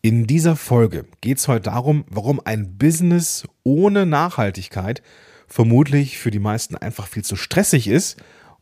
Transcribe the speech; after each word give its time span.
In 0.00 0.28
dieser 0.28 0.54
Folge 0.54 1.06
geht 1.20 1.38
es 1.38 1.48
heute 1.48 1.70
darum, 1.70 2.04
warum 2.08 2.40
ein 2.44 2.78
Business 2.78 3.48
ohne 3.64 4.06
Nachhaltigkeit 4.06 5.02
vermutlich 5.48 6.18
für 6.18 6.30
die 6.30 6.38
meisten 6.38 6.76
einfach 6.76 7.08
viel 7.08 7.24
zu 7.24 7.34
stressig 7.34 7.88
ist 7.88 8.16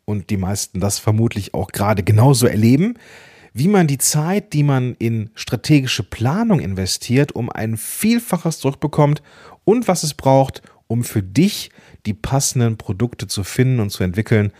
und 0.06 0.30
die 0.30 0.38
meisten 0.38 0.80
das 0.80 0.98
vermutlich 0.98 1.52
auch 1.52 1.72
gerade 1.72 2.02
genauso 2.02 2.46
erleben, 2.46 2.94
wie 3.52 3.68
man 3.68 3.86
die 3.86 3.98
Zeit, 3.98 4.54
die 4.54 4.62
man 4.62 4.94
in 4.98 5.30
strategische 5.34 6.04
Planung 6.04 6.60
investiert, 6.60 7.32
um 7.32 7.50
ein 7.50 7.76
Vielfaches 7.76 8.58
zurückbekommt 8.58 9.22
und 9.64 9.88
was 9.88 10.04
es 10.04 10.14
braucht, 10.14 10.62
um 10.86 11.04
für 11.04 11.22
dich 11.22 11.70
die 12.06 12.14
passenden 12.14 12.78
Produkte 12.78 13.26
zu 13.26 13.44
finden 13.44 13.80
und 13.80 13.90
zu 13.90 14.04
entwickeln. 14.04 14.52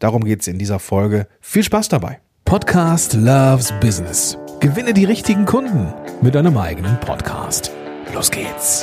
Darum 0.00 0.24
geht 0.24 0.40
es 0.40 0.48
in 0.48 0.58
dieser 0.58 0.80
Folge. 0.80 1.28
Viel 1.40 1.62
Spaß 1.62 1.90
dabei. 1.90 2.20
Podcast 2.44 3.14
Loves 3.14 3.72
Business. 3.80 4.36
Gewinne 4.64 4.94
die 4.94 5.04
richtigen 5.04 5.44
Kunden 5.44 5.92
mit 6.22 6.34
deinem 6.34 6.56
eigenen 6.56 6.98
Podcast. 6.98 7.70
Los 8.14 8.30
geht's. 8.30 8.82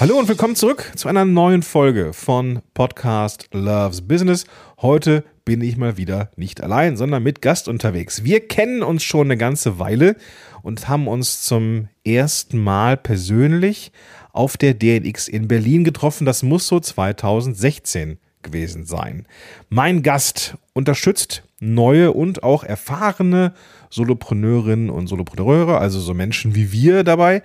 Hallo 0.00 0.18
und 0.18 0.26
willkommen 0.26 0.56
zurück 0.56 0.90
zu 0.96 1.06
einer 1.06 1.24
neuen 1.24 1.62
Folge 1.62 2.12
von 2.12 2.60
Podcast 2.74 3.48
Loves 3.52 4.02
Business. 4.02 4.46
Heute 4.82 5.22
bin 5.44 5.60
ich 5.60 5.76
mal 5.76 5.96
wieder 5.96 6.32
nicht 6.34 6.60
allein, 6.60 6.96
sondern 6.96 7.22
mit 7.22 7.40
Gast 7.40 7.68
unterwegs. 7.68 8.24
Wir 8.24 8.48
kennen 8.48 8.82
uns 8.82 9.04
schon 9.04 9.28
eine 9.28 9.36
ganze 9.36 9.78
Weile 9.78 10.16
und 10.62 10.88
haben 10.88 11.06
uns 11.06 11.42
zum 11.42 11.88
ersten 12.04 12.58
Mal 12.58 12.96
persönlich 12.96 13.92
auf 14.34 14.56
der 14.56 14.74
DNX 14.74 15.28
in 15.28 15.48
Berlin 15.48 15.84
getroffen. 15.84 16.26
Das 16.26 16.42
muss 16.42 16.66
so 16.66 16.80
2016 16.80 18.18
gewesen 18.42 18.84
sein. 18.84 19.26
Mein 19.70 20.02
Gast 20.02 20.56
unterstützt 20.74 21.44
neue 21.60 22.12
und 22.12 22.42
auch 22.42 22.62
erfahrene 22.64 23.54
Solopreneurinnen 23.88 24.90
und 24.90 25.06
Solopreneure, 25.06 25.78
also 25.78 26.00
so 26.00 26.12
Menschen 26.12 26.54
wie 26.54 26.72
wir 26.72 27.04
dabei, 27.04 27.42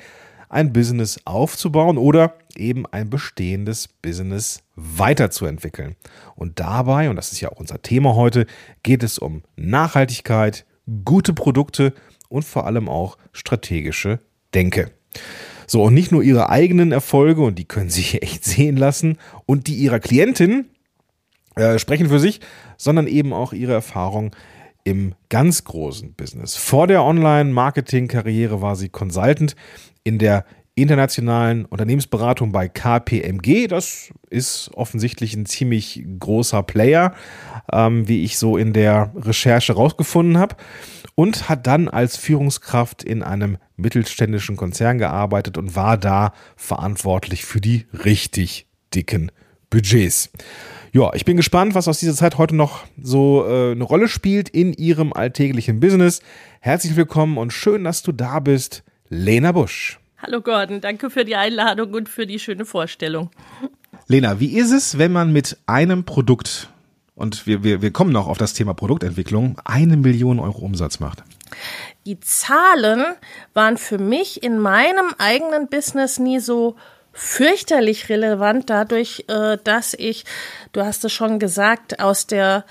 ein 0.49 0.73
Business 0.73 1.19
aufzubauen 1.25 1.97
oder 1.97 2.33
eben 2.55 2.85
ein 2.87 3.09
bestehendes 3.09 3.87
Business 3.87 4.63
weiterzuentwickeln. 4.75 5.95
Und 6.35 6.59
dabei, 6.59 7.09
und 7.09 7.15
das 7.15 7.31
ist 7.31 7.39
ja 7.39 7.49
auch 7.49 7.59
unser 7.59 7.81
Thema 7.81 8.15
heute, 8.15 8.47
geht 8.81 9.03
es 9.03 9.19
um 9.19 9.43
Nachhaltigkeit, 9.55 10.65
gute 11.05 11.33
Produkte 11.33 11.93
und 12.29 12.43
vor 12.43 12.65
allem 12.65 12.89
auch 12.89 13.17
strategische 13.31 14.19
Denke. 14.55 14.91
So, 15.69 15.83
und 15.83 15.93
nicht 15.93 16.11
nur 16.11 16.23
ihre 16.23 16.49
eigenen 16.49 16.91
Erfolge, 16.91 17.43
und 17.43 17.59
die 17.59 17.65
können 17.65 17.91
sich 17.91 18.23
echt 18.23 18.43
sehen 18.43 18.75
lassen, 18.75 19.19
und 19.45 19.67
die 19.67 19.75
ihrer 19.75 19.99
Klientin 19.99 20.65
äh, 21.55 21.77
sprechen 21.77 22.09
für 22.09 22.19
sich, 22.19 22.41
sondern 22.75 23.05
eben 23.05 23.33
auch 23.33 23.53
ihre 23.53 23.73
Erfahrung 23.73 24.35
im 24.83 25.13
ganz 25.29 25.65
großen 25.65 26.15
Business. 26.15 26.55
Vor 26.55 26.87
der 26.87 27.03
Online-Marketing-Karriere 27.03 28.63
war 28.63 28.75
sie 28.75 28.89
Consultant 28.89 29.55
in 30.03 30.17
der 30.17 30.43
internationalen 30.81 31.65
Unternehmensberatung 31.65 32.51
bei 32.51 32.67
KPMG. 32.67 33.67
Das 33.67 34.11
ist 34.29 34.71
offensichtlich 34.73 35.35
ein 35.35 35.45
ziemlich 35.45 36.05
großer 36.19 36.63
Player, 36.63 37.13
ähm, 37.71 38.07
wie 38.07 38.23
ich 38.23 38.37
so 38.37 38.57
in 38.57 38.73
der 38.73 39.11
Recherche 39.15 39.73
rausgefunden 39.73 40.37
habe. 40.37 40.55
Und 41.15 41.49
hat 41.49 41.67
dann 41.67 41.89
als 41.89 42.15
Führungskraft 42.15 43.03
in 43.03 43.23
einem 43.23 43.57
mittelständischen 43.75 44.55
Konzern 44.55 44.97
gearbeitet 44.97 45.57
und 45.57 45.75
war 45.75 45.97
da 45.97 46.33
verantwortlich 46.55 47.43
für 47.43 47.59
die 47.59 47.85
richtig 48.05 48.67
dicken 48.95 49.31
Budgets. 49.69 50.31
Ja, 50.91 51.13
ich 51.13 51.25
bin 51.25 51.37
gespannt, 51.37 51.75
was 51.75 51.87
aus 51.87 51.99
dieser 51.99 52.15
Zeit 52.15 52.37
heute 52.37 52.55
noch 52.55 52.85
so 52.99 53.45
äh, 53.47 53.71
eine 53.73 53.83
Rolle 53.83 54.07
spielt 54.07 54.49
in 54.49 54.73
Ihrem 54.73 55.13
alltäglichen 55.13 55.79
Business. 55.79 56.21
Herzlich 56.61 56.95
willkommen 56.95 57.37
und 57.37 57.53
schön, 57.53 57.83
dass 57.83 58.01
du 58.01 58.11
da 58.11 58.39
bist, 58.39 58.83
Lena 59.09 59.51
Busch. 59.51 59.98
Hallo 60.21 60.41
Gordon, 60.41 60.81
danke 60.81 61.09
für 61.09 61.23
die 61.23 61.37
Einladung 61.37 61.93
und 61.93 62.09
für 62.09 62.27
die 62.27 62.39
schöne 62.39 62.65
Vorstellung. 62.65 63.31
Lena, 64.07 64.41
wie 64.41 64.57
ist 64.57 64.71
es, 64.71 64.97
wenn 64.97 65.13
man 65.13 65.31
mit 65.31 65.57
einem 65.65 66.03
Produkt, 66.03 66.67
und 67.15 67.47
wir, 67.47 67.63
wir, 67.63 67.81
wir 67.81 67.91
kommen 67.91 68.11
noch 68.11 68.27
auf 68.27 68.37
das 68.37 68.53
Thema 68.53 68.73
Produktentwicklung, 68.73 69.61
eine 69.63 69.95
Million 69.95 70.39
Euro 70.39 70.59
Umsatz 70.59 70.99
macht? 70.99 71.23
Die 72.05 72.19
Zahlen 72.19 73.05
waren 73.53 73.77
für 73.77 73.97
mich 73.97 74.43
in 74.43 74.59
meinem 74.59 75.13
eigenen 75.19 75.69
Business 75.69 76.19
nie 76.19 76.39
so 76.39 76.75
fürchterlich 77.11 78.09
relevant 78.09 78.69
dadurch, 78.69 79.25
äh, 79.27 79.57
dass 79.63 79.93
ich, 79.93 80.25
du 80.71 80.81
hast 80.81 81.03
es 81.03 81.11
schon 81.11 81.39
gesagt, 81.39 81.99
aus 81.99 82.27
der 82.27 82.65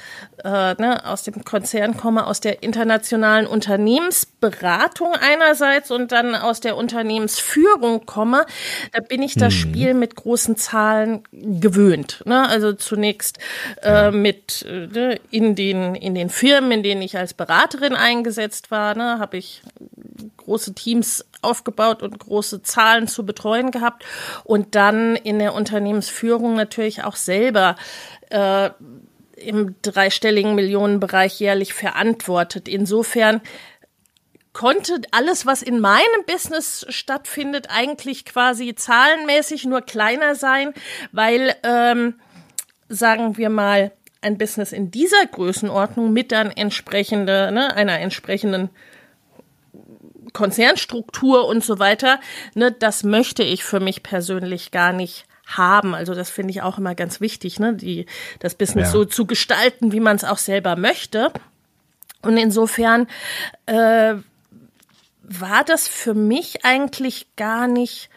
äh, 0.45 0.75
ne, 0.75 1.05
aus 1.05 1.25
dem 1.25 1.45
Konzern 1.45 1.97
komme, 1.97 2.27
aus 2.27 2.41
der 2.41 2.63
internationalen 2.63 3.47
Unternehmensberatung 3.47 5.13
einerseits 5.15 5.91
und 5.91 6.13
dann 6.13 6.35
aus 6.35 6.61
der 6.61 6.77
Unternehmensführung 6.77 8.07
komme, 8.07 8.47
da 8.93 9.01
bin 9.01 9.23
ich 9.23 9.35
das 9.35 9.53
mhm. 9.55 9.59
Spiel 9.59 9.95
mit 9.95 10.15
großen 10.15 10.57
Zahlen 10.57 11.25
gewöhnt. 11.33 12.23
Ne? 12.25 12.49
Also 12.49 12.73
zunächst 12.73 13.39
äh, 13.83 14.11
mit 14.11 14.65
ne, 14.69 15.19
in 15.31 15.55
den 15.55 15.95
in 15.95 16.15
den 16.15 16.31
Firmen, 16.31 16.71
in 16.71 16.83
denen 16.83 17.03
ich 17.03 17.19
als 17.19 17.35
Beraterin 17.35 17.95
eingesetzt 17.95 18.71
war, 18.71 18.95
ne, 18.95 19.19
habe 19.19 19.37
ich 19.37 19.63
große 20.49 20.73
Teams 20.75 21.27
aufgebaut 21.43 22.03
und 22.03 22.19
große 22.19 22.63
Zahlen 22.63 23.07
zu 23.07 23.27
betreuen 23.27 23.71
gehabt 23.71 24.05
und 24.45 24.75
dann 24.75 25.15
in 25.15 25.39
der 25.39 25.53
Unternehmensführung 25.53 26.55
natürlich 26.55 27.05
auch 27.05 27.17
selber 27.17 27.77
äh, 28.31 28.71
im 29.37 29.77
dreistelligen 29.83 30.55
Millionenbereich 30.55 31.39
jährlich 31.39 31.75
verantwortet. 31.75 32.67
Insofern 32.67 33.43
konnte 34.55 35.03
alles, 35.11 35.45
was 35.45 35.63
in 35.63 35.81
meinem 35.81 36.25
Business 36.27 36.87
stattfindet, 36.89 37.67
eigentlich 37.69 38.25
quasi 38.25 38.75
zahlenmäßig 38.75 39.67
nur 39.67 39.83
kleiner 39.83 40.35
sein, 40.35 40.73
weil, 41.13 41.55
ähm, 41.63 42.15
sagen 42.89 43.37
wir 43.37 43.51
mal, 43.51 43.93
ein 44.23 44.39
Business 44.39 44.73
in 44.73 44.91
dieser 44.91 45.27
Größenordnung 45.27 46.13
mit 46.13 46.33
dann 46.33 46.51
entsprechende, 46.51 47.53
ne, 47.53 47.77
einer 47.77 48.01
entsprechenden 48.01 48.71
Konzernstruktur 50.33 51.47
und 51.47 51.65
so 51.65 51.79
weiter, 51.79 52.21
ne, 52.55 52.73
das 52.73 53.03
möchte 53.03 53.43
ich 53.43 53.65
für 53.65 53.81
mich 53.81 54.03
persönlich 54.03 54.71
gar 54.71 54.93
nicht 54.93 55.27
haben. 55.47 55.95
Also 55.95 56.15
das 56.15 56.31
finde 56.31 56.51
ich 56.51 56.63
auch 56.63 56.79
immer 56.79 56.95
ganz 56.95 57.21
wichtig, 57.21 57.59
ne, 57.59 57.75
die, 57.75 58.07
das 58.39 58.55
Business 58.55 58.89
ja. 58.89 58.93
so 58.93 59.05
zu 59.05 59.27
gestalten, 59.27 59.93
wie 59.93 60.01
man 60.01 60.17
es 60.17 60.25
auch 60.25 60.39
selber 60.39 60.77
möchte. 60.77 61.33
Und 62.23 62.37
insofern 62.37 63.07
äh, 63.67 64.15
war 65.23 65.65
das 65.65 65.89
für 65.89 66.15
mich 66.15 66.65
eigentlich 66.65 67.27
gar 67.37 67.67
nicht 67.67 68.11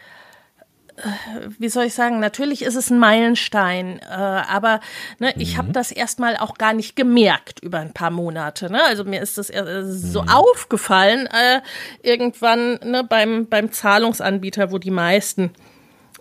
wie 1.58 1.68
soll 1.68 1.84
ich 1.84 1.94
sagen, 1.94 2.20
natürlich 2.20 2.62
ist 2.62 2.76
es 2.76 2.90
ein 2.90 2.98
Meilenstein, 2.98 3.98
äh, 4.00 4.12
aber 4.12 4.80
ne, 5.18 5.34
ich 5.38 5.54
mhm. 5.54 5.58
habe 5.58 5.72
das 5.72 5.90
erstmal 5.90 6.36
auch 6.36 6.54
gar 6.54 6.74
nicht 6.74 6.96
gemerkt 6.96 7.60
über 7.60 7.78
ein 7.78 7.94
paar 7.94 8.10
Monate. 8.10 8.70
Ne? 8.70 8.82
Also 8.84 9.04
mir 9.04 9.22
ist 9.22 9.38
das 9.38 9.50
äh, 9.50 9.82
so 9.84 10.22
mhm. 10.22 10.28
aufgefallen 10.28 11.26
äh, 11.26 11.60
irgendwann 12.02 12.78
ne, 12.84 13.04
beim, 13.04 13.46
beim 13.46 13.72
Zahlungsanbieter, 13.72 14.70
wo 14.70 14.78
die 14.78 14.90
meisten 14.90 15.52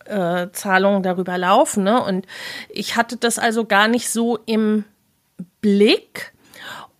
äh, 0.06 0.48
Zahlungen 0.52 1.04
darüber 1.04 1.38
laufen. 1.38 1.84
Ne? 1.84 2.02
Und 2.02 2.26
ich 2.70 2.96
hatte 2.96 3.18
das 3.18 3.40
also 3.40 3.66
gar 3.66 3.88
nicht 3.88 4.10
so 4.10 4.40
im 4.46 4.86
Blick. 5.62 6.34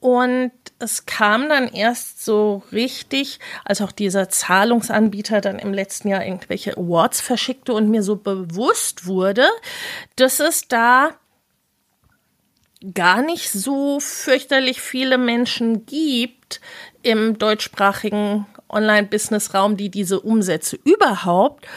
Und 0.02 0.52
es 0.80 1.06
kam 1.06 1.48
dann 1.48 1.68
erst 1.68 2.26
so 2.26 2.64
richtig, 2.72 3.40
als 3.64 3.82
auch 3.82 3.92
dieser 3.92 4.30
Zahlungsanbieter 4.30 5.42
dann 5.42 5.60
im 5.60 5.74
letzten 5.74 6.08
Jahr 6.08 6.26
irgendwelche 6.26 6.76
Awards 6.76 7.22
verschickte 7.22 7.72
und 7.74 7.88
mir 7.88 8.02
so 8.02 8.16
bewusst 8.16 9.06
wurde, 9.06 9.46
dass 10.16 10.40
es 10.40 10.68
da 10.68 11.12
gar 12.96 13.22
nicht 13.22 13.52
so 13.52 14.00
fürchterlich 14.00 14.82
viele 14.82 15.20
Menschen 15.20 15.86
gibt 15.86 16.62
im 17.04 17.38
deutschsprachigen 17.38 18.48
Online-Business-Raum, 18.70 19.78
die 19.78 19.90
diese 19.90 20.20
Umsätze 20.20 20.80
überhaupt 20.84 21.68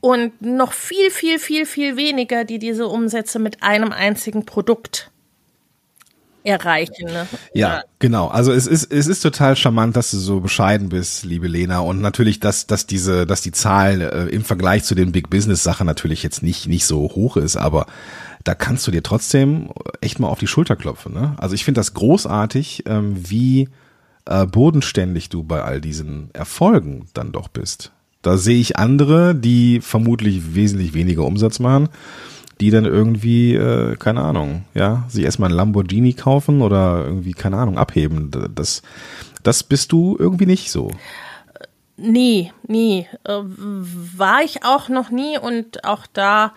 und 0.00 0.40
noch 0.40 0.74
viel, 0.74 1.10
viel, 1.10 1.40
viel, 1.40 1.66
viel 1.66 1.96
weniger, 1.96 2.44
die 2.44 2.60
diese 2.60 2.86
Umsätze 2.86 3.40
mit 3.40 3.64
einem 3.64 3.90
einzigen 3.90 4.46
Produkt 4.46 5.10
erreichen. 6.44 7.06
Ne? 7.06 7.26
Ja, 7.54 7.76
ja, 7.76 7.82
genau. 7.98 8.28
Also 8.28 8.52
es 8.52 8.66
ist 8.66 8.92
es 8.92 9.06
ist 9.06 9.20
total 9.20 9.56
charmant, 9.56 9.96
dass 9.96 10.10
du 10.10 10.18
so 10.18 10.40
bescheiden 10.40 10.90
bist, 10.90 11.24
liebe 11.24 11.48
Lena, 11.48 11.80
und 11.80 12.00
natürlich, 12.00 12.38
dass 12.38 12.66
dass 12.66 12.86
diese 12.86 13.26
dass 13.26 13.40
die 13.40 13.52
Zahl 13.52 14.02
äh, 14.02 14.34
im 14.34 14.44
Vergleich 14.44 14.84
zu 14.84 14.94
den 14.94 15.10
Big 15.10 15.30
Business 15.30 15.62
Sachen 15.62 15.86
natürlich 15.86 16.22
jetzt 16.22 16.42
nicht 16.42 16.68
nicht 16.68 16.86
so 16.86 17.00
hoch 17.00 17.36
ist, 17.36 17.56
aber 17.56 17.86
da 18.44 18.54
kannst 18.54 18.86
du 18.86 18.90
dir 18.90 19.02
trotzdem 19.02 19.70
echt 20.02 20.20
mal 20.20 20.28
auf 20.28 20.38
die 20.38 20.46
Schulter 20.46 20.76
klopfen. 20.76 21.14
Ne? 21.14 21.34
Also 21.38 21.54
ich 21.54 21.64
finde 21.64 21.80
das 21.80 21.94
großartig, 21.94 22.84
ähm, 22.86 23.16
wie 23.16 23.70
äh, 24.26 24.46
bodenständig 24.46 25.30
du 25.30 25.42
bei 25.42 25.62
all 25.62 25.80
diesen 25.80 26.28
Erfolgen 26.34 27.06
dann 27.14 27.32
doch 27.32 27.48
bist. 27.48 27.92
Da 28.20 28.36
sehe 28.36 28.58
ich 28.58 28.76
andere, 28.76 29.34
die 29.34 29.80
vermutlich 29.80 30.54
wesentlich 30.54 30.92
weniger 30.92 31.24
Umsatz 31.24 31.58
machen 31.58 31.88
die 32.60 32.70
dann 32.70 32.84
irgendwie, 32.84 33.54
äh, 33.54 33.96
keine 33.96 34.22
Ahnung, 34.22 34.64
ja, 34.74 35.04
sich 35.08 35.24
erstmal 35.24 35.50
ein 35.50 35.56
Lamborghini 35.56 36.12
kaufen 36.12 36.62
oder 36.62 37.04
irgendwie, 37.04 37.32
keine 37.32 37.56
Ahnung, 37.56 37.78
abheben. 37.78 38.30
Das, 38.54 38.82
das 39.42 39.62
bist 39.62 39.92
du 39.92 40.16
irgendwie 40.18 40.46
nicht 40.46 40.70
so. 40.70 40.90
Nee, 41.96 42.52
nie. 42.66 43.06
Äh, 43.24 43.40
war 43.42 44.42
ich 44.42 44.64
auch 44.64 44.88
noch 44.88 45.10
nie 45.10 45.38
und 45.38 45.84
auch 45.84 46.06
da 46.12 46.52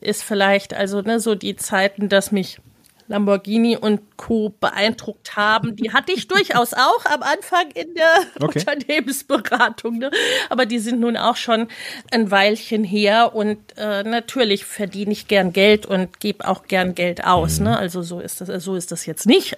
ist 0.00 0.22
vielleicht, 0.22 0.74
also 0.74 1.00
ne, 1.00 1.20
so 1.20 1.34
die 1.34 1.56
Zeiten, 1.56 2.08
dass 2.08 2.32
mich 2.32 2.60
Lamborghini 3.08 3.76
und 3.76 4.00
Co. 4.16 4.52
beeindruckt 4.60 5.36
haben. 5.36 5.76
Die 5.76 5.92
hatte 5.92 6.12
ich 6.12 6.28
durchaus 6.28 6.74
auch 6.74 7.04
am 7.04 7.22
Anfang 7.22 7.70
in 7.74 7.94
der 7.94 8.12
okay. 8.40 8.58
Unternehmensberatung. 8.60 9.98
Ne? 9.98 10.10
Aber 10.50 10.66
die 10.66 10.78
sind 10.78 11.00
nun 11.00 11.16
auch 11.16 11.36
schon 11.36 11.68
ein 12.10 12.30
Weilchen 12.30 12.84
her 12.84 13.34
und 13.34 13.58
äh, 13.76 14.02
natürlich 14.02 14.64
verdiene 14.64 15.12
ich 15.12 15.28
gern 15.28 15.52
Geld 15.52 15.86
und 15.86 16.20
gebe 16.20 16.46
auch 16.46 16.64
gern 16.64 16.94
Geld 16.94 17.24
aus. 17.24 17.60
Ne? 17.60 17.70
Mhm. 17.70 17.76
Also 17.76 18.02
so 18.02 18.20
ist 18.20 18.40
das, 18.40 18.64
so 18.64 18.74
ist 18.74 18.92
das 18.92 19.06
jetzt 19.06 19.26
nicht. 19.26 19.56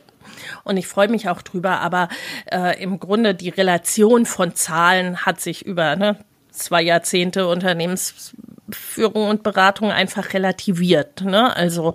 Und 0.64 0.76
ich 0.76 0.86
freue 0.86 1.08
mich 1.08 1.28
auch 1.28 1.42
drüber, 1.42 1.80
aber 1.80 2.08
äh, 2.50 2.82
im 2.82 3.00
Grunde 3.00 3.34
die 3.34 3.48
Relation 3.48 4.26
von 4.26 4.54
Zahlen 4.54 5.24
hat 5.24 5.40
sich 5.40 5.64
über 5.64 5.96
ne, 5.96 6.18
zwei 6.50 6.82
Jahrzehnte 6.82 7.48
Unternehmens 7.48 8.34
Führung 8.70 9.28
und 9.28 9.42
Beratung 9.42 9.90
einfach 9.90 10.34
relativiert. 10.34 11.22
Ne? 11.22 11.54
Also 11.54 11.94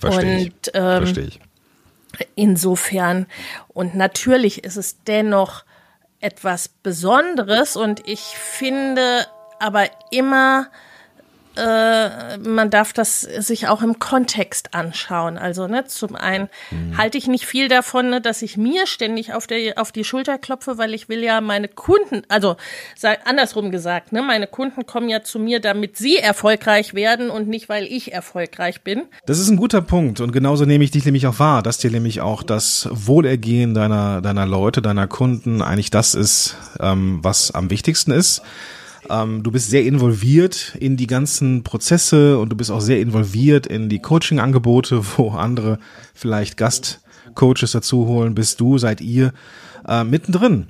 Versteh 0.00 0.44
und 0.44 0.70
ähm, 0.74 1.02
Versteh 1.04 1.20
ich. 1.22 1.40
insofern 2.34 3.26
und 3.68 3.94
natürlich 3.94 4.64
ist 4.64 4.76
es 4.76 5.02
dennoch 5.04 5.64
etwas 6.20 6.68
Besonderes 6.68 7.76
und 7.76 8.06
ich 8.06 8.20
finde 8.20 9.26
aber 9.60 9.86
immer 10.10 10.68
äh, 11.58 12.38
man 12.38 12.70
darf 12.70 12.92
das 12.92 13.22
sich 13.22 13.68
auch 13.68 13.82
im 13.82 13.98
Kontext 13.98 14.74
anschauen. 14.74 15.36
Also 15.36 15.66
ne, 15.66 15.84
zum 15.86 16.14
einen 16.14 16.48
mhm. 16.70 16.96
halte 16.96 17.18
ich 17.18 17.26
nicht 17.26 17.46
viel 17.46 17.68
davon, 17.68 18.10
ne, 18.10 18.20
dass 18.20 18.42
ich 18.42 18.56
mir 18.56 18.86
ständig 18.86 19.34
auf, 19.34 19.46
der, 19.46 19.80
auf 19.80 19.92
die 19.92 20.04
Schulter 20.04 20.38
klopfe, 20.38 20.78
weil 20.78 20.94
ich 20.94 21.08
will 21.08 21.22
ja 21.22 21.40
meine 21.40 21.68
Kunden, 21.68 22.22
also 22.28 22.56
sag, 22.96 23.26
andersrum 23.26 23.70
gesagt, 23.70 24.12
ne, 24.12 24.22
meine 24.22 24.46
Kunden 24.46 24.86
kommen 24.86 25.08
ja 25.08 25.22
zu 25.22 25.38
mir, 25.38 25.60
damit 25.60 25.96
sie 25.96 26.16
erfolgreich 26.16 26.94
werden 26.94 27.30
und 27.30 27.48
nicht, 27.48 27.68
weil 27.68 27.84
ich 27.84 28.12
erfolgreich 28.12 28.82
bin. 28.82 29.02
Das 29.26 29.38
ist 29.38 29.48
ein 29.48 29.56
guter 29.56 29.82
Punkt 29.82 30.20
und 30.20 30.32
genauso 30.32 30.64
nehme 30.64 30.84
ich 30.84 30.92
dich 30.92 31.04
nämlich 31.04 31.26
auch 31.26 31.38
wahr, 31.38 31.62
dass 31.62 31.78
dir 31.78 31.90
nämlich 31.90 32.20
auch 32.20 32.42
das 32.42 32.88
Wohlergehen 32.92 33.74
deiner, 33.74 34.22
deiner 34.22 34.46
Leute, 34.46 34.80
deiner 34.80 35.08
Kunden 35.08 35.62
eigentlich 35.62 35.90
das 35.90 36.14
ist, 36.14 36.56
ähm, 36.80 37.18
was 37.22 37.50
am 37.50 37.70
wichtigsten 37.70 38.12
ist. 38.12 38.42
Ähm, 39.10 39.42
du 39.42 39.50
bist 39.50 39.70
sehr 39.70 39.84
involviert 39.84 40.76
in 40.78 40.96
die 40.96 41.06
ganzen 41.06 41.62
Prozesse 41.62 42.38
und 42.38 42.50
du 42.50 42.56
bist 42.56 42.70
auch 42.70 42.80
sehr 42.80 43.00
involviert 43.00 43.66
in 43.66 43.88
die 43.88 44.00
Coaching-Angebote, 44.00 45.02
wo 45.16 45.30
andere 45.30 45.78
vielleicht 46.14 46.56
Gastcoaches 46.56 47.72
dazu 47.72 48.06
holen. 48.06 48.34
Bist 48.34 48.60
du, 48.60 48.78
seid 48.78 49.00
ihr 49.00 49.32
äh, 49.86 50.04
mittendrin 50.04 50.68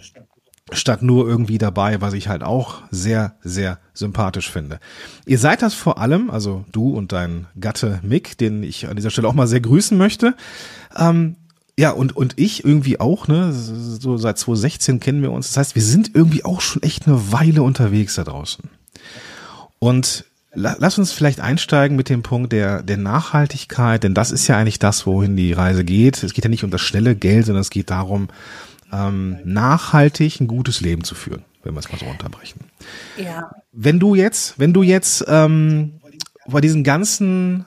statt 0.72 1.02
nur 1.02 1.26
irgendwie 1.26 1.58
dabei, 1.58 2.00
was 2.00 2.12
ich 2.12 2.28
halt 2.28 2.42
auch 2.42 2.82
sehr, 2.90 3.36
sehr 3.42 3.78
sympathisch 3.94 4.50
finde. 4.50 4.80
Ihr 5.26 5.38
seid 5.38 5.62
das 5.62 5.74
vor 5.74 5.98
allem, 5.98 6.30
also 6.30 6.64
du 6.72 6.90
und 6.94 7.12
dein 7.12 7.46
Gatte 7.58 8.00
Mick, 8.02 8.36
den 8.38 8.62
ich 8.62 8.86
an 8.86 8.96
dieser 8.96 9.10
Stelle 9.10 9.28
auch 9.28 9.34
mal 9.34 9.46
sehr 9.46 9.60
grüßen 9.60 9.96
möchte. 9.96 10.34
Ähm, 10.96 11.36
ja, 11.78 11.92
und, 11.92 12.16
und 12.16 12.34
ich 12.34 12.64
irgendwie 12.64 12.98
auch, 12.98 13.28
ne? 13.28 13.52
So 13.52 14.16
seit 14.16 14.36
2016 14.36 14.98
kennen 14.98 15.22
wir 15.22 15.30
uns. 15.30 15.46
Das 15.46 15.58
heißt, 15.58 15.74
wir 15.76 15.82
sind 15.82 16.12
irgendwie 16.12 16.44
auch 16.44 16.60
schon 16.60 16.82
echt 16.82 17.06
eine 17.06 17.30
Weile 17.30 17.62
unterwegs 17.62 18.16
da 18.16 18.24
draußen. 18.24 18.64
Und 19.78 20.24
la, 20.52 20.74
lass 20.80 20.98
uns 20.98 21.12
vielleicht 21.12 21.38
einsteigen 21.38 21.96
mit 21.96 22.08
dem 22.08 22.24
Punkt 22.24 22.52
der, 22.52 22.82
der 22.82 22.96
Nachhaltigkeit, 22.96 24.02
denn 24.02 24.12
das 24.12 24.32
ist 24.32 24.48
ja 24.48 24.58
eigentlich 24.58 24.80
das, 24.80 25.06
wohin 25.06 25.36
die 25.36 25.52
Reise 25.52 25.84
geht. 25.84 26.20
Es 26.24 26.32
geht 26.32 26.42
ja 26.42 26.50
nicht 26.50 26.64
um 26.64 26.72
das 26.72 26.80
schnelle 26.80 27.14
Geld, 27.14 27.46
sondern 27.46 27.60
es 27.60 27.70
geht 27.70 27.90
darum, 27.90 28.26
ähm, 28.92 29.38
nachhaltig 29.44 30.40
ein 30.40 30.48
gutes 30.48 30.80
Leben 30.80 31.04
zu 31.04 31.14
führen, 31.14 31.44
wenn 31.62 31.74
wir 31.74 31.78
es 31.78 31.92
mal 31.92 31.98
so 31.98 32.06
unterbrechen. 32.06 32.58
Ja. 33.16 33.52
Wenn 33.70 34.00
du 34.00 34.16
jetzt, 34.16 34.58
wenn 34.58 34.72
du 34.72 34.82
jetzt 34.82 35.24
ähm, 35.28 36.00
bei 36.44 36.60
diesen 36.60 36.82
ganzen 36.82 37.66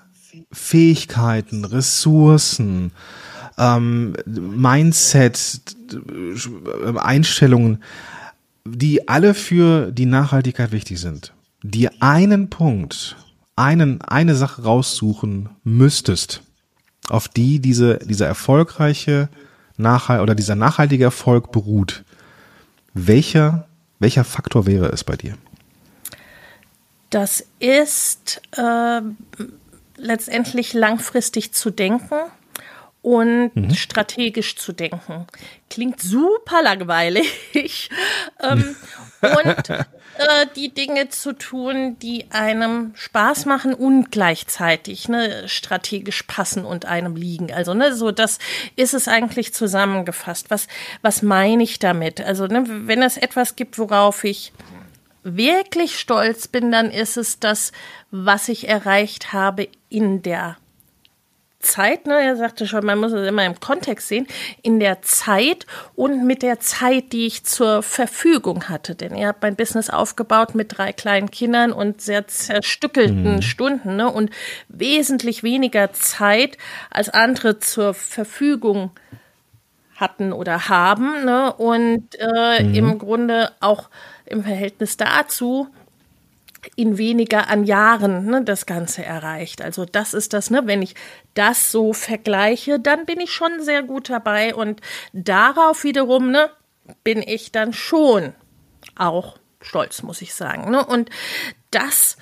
Fähigkeiten, 0.52 1.64
Ressourcen, 1.64 2.92
ähm, 3.58 4.16
Mindset, 4.26 5.62
Einstellungen, 6.96 7.84
die 8.66 9.08
alle 9.08 9.34
für 9.34 9.92
die 9.92 10.06
Nachhaltigkeit 10.06 10.72
wichtig 10.72 11.00
sind, 11.00 11.34
dir 11.64 11.92
einen 12.00 12.50
Punkt, 12.50 13.18
einen, 13.56 14.02
eine 14.02 14.36
Sache 14.36 14.64
raussuchen 14.64 15.50
müsstest, 15.64 16.42
auf 17.10 17.28
die 17.28 17.60
diese, 17.60 18.00
dieser 18.00 18.28
erfolgreiche 18.28 19.30
Nachhalt 19.78 20.22
oder 20.22 20.36
dieser 20.36 20.56
nachhaltige 20.56 21.06
Erfolg 21.06 21.52
beruht, 21.52 22.04
welcher, 22.94 23.68
welcher 24.00 24.24
Faktor 24.24 24.66
wäre 24.66 24.90
es 24.90 25.04
bei 25.04 25.16
dir? 25.16 25.38
Das 27.10 27.46
ist 27.60 28.42
äh, 28.56 29.02
letztendlich 29.98 30.74
langfristig 30.74 31.52
zu 31.52 31.70
denken 31.72 32.16
und 33.02 33.56
mhm. 33.56 33.74
strategisch 33.74 34.56
zu 34.56 34.74
denken. 34.74 35.26
Klingt 35.70 36.00
super 36.00 36.62
langweilig. 36.62 37.90
ähm, 38.42 38.76
und 39.22 39.70
äh, 39.70 39.86
die 40.56 40.74
Dinge 40.74 41.10
zu 41.10 41.34
tun, 41.34 41.98
die 42.00 42.30
einem 42.32 42.94
Spaß 42.96 43.46
machen 43.46 43.74
und 43.74 44.12
gleichzeitig 44.12 45.10
ne, 45.10 45.48
strategisch 45.48 46.24
passen 46.24 46.64
und 46.64 46.86
einem 46.86 47.16
liegen. 47.16 47.52
Also 47.52 47.74
ne, 47.74 47.96
so 47.96 48.12
das 48.12 48.38
ist 48.76 48.94
es 48.94 49.08
eigentlich 49.08 49.54
zusammengefasst. 49.54 50.52
Was 50.52 50.68
was 51.02 51.24
meine 51.24 51.64
ich 51.64 51.80
damit? 51.80 52.22
Also 52.22 52.46
ne, 52.46 52.64
wenn 52.68 53.02
es 53.02 53.18
etwas 53.18 53.56
gibt, 53.56 53.80
worauf 53.80 54.24
ich 54.24 54.54
wirklich 55.24 56.00
stolz 56.00 56.48
bin, 56.48 56.72
dann 56.72 56.92
ist 56.92 57.18
es 57.18 57.40
das, 57.40 57.72
was 58.12 58.50
ich 58.50 58.68
erreicht 58.68 59.34
habe 59.34 59.70
in 59.90 60.22
der 60.22 60.58
Zeit, 61.62 62.08
ne, 62.08 62.22
er 62.22 62.36
sagte 62.36 62.68
schon, 62.68 62.86
man 62.86 63.00
muss 63.00 63.12
es 63.12 63.28
immer 63.28 63.46
im 63.46 63.60
Kontext 63.60 64.08
sehen, 64.08 64.28
in 64.62 64.80
der 64.80 65.02
Zeit 65.02 65.66
und 65.96 66.26
mit 66.26 66.42
der 66.44 66.60
Zeit, 66.60 67.14
die 67.14 67.26
ich 67.26 67.44
zur 67.44 67.84
Verfügung 67.84 68.70
hatte. 68.70 68.96
Denn 68.96 69.14
er 69.14 69.30
hat 69.30 69.42
mein 69.42 69.56
Business 69.56 69.90
aufgebaut 69.90 70.56
mit 70.56 70.78
drei 70.78 70.94
kleinen 70.94 71.32
Kindern 71.32 71.72
und 71.72 72.02
sehr 72.02 72.28
zerstückelten 72.28 73.36
mhm. 73.36 73.42
Stunden 73.42 73.96
ne, 73.96 74.10
und 74.10 74.32
wesentlich 74.68 75.44
weniger 75.44 75.94
Zeit 75.94 76.58
als 76.90 77.10
andere 77.10 77.60
zur 77.60 77.94
Verfügung 77.94 78.92
hatten 79.96 80.34
oder 80.34 80.68
haben. 80.70 81.26
Ne, 81.26 81.54
und 81.54 82.08
äh, 82.20 82.64
mhm. 82.64 82.76
im 82.76 83.00
Grunde 83.00 83.52
auch 83.60 83.90
im 84.26 84.44
Verhältnis 84.44 84.98
dazu 84.98 85.68
in 86.76 86.98
weniger 86.98 87.50
an 87.50 87.64
Jahren 87.64 88.26
ne, 88.26 88.44
das 88.44 88.66
Ganze 88.66 89.04
erreicht. 89.04 89.62
Also 89.62 89.86
das 89.86 90.14
ist 90.14 90.34
das, 90.34 90.50
ne, 90.50 90.62
wenn 90.66 90.82
ich 90.82 90.96
das 91.34 91.72
so 91.72 91.94
vergleiche, 91.94 92.80
dann 92.80 93.06
bin 93.06 93.20
ich 93.20 93.32
schon 93.32 93.62
sehr 93.62 93.84
gut 93.84 94.10
dabei 94.10 94.54
und 94.54 94.82
darauf 95.14 95.84
wiederum 95.84 96.32
ne, 96.32 96.50
bin 97.04 97.22
ich 97.22 97.52
dann 97.52 97.74
schon 97.74 98.34
auch 98.96 99.38
stolz, 99.62 100.04
muss 100.04 100.22
ich 100.22 100.34
sagen. 100.34 100.70
Ne? 100.72 100.86
Und 100.86 101.10
das 101.72 102.18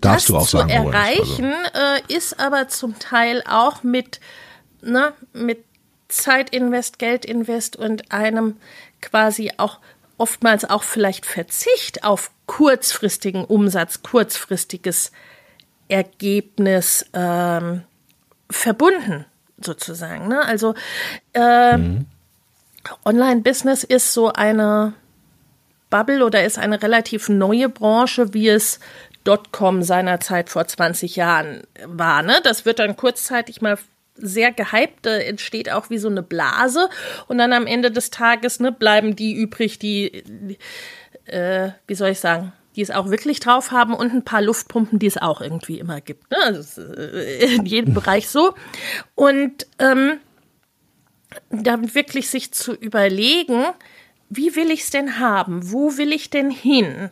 Darfst 0.00 0.30
das 0.30 0.48
zu 0.48 0.58
erreichen 0.58 1.52
also. 1.74 2.04
äh, 2.14 2.16
ist 2.16 2.40
aber 2.40 2.68
zum 2.68 2.98
Teil 2.98 3.42
auch 3.46 3.82
mit, 3.82 4.20
ne, 4.80 5.12
mit 5.32 5.64
Zeitinvest, 6.08 6.98
Geldinvest 6.98 7.76
und 7.76 8.10
einem 8.10 8.56
quasi 9.00 9.52
auch 9.58 9.80
oftmals 10.22 10.64
auch 10.64 10.84
vielleicht 10.84 11.26
Verzicht 11.26 12.04
auf 12.04 12.30
kurzfristigen 12.46 13.44
Umsatz, 13.44 14.04
kurzfristiges 14.04 15.10
Ergebnis 15.88 17.04
ähm, 17.12 17.82
verbunden, 18.48 19.26
sozusagen. 19.60 20.28
Ne? 20.28 20.40
Also 20.44 20.74
äh, 21.34 21.76
mhm. 21.76 22.06
Online-Business 23.04 23.82
ist 23.82 24.12
so 24.12 24.32
eine 24.32 24.92
Bubble 25.90 26.24
oder 26.24 26.44
ist 26.44 26.56
eine 26.56 26.80
relativ 26.80 27.28
neue 27.28 27.68
Branche, 27.68 28.32
wie 28.32 28.48
es 28.48 28.78
Dotcom 29.24 29.82
seinerzeit 29.82 30.50
vor 30.50 30.68
20 30.68 31.16
Jahren 31.16 31.64
war. 31.84 32.22
Ne? 32.22 32.40
Das 32.44 32.64
wird 32.64 32.78
dann 32.78 32.96
kurzzeitig 32.96 33.60
mal 33.60 33.76
sehr 34.14 34.52
gehypt, 34.52 35.06
da 35.06 35.16
entsteht 35.16 35.70
auch 35.70 35.90
wie 35.90 35.98
so 35.98 36.08
eine 36.08 36.22
Blase 36.22 36.88
und 37.28 37.38
dann 37.38 37.52
am 37.52 37.66
Ende 37.66 37.90
des 37.90 38.10
Tages 38.10 38.60
ne, 38.60 38.72
bleiben 38.72 39.16
die 39.16 39.34
übrig, 39.34 39.78
die, 39.78 40.58
äh, 41.24 41.70
wie 41.86 41.94
soll 41.94 42.10
ich 42.10 42.20
sagen, 42.20 42.52
die 42.76 42.82
es 42.82 42.90
auch 42.90 43.10
wirklich 43.10 43.40
drauf 43.40 43.70
haben 43.70 43.94
und 43.94 44.12
ein 44.12 44.24
paar 44.24 44.42
Luftpumpen, 44.42 44.98
die 44.98 45.06
es 45.06 45.18
auch 45.18 45.40
irgendwie 45.40 45.78
immer 45.78 46.00
gibt. 46.00 46.30
Ne? 46.30 46.38
Also 46.42 46.82
äh, 46.82 47.54
in 47.54 47.66
jedem 47.66 47.94
Bereich 47.94 48.28
so. 48.28 48.54
Und 49.14 49.66
ähm, 49.78 50.18
dann 51.50 51.94
wirklich 51.94 52.28
sich 52.28 52.52
zu 52.52 52.72
überlegen, 52.72 53.64
wie 54.28 54.56
will 54.56 54.70
ich 54.70 54.82
es 54.82 54.90
denn 54.90 55.18
haben? 55.18 55.70
Wo 55.70 55.96
will 55.96 56.12
ich 56.12 56.30
denn 56.30 56.50
hin? 56.50 57.10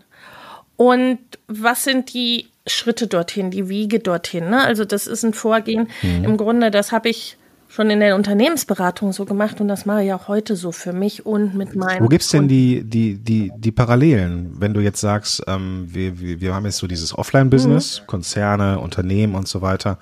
Und 0.77 1.19
was 1.47 1.85
sind 1.85 2.15
die 2.15 2.50
Schritte 2.67 3.07
dorthin, 3.07 3.51
die 3.51 3.69
Wiege 3.69 4.01
dorthin. 4.01 4.51
Ne? 4.51 4.63
Also 4.63 4.85
das 4.85 5.07
ist 5.07 5.25
ein 5.25 5.35
Vorgehen. 5.35 5.89
Mhm. 6.03 6.25
Im 6.25 6.37
Grunde, 6.37 6.71
das 6.71 6.93
habe 6.93 7.09
ich 7.09 7.37
schon 7.71 7.89
in 7.89 8.01
der 8.01 8.17
Unternehmensberatung 8.17 9.13
so 9.13 9.25
gemacht 9.25 9.61
und 9.61 9.69
das 9.69 9.87
mache 9.87 10.05
ich 10.05 10.13
auch 10.13 10.27
heute 10.27 10.57
so 10.57 10.73
für 10.73 10.93
mich 10.93 11.25
und 11.25 11.55
mit 11.55 11.77
meinen. 11.77 12.03
Wo 12.03 12.09
gibt's 12.09 12.31
denn 12.31 12.49
die, 12.49 12.83
die, 12.83 13.17
die, 13.17 13.53
die 13.57 13.71
Parallelen, 13.71 14.57
wenn 14.59 14.75
du 14.75 14.81
jetzt 14.81 15.01
sagst, 15.01 15.43
ähm, 15.47 15.87
wir, 15.89 16.19
wir, 16.19 16.41
wir 16.41 16.55
haben 16.55 16.65
jetzt 16.65 16.79
so 16.79 16.89
dieses 16.89 17.17
Offline-Business, 17.17 18.01
mhm. 18.01 18.07
Konzerne, 18.09 18.81
Unternehmen 18.81 19.37
und 19.37 19.47
so 19.47 19.63
weiter. 19.63 19.99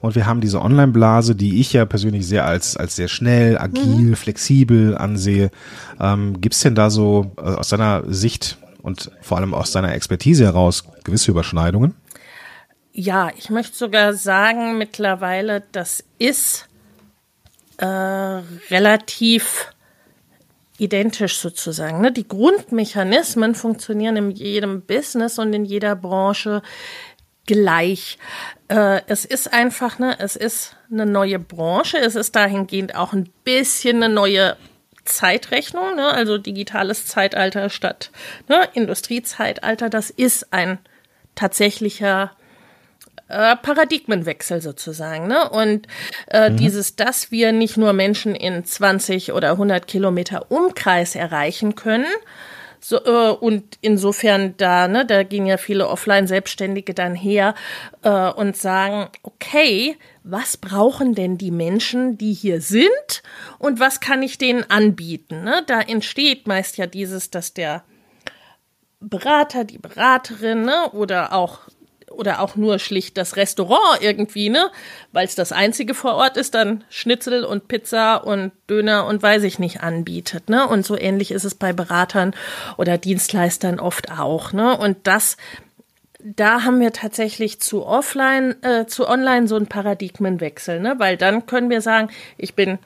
Und 0.00 0.14
wir 0.14 0.26
haben 0.26 0.40
diese 0.40 0.60
Online-Blase, 0.60 1.34
die 1.34 1.60
ich 1.60 1.72
ja 1.72 1.84
persönlich 1.86 2.26
sehr 2.26 2.44
als, 2.44 2.76
als 2.76 2.94
sehr 2.94 3.08
schnell, 3.08 3.58
agil, 3.58 4.10
mhm. 4.10 4.16
flexibel 4.16 4.96
ansehe. 4.96 5.50
Ähm, 5.98 6.40
Gibt 6.40 6.62
denn 6.62 6.74
da 6.74 6.90
so 6.90 7.32
äh, 7.38 7.40
aus 7.40 7.70
deiner 7.70 8.04
Sicht 8.06 8.58
und 8.88 9.10
vor 9.20 9.38
allem 9.38 9.54
aus 9.54 9.70
deiner 9.70 9.92
Expertise 9.94 10.44
heraus 10.44 10.84
gewisse 11.04 11.30
Überschneidungen? 11.30 11.94
Ja, 12.92 13.30
ich 13.36 13.48
möchte 13.48 13.76
sogar 13.76 14.14
sagen, 14.14 14.76
mittlerweile, 14.76 15.62
das 15.70 16.02
ist 16.18 16.66
äh, 17.76 17.86
relativ 17.86 19.72
identisch 20.78 21.36
sozusagen. 21.38 22.00
Ne? 22.00 22.10
Die 22.10 22.26
Grundmechanismen 22.26 23.54
funktionieren 23.54 24.16
in 24.16 24.30
jedem 24.30 24.82
Business 24.82 25.38
und 25.38 25.52
in 25.52 25.64
jeder 25.64 25.94
Branche 25.94 26.62
gleich. 27.46 28.18
Äh, 28.68 29.02
es 29.06 29.24
ist 29.24 29.52
einfach, 29.52 29.98
ne, 29.98 30.16
es 30.18 30.36
ist 30.36 30.76
eine 30.90 31.06
neue 31.06 31.38
Branche. 31.38 31.98
Es 31.98 32.14
ist 32.14 32.34
dahingehend 32.36 32.94
auch 32.94 33.12
ein 33.12 33.28
bisschen 33.44 34.02
eine 34.02 34.12
neue 34.12 34.56
Zeitrechnung, 35.08 35.96
ne? 35.96 36.06
also 36.08 36.38
digitales 36.38 37.06
Zeitalter 37.06 37.70
statt 37.70 38.10
ne? 38.48 38.68
Industriezeitalter. 38.74 39.88
Das 39.90 40.10
ist 40.10 40.52
ein 40.52 40.78
tatsächlicher 41.34 42.32
äh, 43.28 43.56
Paradigmenwechsel 43.56 44.60
sozusagen. 44.60 45.26
Ne? 45.26 45.48
Und 45.48 45.86
äh, 46.28 46.50
mhm. 46.50 46.56
dieses, 46.56 46.96
dass 46.96 47.30
wir 47.30 47.52
nicht 47.52 47.76
nur 47.76 47.92
Menschen 47.92 48.34
in 48.34 48.64
20 48.64 49.32
oder 49.32 49.52
100 49.52 49.86
Kilometer 49.86 50.50
Umkreis 50.50 51.14
erreichen 51.14 51.74
können, 51.74 52.06
so, 52.80 53.04
äh, 53.04 53.30
und 53.30 53.78
insofern 53.80 54.54
da, 54.56 54.88
ne, 54.88 55.04
da 55.06 55.22
gehen 55.22 55.46
ja 55.46 55.56
viele 55.56 55.88
Offline-Selbstständige 55.88 56.94
dann 56.94 57.14
her 57.14 57.54
äh, 58.02 58.30
und 58.30 58.56
sagen, 58.56 59.08
okay, 59.22 59.96
was 60.22 60.56
brauchen 60.56 61.14
denn 61.14 61.38
die 61.38 61.50
Menschen, 61.50 62.18
die 62.18 62.32
hier 62.32 62.60
sind 62.60 63.22
und 63.58 63.80
was 63.80 64.00
kann 64.00 64.22
ich 64.22 64.38
denen 64.38 64.68
anbieten? 64.70 65.44
Ne? 65.44 65.62
Da 65.66 65.80
entsteht 65.80 66.46
meist 66.46 66.76
ja 66.76 66.86
dieses, 66.86 67.30
dass 67.30 67.54
der 67.54 67.84
Berater, 69.00 69.64
die 69.64 69.78
Beraterin 69.78 70.62
ne, 70.62 70.90
oder 70.92 71.32
auch 71.32 71.60
oder 72.18 72.40
auch 72.40 72.56
nur 72.56 72.78
schlicht 72.78 73.16
das 73.16 73.36
Restaurant 73.36 74.00
irgendwie, 74.00 74.48
ne? 74.50 74.70
Weil 75.12 75.26
es 75.26 75.36
das 75.36 75.52
einzige 75.52 75.94
vor 75.94 76.14
Ort 76.16 76.36
ist, 76.36 76.54
dann 76.54 76.84
Schnitzel 76.90 77.44
und 77.44 77.68
Pizza 77.68 78.16
und 78.26 78.52
Döner 78.68 79.06
und 79.06 79.22
weiß 79.22 79.44
ich 79.44 79.58
nicht 79.58 79.82
anbietet, 79.82 80.50
ne? 80.50 80.66
Und 80.66 80.84
so 80.84 80.98
ähnlich 80.98 81.30
ist 81.30 81.44
es 81.44 81.54
bei 81.54 81.72
Beratern 81.72 82.34
oder 82.76 82.98
Dienstleistern 82.98 83.78
oft 83.78 84.10
auch, 84.10 84.52
ne? 84.52 84.76
Und 84.76 84.98
das 85.04 85.36
da 86.20 86.64
haben 86.64 86.80
wir 86.80 86.92
tatsächlich 86.92 87.60
zu 87.60 87.86
offline, 87.86 88.60
äh, 88.64 88.86
zu 88.86 89.08
online 89.08 89.46
so 89.46 89.54
einen 89.54 89.68
Paradigmenwechsel, 89.68 90.80
ne? 90.80 90.96
Weil 90.98 91.16
dann 91.16 91.46
können 91.46 91.70
wir 91.70 91.80
sagen, 91.80 92.10
ich 92.36 92.54
bin 92.54 92.78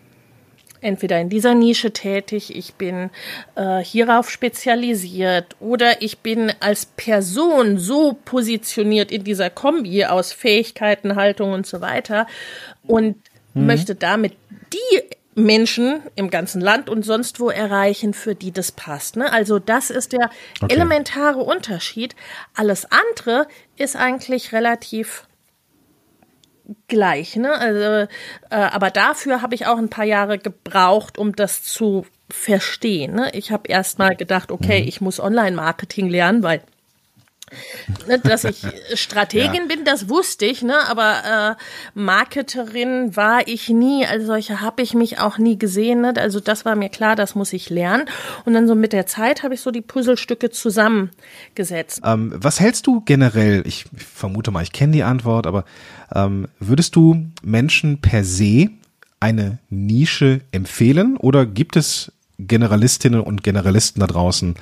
entweder 0.82 1.20
in 1.20 1.28
dieser 1.28 1.54
Nische 1.54 1.92
tätig, 1.92 2.54
ich 2.54 2.74
bin 2.74 3.10
äh, 3.54 3.78
hierauf 3.78 4.30
spezialisiert 4.30 5.56
oder 5.60 6.02
ich 6.02 6.18
bin 6.18 6.52
als 6.60 6.86
Person 6.86 7.78
so 7.78 8.18
positioniert 8.24 9.10
in 9.10 9.24
dieser 9.24 9.48
Kombi 9.48 10.04
aus 10.04 10.32
Fähigkeiten, 10.32 11.16
Haltung 11.16 11.52
und 11.52 11.66
so 11.66 11.80
weiter 11.80 12.26
und 12.86 13.16
mhm. 13.54 13.66
möchte 13.66 13.94
damit 13.94 14.34
die 14.72 15.02
Menschen 15.34 16.02
im 16.14 16.28
ganzen 16.30 16.60
Land 16.60 16.90
und 16.90 17.04
sonst 17.04 17.40
wo 17.40 17.48
erreichen, 17.48 18.12
für 18.12 18.34
die 18.34 18.52
das 18.52 18.72
passt. 18.72 19.16
Ne? 19.16 19.32
Also 19.32 19.58
das 19.58 19.90
ist 19.90 20.12
der 20.12 20.30
okay. 20.60 20.74
elementare 20.74 21.40
Unterschied. 21.40 22.14
Alles 22.54 22.86
andere 22.90 23.46
ist 23.76 23.96
eigentlich 23.96 24.52
relativ 24.52 25.26
gleich. 26.88 27.36
Ne? 27.36 27.52
Also, 27.52 27.80
äh, 27.80 28.08
aber 28.50 28.90
dafür 28.90 29.42
habe 29.42 29.54
ich 29.54 29.66
auch 29.66 29.78
ein 29.78 29.90
paar 29.90 30.04
Jahre 30.04 30.38
gebraucht, 30.38 31.18
um 31.18 31.34
das 31.34 31.62
zu 31.62 32.06
verstehen. 32.30 33.14
Ne? 33.14 33.30
Ich 33.34 33.50
habe 33.52 33.68
erst 33.68 33.98
mal 33.98 34.16
gedacht, 34.16 34.50
okay, 34.50 34.82
mhm. 34.82 34.88
ich 34.88 35.00
muss 35.00 35.20
Online-Marketing 35.20 36.08
lernen, 36.08 36.42
weil 36.42 36.62
Ne, 38.06 38.18
dass 38.18 38.44
ich 38.44 38.62
Strategin 38.94 39.54
ja. 39.54 39.66
bin, 39.66 39.84
das 39.84 40.08
wusste 40.08 40.46
ich, 40.46 40.62
ne? 40.62 40.76
aber 40.88 41.56
äh, 41.56 41.62
Marketerin 41.94 43.16
war 43.16 43.46
ich 43.46 43.68
nie, 43.68 44.06
als 44.06 44.26
solche 44.26 44.60
habe 44.60 44.82
ich 44.82 44.94
mich 44.94 45.18
auch 45.18 45.38
nie 45.38 45.58
gesehen. 45.58 46.02
Ne? 46.02 46.14
Also 46.16 46.40
das 46.40 46.64
war 46.64 46.76
mir 46.76 46.88
klar, 46.88 47.16
das 47.16 47.34
muss 47.34 47.52
ich 47.52 47.70
lernen. 47.70 48.06
Und 48.44 48.54
dann 48.54 48.66
so 48.66 48.74
mit 48.74 48.92
der 48.92 49.06
Zeit 49.06 49.42
habe 49.42 49.54
ich 49.54 49.60
so 49.60 49.70
die 49.70 49.80
Puzzlestücke 49.80 50.50
zusammengesetzt. 50.50 52.00
Ähm, 52.04 52.32
was 52.36 52.60
hältst 52.60 52.86
du 52.86 53.00
generell, 53.02 53.62
ich 53.66 53.84
vermute 53.96 54.50
mal, 54.50 54.62
ich 54.62 54.72
kenne 54.72 54.92
die 54.92 55.02
Antwort, 55.02 55.46
aber 55.46 55.64
ähm, 56.14 56.48
würdest 56.58 56.96
du 56.96 57.26
Menschen 57.42 58.00
per 58.00 58.24
se 58.24 58.70
eine 59.20 59.58
Nische 59.70 60.40
empfehlen 60.50 61.16
oder 61.16 61.46
gibt 61.46 61.76
es 61.76 62.12
Generalistinnen 62.46 63.20
und 63.20 63.42
Generalisten 63.42 64.00
da 64.00 64.06
draußen, 64.06 64.54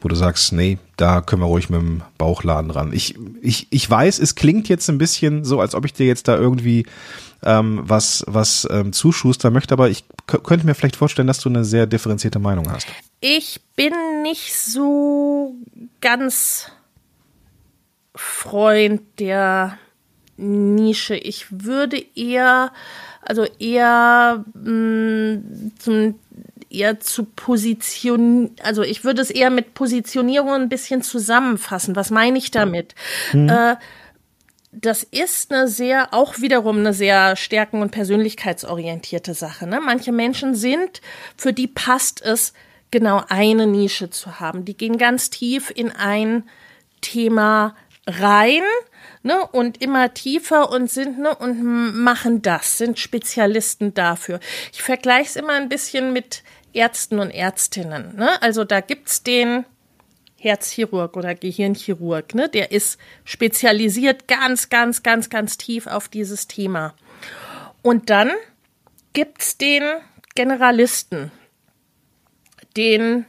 wo 0.00 0.08
du 0.08 0.14
sagst, 0.14 0.52
nee, 0.52 0.78
da 0.96 1.20
können 1.20 1.42
wir 1.42 1.46
ruhig 1.46 1.70
mit 1.70 1.80
dem 1.80 2.02
Bauchladen 2.18 2.70
ran. 2.70 2.92
Ich, 2.92 3.16
ich, 3.40 3.66
ich 3.70 3.88
weiß, 3.88 4.18
es 4.18 4.34
klingt 4.34 4.68
jetzt 4.68 4.88
ein 4.88 4.98
bisschen 4.98 5.44
so, 5.44 5.60
als 5.60 5.74
ob 5.74 5.84
ich 5.84 5.92
dir 5.92 6.06
jetzt 6.06 6.28
da 6.28 6.36
irgendwie 6.36 6.86
ähm, 7.42 7.80
was, 7.82 8.24
was 8.26 8.66
ähm, 8.70 8.92
zuschustern 8.92 9.52
möchte, 9.52 9.72
aber 9.72 9.88
ich 9.88 10.04
könnte 10.26 10.66
mir 10.66 10.74
vielleicht 10.74 10.96
vorstellen, 10.96 11.28
dass 11.28 11.40
du 11.40 11.48
eine 11.48 11.64
sehr 11.64 11.86
differenzierte 11.86 12.38
Meinung 12.38 12.70
hast. 12.70 12.86
Ich 13.20 13.60
bin 13.76 13.92
nicht 14.22 14.54
so 14.54 15.54
ganz 16.00 16.70
Freund 18.14 19.02
der 19.18 19.78
Nische. 20.36 21.16
Ich 21.16 21.46
würde 21.50 22.04
eher, 22.14 22.72
also 23.22 23.44
eher 23.58 24.44
mh, 24.54 24.70
mm, 24.70 25.72
zum 25.78 26.14
eher 26.70 27.00
zu 27.00 27.24
positionieren, 27.24 28.54
also 28.62 28.82
ich 28.82 29.04
würde 29.04 29.22
es 29.22 29.30
eher 29.30 29.50
mit 29.50 29.74
Positionierung 29.74 30.52
ein 30.52 30.68
bisschen 30.68 31.02
zusammenfassen. 31.02 31.96
Was 31.96 32.10
meine 32.10 32.38
ich 32.38 32.50
damit? 32.50 32.94
Mhm. 33.32 33.48
Äh, 33.48 33.76
das 34.70 35.02
ist 35.02 35.52
eine 35.52 35.66
sehr, 35.66 36.12
auch 36.12 36.40
wiederum 36.40 36.78
eine 36.78 36.92
sehr 36.92 37.36
stärken- 37.36 37.80
und 37.80 37.90
persönlichkeitsorientierte 37.90 39.34
Sache. 39.34 39.66
Ne? 39.66 39.80
Manche 39.80 40.12
Menschen 40.12 40.54
sind, 40.54 41.00
für 41.36 41.52
die 41.52 41.66
passt 41.66 42.22
es, 42.22 42.52
genau 42.90 43.22
eine 43.28 43.66
Nische 43.66 44.10
zu 44.10 44.40
haben. 44.40 44.64
Die 44.64 44.76
gehen 44.76 44.98
ganz 44.98 45.30
tief 45.30 45.70
in 45.74 45.90
ein 45.90 46.44
Thema 47.00 47.74
rein 48.06 48.62
ne, 49.22 49.46
und 49.46 49.82
immer 49.82 50.14
tiefer 50.14 50.70
und 50.70 50.90
sind 50.90 51.18
ne, 51.18 51.34
und 51.34 51.62
machen 51.62 52.42
das, 52.42 52.78
sind 52.78 52.98
Spezialisten 52.98 53.94
dafür. 53.94 54.40
Ich 54.72 54.82
vergleiche 54.82 55.28
es 55.28 55.36
immer 55.36 55.52
ein 55.52 55.68
bisschen 55.68 56.12
mit 56.12 56.42
Ärzten 56.72 57.18
und 57.18 57.30
Ärztinnen. 57.30 58.16
Ne? 58.16 58.40
Also 58.42 58.64
da 58.64 58.80
gibt's 58.80 59.22
den 59.22 59.64
Herzchirurg 60.36 61.16
oder 61.16 61.34
Gehirnchirurg, 61.34 62.34
ne? 62.34 62.48
der 62.48 62.70
ist 62.70 62.98
spezialisiert 63.24 64.28
ganz, 64.28 64.68
ganz, 64.68 65.02
ganz, 65.02 65.30
ganz 65.30 65.58
tief 65.58 65.86
auf 65.86 66.08
dieses 66.08 66.46
Thema. 66.46 66.94
Und 67.82 68.10
dann 68.10 68.30
gibt's 69.12 69.58
den 69.58 69.82
Generalisten, 70.34 71.32
den 72.76 73.24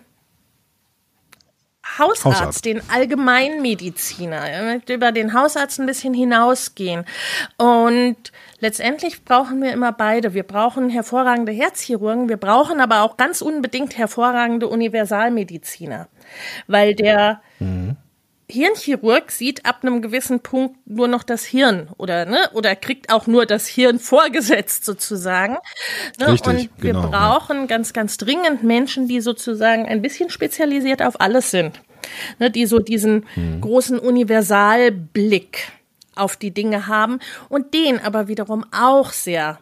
Hausarzt, 1.99 2.25
Hausarzt, 2.25 2.65
den 2.65 2.81
Allgemeinmediziner, 2.89 4.81
über 4.89 5.11
den 5.11 5.33
Hausarzt 5.33 5.79
ein 5.79 5.85
bisschen 5.85 6.13
hinausgehen. 6.13 7.05
Und 7.57 8.17
letztendlich 8.59 9.23
brauchen 9.25 9.61
wir 9.61 9.71
immer 9.71 9.91
beide. 9.91 10.33
Wir 10.33 10.43
brauchen 10.43 10.89
hervorragende 10.89 11.51
Herzchirurgen, 11.51 12.29
wir 12.29 12.37
brauchen 12.37 12.79
aber 12.79 13.01
auch 13.03 13.17
ganz 13.17 13.41
unbedingt 13.41 13.97
hervorragende 13.97 14.67
Universalmediziner, 14.67 16.07
weil 16.67 16.95
der 16.95 17.41
mhm. 17.59 17.97
Hirnchirurg 18.51 19.29
sieht 19.29 19.65
ab 19.65 19.79
einem 19.83 20.01
gewissen 20.01 20.39
Punkt 20.39 20.75
nur 20.85 21.07
noch 21.07 21.21
das 21.21 21.45
Hirn 21.45 21.89
oder 21.97 22.25
ne 22.25 22.49
oder 22.53 22.75
kriegt 22.75 23.13
auch 23.13 23.27
nur 23.27 23.45
das 23.45 23.67
Hirn 23.67 23.99
vorgesetzt 23.99 24.85
sozusagen. 24.85 25.57
Ne? 26.19 26.29
Richtig, 26.29 26.47
und 26.47 26.69
wir 26.77 26.93
genau, 26.93 27.09
brauchen 27.09 27.61
ja. 27.61 27.65
ganz 27.67 27.93
ganz 27.93 28.17
dringend 28.17 28.63
Menschen, 28.63 29.07
die 29.07 29.21
sozusagen 29.21 29.85
ein 29.85 30.01
bisschen 30.01 30.31
spezialisiert 30.31 31.03
auf 31.03 31.21
alles 31.21 31.51
sind, 31.51 31.79
ne? 32.39 32.51
die 32.51 32.65
so 32.65 32.79
diesen 32.79 33.25
hm. 33.33 33.61
großen 33.61 33.99
Universalblick 33.99 35.71
auf 36.15 36.37
die 36.37 36.51
Dinge 36.51 36.87
haben 36.87 37.19
und 37.47 37.73
den 37.73 37.99
aber 37.99 38.27
wiederum 38.27 38.65
auch 38.71 39.11
sehr 39.11 39.59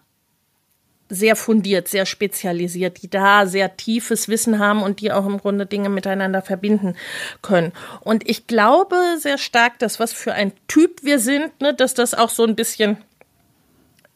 sehr 1.09 1.35
fundiert, 1.35 1.87
sehr 1.87 2.05
spezialisiert, 2.05 3.01
die 3.01 3.09
da 3.09 3.45
sehr 3.45 3.77
tiefes 3.77 4.27
Wissen 4.27 4.59
haben 4.59 4.83
und 4.83 4.99
die 4.99 5.11
auch 5.11 5.25
im 5.25 5.37
Grunde 5.37 5.65
Dinge 5.65 5.89
miteinander 5.89 6.41
verbinden 6.41 6.95
können. 7.41 7.71
Und 8.01 8.29
ich 8.29 8.47
glaube 8.47 8.97
sehr 9.17 9.37
stark, 9.37 9.79
dass 9.79 9.99
was 9.99 10.13
für 10.13 10.33
ein 10.33 10.51
Typ 10.67 11.03
wir 11.03 11.19
sind, 11.19 11.61
ne, 11.61 11.73
dass 11.73 11.93
das 11.93 12.13
auch 12.13 12.29
so 12.29 12.43
ein 12.43 12.55
bisschen 12.55 12.97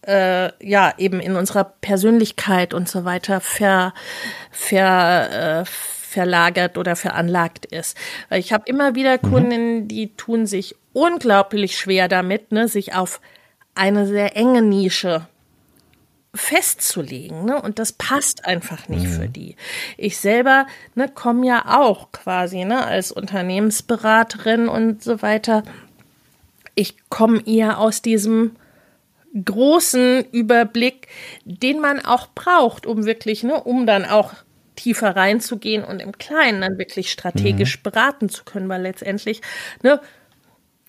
äh, 0.05 0.51
ja 0.67 0.93
eben 0.97 1.19
in 1.19 1.35
unserer 1.35 1.63
Persönlichkeit 1.63 2.73
und 2.73 2.89
so 2.89 3.05
weiter 3.05 3.39
ver, 3.39 3.93
ver, 4.51 5.61
äh, 5.61 5.65
verlagert 6.11 6.77
oder 6.77 6.95
veranlagt 6.95 7.65
ist. 7.65 7.97
Ich 8.29 8.51
habe 8.51 8.63
immer 8.67 8.95
wieder 8.95 9.17
mhm. 9.21 9.31
Kunden, 9.31 9.87
die 9.87 10.13
tun 10.15 10.45
sich 10.45 10.75
unglaublich 10.93 11.77
schwer 11.77 12.07
damit, 12.07 12.51
ne, 12.51 12.67
sich 12.67 12.93
auf 12.93 13.21
eine 13.75 14.05
sehr 14.05 14.35
enge 14.35 14.61
Nische 14.61 15.27
festzulegen, 16.33 17.45
ne? 17.45 17.61
Und 17.61 17.79
das 17.79 17.93
passt 17.93 18.45
einfach 18.45 18.87
nicht 18.87 19.05
mhm. 19.05 19.11
für 19.11 19.27
die. 19.27 19.55
Ich 19.97 20.17
selber 20.17 20.65
ne, 20.95 21.09
komme 21.09 21.45
ja 21.47 21.79
auch 21.79 22.11
quasi 22.11 22.63
ne, 22.65 22.85
als 22.85 23.11
Unternehmensberaterin 23.11 24.67
und 24.67 25.03
so 25.03 25.21
weiter. 25.21 25.63
Ich 26.75 26.95
komme 27.09 27.45
eher 27.45 27.79
aus 27.79 28.01
diesem 28.01 28.55
großen 29.33 30.25
Überblick, 30.31 31.07
den 31.45 31.79
man 31.79 32.03
auch 32.03 32.27
braucht, 32.33 32.85
um 32.85 33.05
wirklich, 33.05 33.43
ne, 33.43 33.61
um 33.61 33.85
dann 33.85 34.05
auch 34.05 34.33
tiefer 34.81 35.15
reinzugehen 35.15 35.83
und 35.83 36.01
im 36.01 36.17
Kleinen 36.17 36.61
dann 36.61 36.77
wirklich 36.77 37.11
strategisch 37.11 37.77
mhm. 37.77 37.83
beraten 37.83 38.29
zu 38.29 38.43
können, 38.43 38.67
weil 38.69 38.81
letztendlich, 38.81 39.41
ne, 39.83 40.01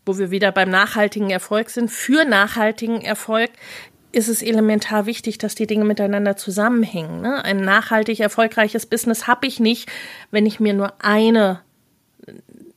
wo 0.07 0.19
wir 0.19 0.31
wieder 0.31 0.51
beim 0.51 0.71
nachhaltigen 0.71 1.31
Erfolg 1.31 1.71
sind, 1.71 1.91
für 1.91 2.25
nachhaltigen 2.25 3.03
Erfolg 3.03 3.51
ist 4.11 4.29
es 4.29 4.43
elementar 4.43 5.07
wichtig, 5.07 5.39
dass 5.39 5.55
die 5.55 5.67
Dinge 5.67 5.85
miteinander 5.85 6.37
zusammenhängen. 6.37 7.23
Ne? 7.23 7.45
Ein 7.45 7.59
nachhaltig 7.59 8.21
erfolgreiches 8.21 8.87
Business 8.87 9.27
habe 9.27 9.47
ich 9.47 9.61
nicht, 9.61 9.91
wenn 10.31 10.45
ich 10.45 10.61
mir 10.61 10.75
nur 10.75 10.93
eine 11.03 11.61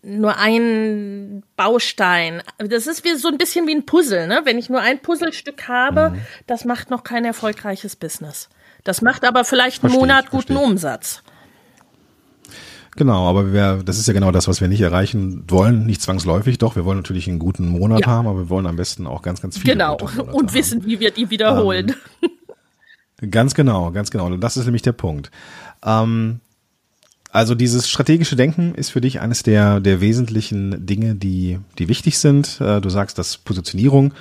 nur 0.01 0.37
ein 0.37 1.43
Baustein. 1.55 2.43
Das 2.59 2.85
ist 2.85 3.03
wie 3.03 3.15
so 3.15 3.27
ein 3.27 3.39
bisschen 3.39 3.67
wie 3.67 3.73
ein 3.73 3.87
Puzzle, 3.87 4.27
ne? 4.27 4.41
Wenn 4.43 4.59
ich 4.59 4.69
nur 4.69 4.79
ein 4.79 4.99
Puzzlestück 4.99 5.67
habe, 5.67 6.11
mhm. 6.11 6.21
das 6.45 6.63
macht 6.63 6.91
noch 6.91 7.03
kein 7.03 7.25
erfolgreiches 7.25 7.95
Business. 7.95 8.49
Das 8.85 9.01
macht 9.01 9.25
aber 9.25 9.43
vielleicht 9.43 9.83
einen 9.83 9.93
Monat 9.93 10.29
guten 10.29 10.55
Umsatz. 10.55 11.21
Genau, 12.95 13.27
aber 13.27 13.51
wir, 13.51 13.81
das 13.83 13.97
ist 13.97 14.07
ja 14.07 14.13
genau 14.13 14.31
das, 14.31 14.47
was 14.47 14.61
wir 14.61 14.69
nicht 14.69 14.79
erreichen 14.79 15.43
wollen, 15.49 15.85
nicht 15.85 16.01
zwangsläufig. 16.01 16.59
Doch, 16.59 16.77
wir 16.77 16.85
wollen 16.85 16.99
natürlich 16.99 17.27
einen 17.27 17.39
guten 17.39 17.67
Monat 17.67 18.01
ja. 18.01 18.07
haben, 18.07 18.27
aber 18.27 18.39
wir 18.39 18.49
wollen 18.49 18.67
am 18.67 18.77
besten 18.77 19.05
auch 19.05 19.21
ganz, 19.21 19.41
ganz 19.41 19.57
viele. 19.57 19.73
Genau, 19.73 19.97
und 20.31 20.53
wissen, 20.53 20.79
haben. 20.81 20.87
wie 20.87 21.01
wir 21.01 21.11
die 21.11 21.29
wiederholen. 21.29 21.93
Ähm, 23.21 23.31
ganz 23.31 23.53
genau, 23.53 23.91
ganz 23.91 24.11
genau. 24.11 24.27
Und 24.27 24.39
das 24.39 24.55
ist 24.55 24.65
nämlich 24.65 24.83
der 24.83 24.93
Punkt. 24.93 25.29
Ähm, 25.83 26.39
also 27.31 27.53
dieses 27.53 27.89
strategische 27.89 28.37
Denken 28.37 28.75
ist 28.75 28.91
für 28.91 29.01
dich 29.01 29.19
eines 29.19 29.43
der, 29.43 29.81
der 29.81 29.99
wesentlichen 29.99 30.85
Dinge, 30.85 31.15
die, 31.15 31.59
die 31.79 31.89
wichtig 31.89 32.17
sind. 32.17 32.61
Äh, 32.61 32.79
du 32.79 32.89
sagst, 32.89 33.17
dass 33.17 33.37
Positionierung 33.37 34.13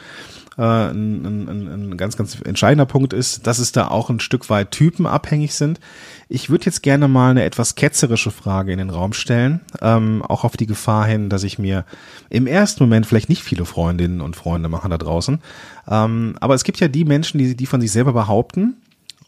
äh, 0.56 0.62
ein, 0.62 1.24
ein, 1.24 1.68
ein 1.68 1.96
ganz, 1.96 2.16
ganz 2.16 2.40
entscheidender 2.44 2.86
Punkt 2.86 3.12
ist, 3.12 3.46
dass 3.46 3.58
es 3.58 3.72
da 3.72 3.88
auch 3.88 4.10
ein 4.10 4.20
Stück 4.20 4.50
weit 4.50 4.70
typenabhängig 4.70 5.54
sind. 5.54 5.80
Ich 6.28 6.50
würde 6.50 6.66
jetzt 6.66 6.82
gerne 6.82 7.08
mal 7.08 7.30
eine 7.30 7.44
etwas 7.44 7.74
ketzerische 7.74 8.30
Frage 8.30 8.72
in 8.72 8.78
den 8.78 8.90
Raum 8.90 9.12
stellen, 9.12 9.60
ähm, 9.80 10.22
auch 10.22 10.44
auf 10.44 10.56
die 10.56 10.66
Gefahr 10.66 11.06
hin, 11.06 11.28
dass 11.28 11.44
ich 11.44 11.58
mir 11.58 11.84
im 12.30 12.46
ersten 12.46 12.82
Moment 12.84 13.06
vielleicht 13.06 13.28
nicht 13.28 13.42
viele 13.42 13.64
Freundinnen 13.64 14.20
und 14.20 14.36
Freunde 14.36 14.68
mache 14.68 14.88
da 14.88 14.98
draußen. 14.98 15.40
Ähm, 15.88 16.36
aber 16.40 16.54
es 16.54 16.64
gibt 16.64 16.80
ja 16.80 16.88
die 16.88 17.04
Menschen, 17.04 17.38
die, 17.38 17.56
die 17.56 17.66
von 17.66 17.80
sich 17.80 17.92
selber 17.92 18.12
behaupten, 18.12 18.76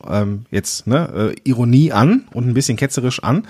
ähm, 0.06 0.46
jetzt 0.50 0.86
ne, 0.86 1.34
äh, 1.34 1.48
Ironie 1.48 1.92
an 1.92 2.24
und 2.32 2.46
ein 2.46 2.54
bisschen 2.54 2.76
ketzerisch 2.76 3.22
an. 3.22 3.46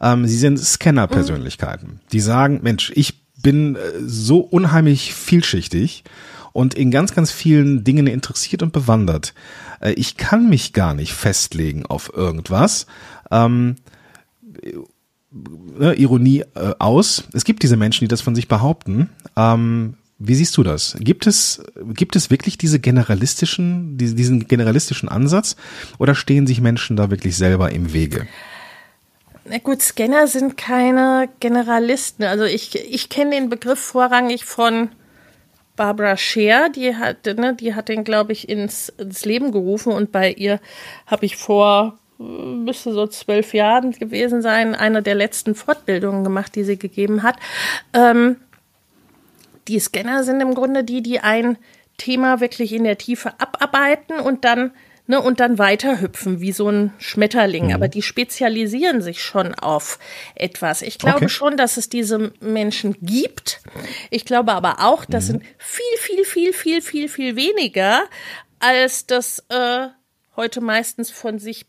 Ähm, 0.00 0.26
sie 0.26 0.38
sind 0.38 0.58
Scanner-Persönlichkeiten. 0.58 2.00
Die 2.12 2.20
sagen, 2.20 2.60
Mensch, 2.62 2.92
ich 2.94 3.20
bin 3.42 3.76
äh, 3.76 3.78
so 4.04 4.40
unheimlich 4.40 5.14
vielschichtig 5.14 6.04
und 6.52 6.74
in 6.74 6.90
ganz, 6.90 7.14
ganz 7.14 7.30
vielen 7.30 7.84
Dingen 7.84 8.06
interessiert 8.06 8.62
und 8.62 8.72
bewandert. 8.72 9.34
Äh, 9.80 9.92
ich 9.92 10.16
kann 10.16 10.48
mich 10.48 10.72
gar 10.72 10.94
nicht 10.94 11.12
festlegen 11.12 11.86
auf 11.86 12.12
irgendwas. 12.14 12.86
Ähm, 13.30 13.76
äh, 15.80 16.00
Ironie 16.00 16.44
äh, 16.54 16.74
aus. 16.78 17.24
Es 17.32 17.44
gibt 17.44 17.62
diese 17.62 17.76
Menschen, 17.76 18.04
die 18.04 18.08
das 18.08 18.20
von 18.20 18.34
sich 18.34 18.48
behaupten. 18.48 19.10
Ähm, 19.36 19.94
wie 20.18 20.34
siehst 20.34 20.56
du 20.56 20.62
das? 20.62 20.96
Gibt 21.00 21.26
es, 21.26 21.62
gibt 21.94 22.14
es 22.14 22.30
wirklich 22.30 22.58
diese 22.58 22.78
generalistischen, 22.78 23.96
diesen 23.96 24.46
generalistischen 24.46 25.08
Ansatz 25.08 25.56
oder 25.98 26.14
stehen 26.14 26.46
sich 26.46 26.60
Menschen 26.60 26.96
da 26.96 27.10
wirklich 27.10 27.36
selber 27.36 27.72
im 27.72 27.94
Wege? 27.94 28.26
Na 29.46 29.56
gut, 29.58 29.80
Scanner 29.80 30.26
sind 30.26 30.58
keine 30.58 31.30
Generalisten. 31.40 32.26
Also 32.26 32.44
ich, 32.44 32.74
ich 32.76 33.08
kenne 33.08 33.30
den 33.30 33.48
Begriff 33.48 33.78
vorrangig 33.78 34.44
von 34.44 34.90
Barbara 35.80 36.18
Scher, 36.18 36.68
die 36.68 36.94
hat, 36.94 37.24
ne, 37.24 37.54
die 37.54 37.74
hat 37.74 37.88
den, 37.88 38.04
glaube 38.04 38.32
ich, 38.32 38.50
ins, 38.50 38.90
ins 38.98 39.24
Leben 39.24 39.50
gerufen 39.50 39.94
und 39.94 40.12
bei 40.12 40.30
ihr 40.30 40.60
habe 41.06 41.24
ich 41.24 41.38
vor, 41.38 41.98
müsste 42.18 42.92
so 42.92 43.06
zwölf 43.06 43.54
Jahren 43.54 43.92
gewesen 43.92 44.42
sein, 44.42 44.74
eine 44.74 45.02
der 45.02 45.14
letzten 45.14 45.54
Fortbildungen 45.54 46.22
gemacht, 46.22 46.54
die 46.54 46.64
sie 46.64 46.76
gegeben 46.76 47.22
hat. 47.22 47.36
Ähm, 47.94 48.36
die 49.68 49.80
Scanner 49.80 50.22
sind 50.22 50.42
im 50.42 50.54
Grunde 50.54 50.84
die, 50.84 51.02
die 51.02 51.20
ein 51.20 51.56
Thema 51.96 52.40
wirklich 52.40 52.74
in 52.74 52.84
der 52.84 52.98
Tiefe 52.98 53.32
abarbeiten 53.40 54.20
und 54.20 54.44
dann 54.44 54.72
ne, 55.10 55.20
und 55.20 55.40
dann 55.40 55.58
weiterhüpfen 55.58 56.40
wie 56.40 56.52
so 56.52 56.70
ein 56.70 56.92
Schmetterling. 56.98 57.66
Mhm. 57.66 57.74
Aber 57.74 57.88
die 57.88 58.00
spezialisieren 58.00 59.02
sich 59.02 59.22
schon 59.22 59.54
auf 59.54 59.98
etwas. 60.36 60.82
Ich 60.82 60.98
glaube 60.98 61.16
okay. 61.16 61.28
schon, 61.28 61.56
dass 61.56 61.76
es 61.76 61.88
diese 61.88 62.32
Menschen 62.40 62.96
gibt. 63.02 63.60
Ich 64.10 64.24
glaube 64.24 64.52
aber 64.52 64.80
auch, 64.80 65.04
das 65.04 65.24
mhm. 65.24 65.28
sind 65.28 65.44
viel, 65.58 65.96
viel, 65.98 66.24
viel, 66.24 66.52
viel, 66.52 66.80
viel, 66.80 67.08
viel 67.08 67.36
weniger, 67.36 68.04
als 68.60 69.06
das 69.06 69.44
äh, 69.48 69.88
heute 70.36 70.60
meistens 70.60 71.10
von 71.10 71.40
sich 71.40 71.66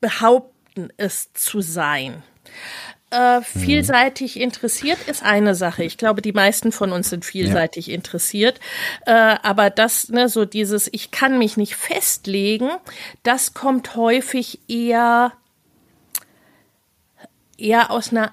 behaupten, 0.00 0.88
es 0.96 1.32
zu 1.32 1.60
sein. 1.60 2.24
Äh, 3.10 3.42
vielseitig 3.42 4.38
interessiert 4.38 4.98
ist 5.08 5.24
eine 5.24 5.56
Sache. 5.56 5.82
Ich 5.82 5.98
glaube, 5.98 6.22
die 6.22 6.32
meisten 6.32 6.70
von 6.70 6.92
uns 6.92 7.10
sind 7.10 7.24
vielseitig 7.24 7.88
ja. 7.88 7.94
interessiert. 7.94 8.60
Äh, 9.04 9.12
aber 9.12 9.68
das, 9.68 10.10
ne, 10.10 10.28
so 10.28 10.44
dieses, 10.44 10.88
ich 10.92 11.10
kann 11.10 11.36
mich 11.36 11.56
nicht 11.56 11.74
festlegen, 11.74 12.70
das 13.24 13.52
kommt 13.52 13.96
häufig 13.96 14.60
eher, 14.68 15.32
eher 17.58 17.90
aus 17.90 18.12
einer 18.12 18.32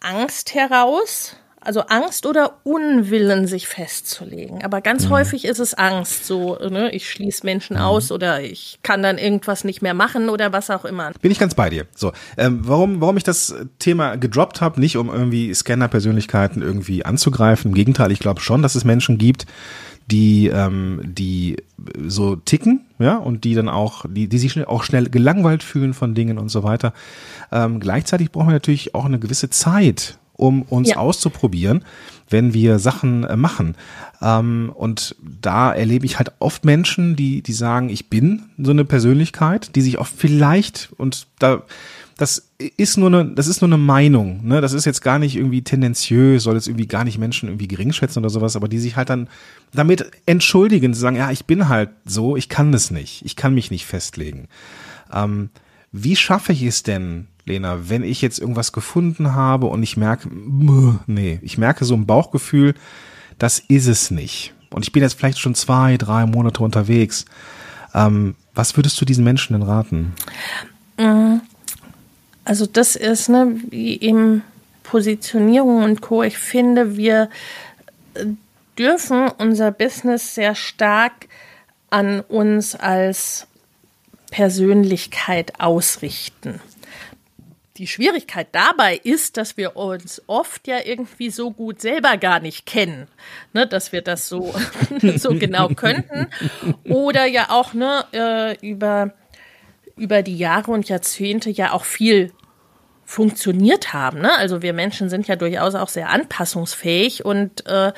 Angst 0.00 0.54
heraus 0.54 1.36
also 1.60 1.80
Angst 1.82 2.26
oder 2.26 2.58
Unwillen, 2.64 3.46
sich 3.46 3.68
festzulegen. 3.68 4.64
Aber 4.64 4.80
ganz 4.80 5.06
mhm. 5.06 5.10
häufig 5.10 5.44
ist 5.44 5.58
es 5.58 5.74
Angst. 5.74 6.26
So, 6.26 6.56
ne, 6.56 6.90
ich 6.92 7.10
schließe 7.10 7.44
Menschen 7.44 7.76
mhm. 7.76 7.82
aus 7.82 8.10
oder 8.10 8.42
ich 8.42 8.78
kann 8.82 9.02
dann 9.02 9.18
irgendwas 9.18 9.64
nicht 9.64 9.82
mehr 9.82 9.94
machen 9.94 10.28
oder 10.28 10.52
was 10.52 10.70
auch 10.70 10.84
immer. 10.84 11.12
Bin 11.20 11.30
ich 11.30 11.38
ganz 11.38 11.54
bei 11.54 11.68
dir. 11.68 11.86
So, 11.94 12.12
ähm, 12.36 12.60
warum, 12.62 13.00
warum 13.00 13.16
ich 13.16 13.24
das 13.24 13.54
Thema 13.78 14.16
gedroppt 14.16 14.60
habe, 14.60 14.80
nicht 14.80 14.96
um 14.96 15.10
irgendwie 15.10 15.52
Scanner-Persönlichkeiten 15.52 16.62
irgendwie 16.62 17.04
anzugreifen. 17.04 17.70
Im 17.70 17.74
Gegenteil, 17.74 18.10
ich 18.10 18.20
glaube 18.20 18.40
schon, 18.40 18.62
dass 18.62 18.74
es 18.74 18.84
Menschen 18.84 19.18
gibt, 19.18 19.46
die, 20.10 20.48
ähm, 20.48 21.00
die 21.04 21.56
so 22.06 22.36
ticken, 22.36 22.86
ja, 22.98 23.16
und 23.16 23.44
die 23.44 23.54
dann 23.54 23.68
auch, 23.68 24.04
die, 24.08 24.28
die 24.28 24.38
sich 24.38 24.66
auch 24.66 24.82
schnell 24.82 25.08
gelangweilt 25.08 25.62
fühlen 25.62 25.94
von 25.94 26.14
Dingen 26.14 26.38
und 26.38 26.48
so 26.48 26.62
weiter. 26.62 26.92
Ähm, 27.52 27.80
gleichzeitig 27.80 28.32
brauchen 28.32 28.48
wir 28.48 28.54
natürlich 28.54 28.94
auch 28.94 29.04
eine 29.04 29.18
gewisse 29.18 29.50
Zeit, 29.50 30.18
um 30.40 30.62
uns 30.62 30.90
ja. 30.90 30.96
auszuprobieren, 30.96 31.84
wenn 32.28 32.54
wir 32.54 32.78
Sachen 32.78 33.24
äh, 33.24 33.36
machen. 33.36 33.76
Ähm, 34.22 34.72
und 34.74 35.16
da 35.20 35.72
erlebe 35.72 36.06
ich 36.06 36.18
halt 36.18 36.32
oft 36.38 36.64
Menschen, 36.64 37.14
die, 37.14 37.42
die 37.42 37.52
sagen, 37.52 37.90
ich 37.90 38.08
bin 38.08 38.44
so 38.58 38.70
eine 38.70 38.84
Persönlichkeit, 38.84 39.76
die 39.76 39.82
sich 39.82 39.98
auch 39.98 40.06
vielleicht 40.06 40.90
und 40.96 41.26
da 41.38 41.62
das 42.16 42.50
ist 42.58 42.98
nur 42.98 43.08
eine, 43.08 43.24
das 43.24 43.46
ist 43.46 43.62
nur 43.62 43.68
eine 43.68 43.78
Meinung, 43.78 44.46
ne? 44.46 44.60
Das 44.60 44.74
ist 44.74 44.84
jetzt 44.84 45.00
gar 45.00 45.18
nicht 45.18 45.36
irgendwie 45.36 45.62
tendenziös, 45.62 46.42
soll 46.42 46.54
jetzt 46.54 46.68
irgendwie 46.68 46.86
gar 46.86 47.02
nicht 47.04 47.16
Menschen 47.16 47.48
irgendwie 47.48 47.66
gering 47.66 47.94
schätzen 47.94 48.18
oder 48.18 48.28
sowas, 48.28 48.56
aber 48.56 48.68
die 48.68 48.78
sich 48.78 48.96
halt 48.96 49.08
dann 49.08 49.26
damit 49.72 50.10
entschuldigen, 50.26 50.92
zu 50.92 51.00
sagen, 51.00 51.16
ja, 51.16 51.30
ich 51.30 51.46
bin 51.46 51.70
halt 51.70 51.88
so, 52.04 52.36
ich 52.36 52.50
kann 52.50 52.72
das 52.72 52.90
nicht, 52.90 53.24
ich 53.24 53.36
kann 53.36 53.54
mich 53.54 53.70
nicht 53.70 53.86
festlegen. 53.86 54.48
Ähm, 55.10 55.48
wie 55.92 56.14
schaffe 56.14 56.52
ich 56.52 56.62
es 56.62 56.82
denn, 56.82 57.26
Lena, 57.50 57.88
wenn 57.88 58.04
ich 58.04 58.22
jetzt 58.22 58.38
irgendwas 58.38 58.72
gefunden 58.72 59.34
habe 59.34 59.66
und 59.66 59.82
ich 59.82 59.96
merke, 59.96 60.28
nee, 61.06 61.38
ich 61.42 61.58
merke 61.58 61.84
so 61.84 61.94
ein 61.94 62.06
Bauchgefühl, 62.06 62.74
das 63.38 63.58
ist 63.58 63.86
es 63.86 64.10
nicht. 64.10 64.54
Und 64.70 64.84
ich 64.84 64.92
bin 64.92 65.02
jetzt 65.02 65.18
vielleicht 65.18 65.40
schon 65.40 65.54
zwei, 65.54 65.96
drei 65.96 66.26
Monate 66.26 66.62
unterwegs. 66.62 67.24
Ähm, 67.94 68.36
was 68.54 68.76
würdest 68.76 69.00
du 69.00 69.04
diesen 69.04 69.24
Menschen 69.24 69.54
denn 69.54 69.62
raten? 69.62 70.14
Mm, 70.96 71.38
also 72.44 72.66
das 72.66 72.94
ist 72.96 73.28
ne, 73.28 73.56
wie 73.68 74.00
eben 74.00 74.42
Positionierung 74.84 75.82
und 75.82 76.00
Co. 76.00 76.22
Ich 76.22 76.38
finde, 76.38 76.96
wir 76.96 77.30
dürfen 78.78 79.28
unser 79.38 79.72
Business 79.72 80.34
sehr 80.34 80.54
stark 80.54 81.28
an 81.90 82.20
uns 82.20 82.74
als 82.74 83.46
Persönlichkeit 84.30 85.60
ausrichten. 85.60 86.60
Die 87.80 87.86
Schwierigkeit 87.86 88.48
dabei 88.52 89.00
ist, 89.02 89.38
dass 89.38 89.56
wir 89.56 89.74
uns 89.74 90.20
oft 90.26 90.68
ja 90.68 90.80
irgendwie 90.84 91.30
so 91.30 91.50
gut 91.50 91.80
selber 91.80 92.18
gar 92.18 92.38
nicht 92.38 92.66
kennen, 92.66 93.08
ne, 93.54 93.66
dass 93.66 93.90
wir 93.90 94.02
das 94.02 94.28
so, 94.28 94.54
so 95.16 95.30
genau 95.30 95.68
könnten. 95.68 96.26
Oder 96.84 97.24
ja 97.24 97.48
auch 97.48 97.72
ne, 97.72 98.04
äh, 98.12 98.58
über, 98.60 99.14
über 99.96 100.20
die 100.20 100.36
Jahre 100.36 100.72
und 100.72 100.90
Jahrzehnte 100.90 101.48
ja 101.48 101.72
auch 101.72 101.84
viel 101.86 102.34
funktioniert 103.06 103.94
haben. 103.94 104.20
Ne? 104.20 104.36
Also 104.36 104.60
wir 104.60 104.74
Menschen 104.74 105.08
sind 105.08 105.26
ja 105.26 105.36
durchaus 105.36 105.74
auch 105.74 105.88
sehr 105.88 106.10
anpassungsfähig 106.10 107.24
und 107.24 107.66
äh, 107.66 107.94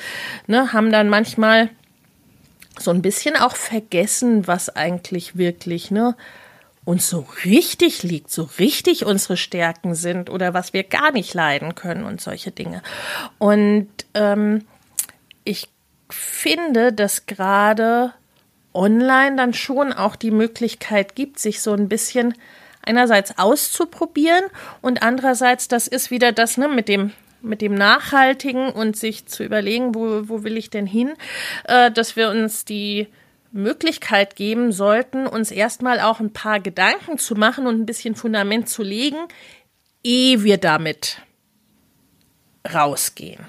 ne, 0.47 0.71
haben 0.71 0.93
dann 0.93 1.09
manchmal 1.09 1.69
so 2.79 2.91
ein 2.91 3.01
bisschen 3.01 3.35
auch 3.35 3.57
vergessen, 3.57 4.47
was 4.47 4.73
eigentlich 4.73 5.37
wirklich 5.37 5.91
ne, 5.91 6.15
uns 6.85 7.09
so 7.09 7.25
richtig 7.45 8.03
liegt, 8.03 8.29
so 8.31 8.49
richtig 8.59 9.05
unsere 9.05 9.37
Stärken 9.37 9.95
sind 9.95 10.29
oder 10.29 10.53
was 10.53 10.73
wir 10.73 10.83
gar 10.83 11.11
nicht 11.11 11.33
leiden 11.33 11.75
können 11.75 12.03
und 12.03 12.19
solche 12.19 12.51
Dinge. 12.51 12.81
Und 13.37 13.87
ähm, 14.13 14.65
ich 15.43 15.69
finde, 16.09 16.91
dass 16.91 17.25
gerade 17.25 18.13
online 18.73 19.35
dann 19.35 19.53
schon 19.53 19.93
auch 19.93 20.15
die 20.15 20.31
Möglichkeit 20.31 21.15
gibt, 21.15 21.39
sich 21.39 21.61
so 21.61 21.73
ein 21.73 21.87
bisschen 21.87 22.33
einerseits 22.81 23.37
auszuprobieren 23.37 24.43
und 24.81 25.03
andererseits, 25.03 25.67
das 25.67 25.87
ist 25.87 26.11
wieder 26.11 26.31
das 26.31 26.57
ne, 26.57 26.67
mit 26.67 26.89
dem 26.89 27.13
mit 27.43 27.59
dem 27.59 27.75
Nachhaltigen 27.75 28.69
und 28.69 28.95
sich 28.95 29.25
zu 29.25 29.43
überlegen, 29.43 29.93
wo, 29.93 30.29
wo 30.29 30.43
will 30.45 30.55
ich 30.55 30.69
denn 30.69 30.87
hin, 30.87 31.11
äh, 31.65 31.91
dass 31.91 32.15
wir 32.15 32.29
uns 32.29 32.63
die 32.63 33.07
Möglichkeit 33.53 34.35
geben 34.35 34.71
sollten, 34.71 35.27
uns 35.27 35.51
erstmal 35.51 35.99
auch 35.99 36.19
ein 36.19 36.33
paar 36.33 36.59
Gedanken 36.59 37.17
zu 37.17 37.35
machen 37.35 37.67
und 37.67 37.79
ein 37.79 37.85
bisschen 37.85 38.15
Fundament 38.15 38.67
zu 38.67 38.81
legen, 38.83 39.17
ehe 40.03 40.43
wir 40.43 40.57
damit 40.57 41.19
rausgehen. 42.73 43.45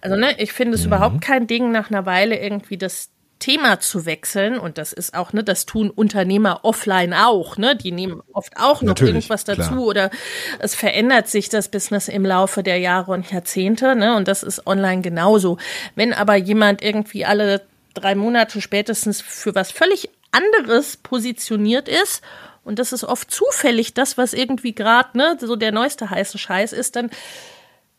Also, 0.00 0.16
ne, 0.16 0.38
ich 0.38 0.52
finde 0.52 0.74
es 0.74 0.82
mhm. 0.82 0.88
überhaupt 0.88 1.20
kein 1.22 1.46
Ding, 1.46 1.72
nach 1.72 1.90
einer 1.90 2.06
Weile 2.06 2.38
irgendwie 2.38 2.76
das 2.76 3.10
Thema 3.38 3.80
zu 3.80 4.04
wechseln. 4.04 4.58
Und 4.58 4.78
das 4.78 4.92
ist 4.92 5.14
auch, 5.14 5.32
ne, 5.32 5.44
das 5.44 5.64
tun 5.64 5.90
Unternehmer 5.90 6.60
offline 6.64 7.14
auch, 7.14 7.56
ne? 7.56 7.76
Die 7.76 7.92
nehmen 7.92 8.20
oft 8.32 8.56
auch 8.56 8.82
noch 8.82 8.88
Natürlich, 8.88 9.14
irgendwas 9.14 9.44
dazu 9.44 9.62
klar. 9.62 9.82
oder 9.82 10.10
es 10.58 10.74
verändert 10.74 11.28
sich 11.28 11.48
das 11.48 11.68
Business 11.70 12.08
im 12.08 12.24
Laufe 12.24 12.62
der 12.62 12.78
Jahre 12.78 13.12
und 13.12 13.30
Jahrzehnte, 13.30 13.96
ne? 13.96 14.16
Und 14.16 14.28
das 14.28 14.42
ist 14.42 14.66
online 14.66 15.02
genauso. 15.02 15.56
Wenn 15.94 16.12
aber 16.12 16.36
jemand 16.36 16.82
irgendwie 16.82 17.24
alle 17.24 17.62
drei 17.98 18.14
Monate 18.14 18.60
spätestens 18.60 19.20
für 19.20 19.54
was 19.54 19.70
völlig 19.70 20.10
anderes 20.30 20.96
positioniert 20.96 21.88
ist 21.88 22.22
und 22.68 22.78
das 22.78 22.92
ist 22.92 23.04
oft 23.04 23.30
zufällig 23.30 23.94
das, 23.94 24.18
was 24.18 24.34
irgendwie 24.34 24.74
gerade 24.74 25.16
ne, 25.16 25.38
so 25.40 25.56
der 25.56 25.72
neueste 25.72 26.10
heiße 26.10 26.36
Scheiß 26.36 26.74
ist, 26.74 26.96
dann 26.96 27.10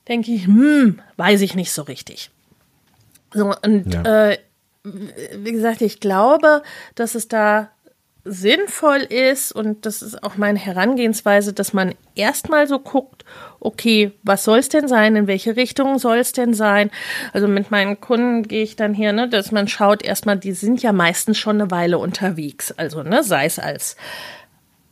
denke 0.07 0.31
ich, 0.31 0.45
hm, 0.45 1.01
weiß 1.17 1.41
ich 1.41 1.55
nicht 1.55 1.71
so 1.71 1.81
richtig. 1.81 2.29
So, 3.33 3.51
und 3.63 3.91
ja. 3.91 4.29
äh, 4.29 4.37
wie 4.83 5.51
gesagt, 5.51 5.81
ich 5.81 5.99
glaube, 5.99 6.61
dass 6.93 7.15
es 7.15 7.27
da 7.27 7.71
sinnvoll 8.25 8.99
ist 8.99 9.51
und 9.51 9.85
das 9.85 10.01
ist 10.01 10.23
auch 10.23 10.35
meine 10.35 10.59
Herangehensweise, 10.59 11.53
dass 11.53 11.73
man 11.73 11.95
erstmal 12.15 12.67
so 12.67 12.79
guckt, 12.79 13.23
okay, 13.59 14.11
was 14.23 14.43
soll 14.43 14.59
es 14.59 14.69
denn 14.69 14.87
sein, 14.87 15.15
in 15.15 15.27
welche 15.27 15.55
Richtung 15.55 15.99
soll 15.99 16.17
es 16.17 16.33
denn 16.33 16.53
sein? 16.53 16.91
Also 17.33 17.47
mit 17.47 17.71
meinen 17.71 17.99
Kunden 18.01 18.43
gehe 18.43 18.63
ich 18.63 18.75
dann 18.75 18.93
hier, 18.93 19.13
ne, 19.13 19.29
dass 19.29 19.51
man 19.51 19.67
schaut 19.67 20.03
erstmal, 20.03 20.37
die 20.37 20.51
sind 20.51 20.81
ja 20.83 20.91
meistens 20.91 21.37
schon 21.37 21.61
eine 21.61 21.71
Weile 21.71 21.97
unterwegs, 21.97 22.71
also 22.73 23.03
ne, 23.03 23.23
sei 23.23 23.45
es 23.45 23.57
als 23.57 23.95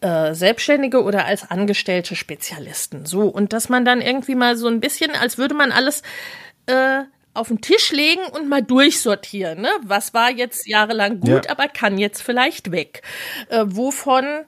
äh, 0.01 0.33
Selbstständige 0.33 1.03
oder 1.03 1.25
als 1.25 1.49
angestellte 1.49 2.15
Spezialisten. 2.15 3.05
So 3.05 3.23
und 3.23 3.51
dass 3.51 3.67
man 3.67 3.83
dann 3.83 4.01
irgendwie 4.01 4.35
mal 4.35 4.55
so 4.55 4.67
ein 4.67 4.79
bisschen, 4.79 5.11
als 5.11 5.37
würde 5.37 5.55
man 5.55 5.71
alles 5.71 6.01
äh, 6.67 7.03
auf 7.37 7.49
den 7.49 7.61
Tisch 7.61 7.91
legen 7.91 8.21
und 8.31 8.49
mal 8.49 8.61
durchsortieren. 8.61 9.61
Ne? 9.61 9.69
Was 9.83 10.13
war 10.13 10.31
jetzt 10.31 10.67
jahrelang 10.67 11.19
gut, 11.19 11.45
ja. 11.45 11.51
aber 11.51 11.67
kann 11.67 11.97
jetzt 11.97 12.21
vielleicht 12.21 12.71
weg? 12.71 13.01
Äh, 13.49 13.65
wovon 13.67 14.45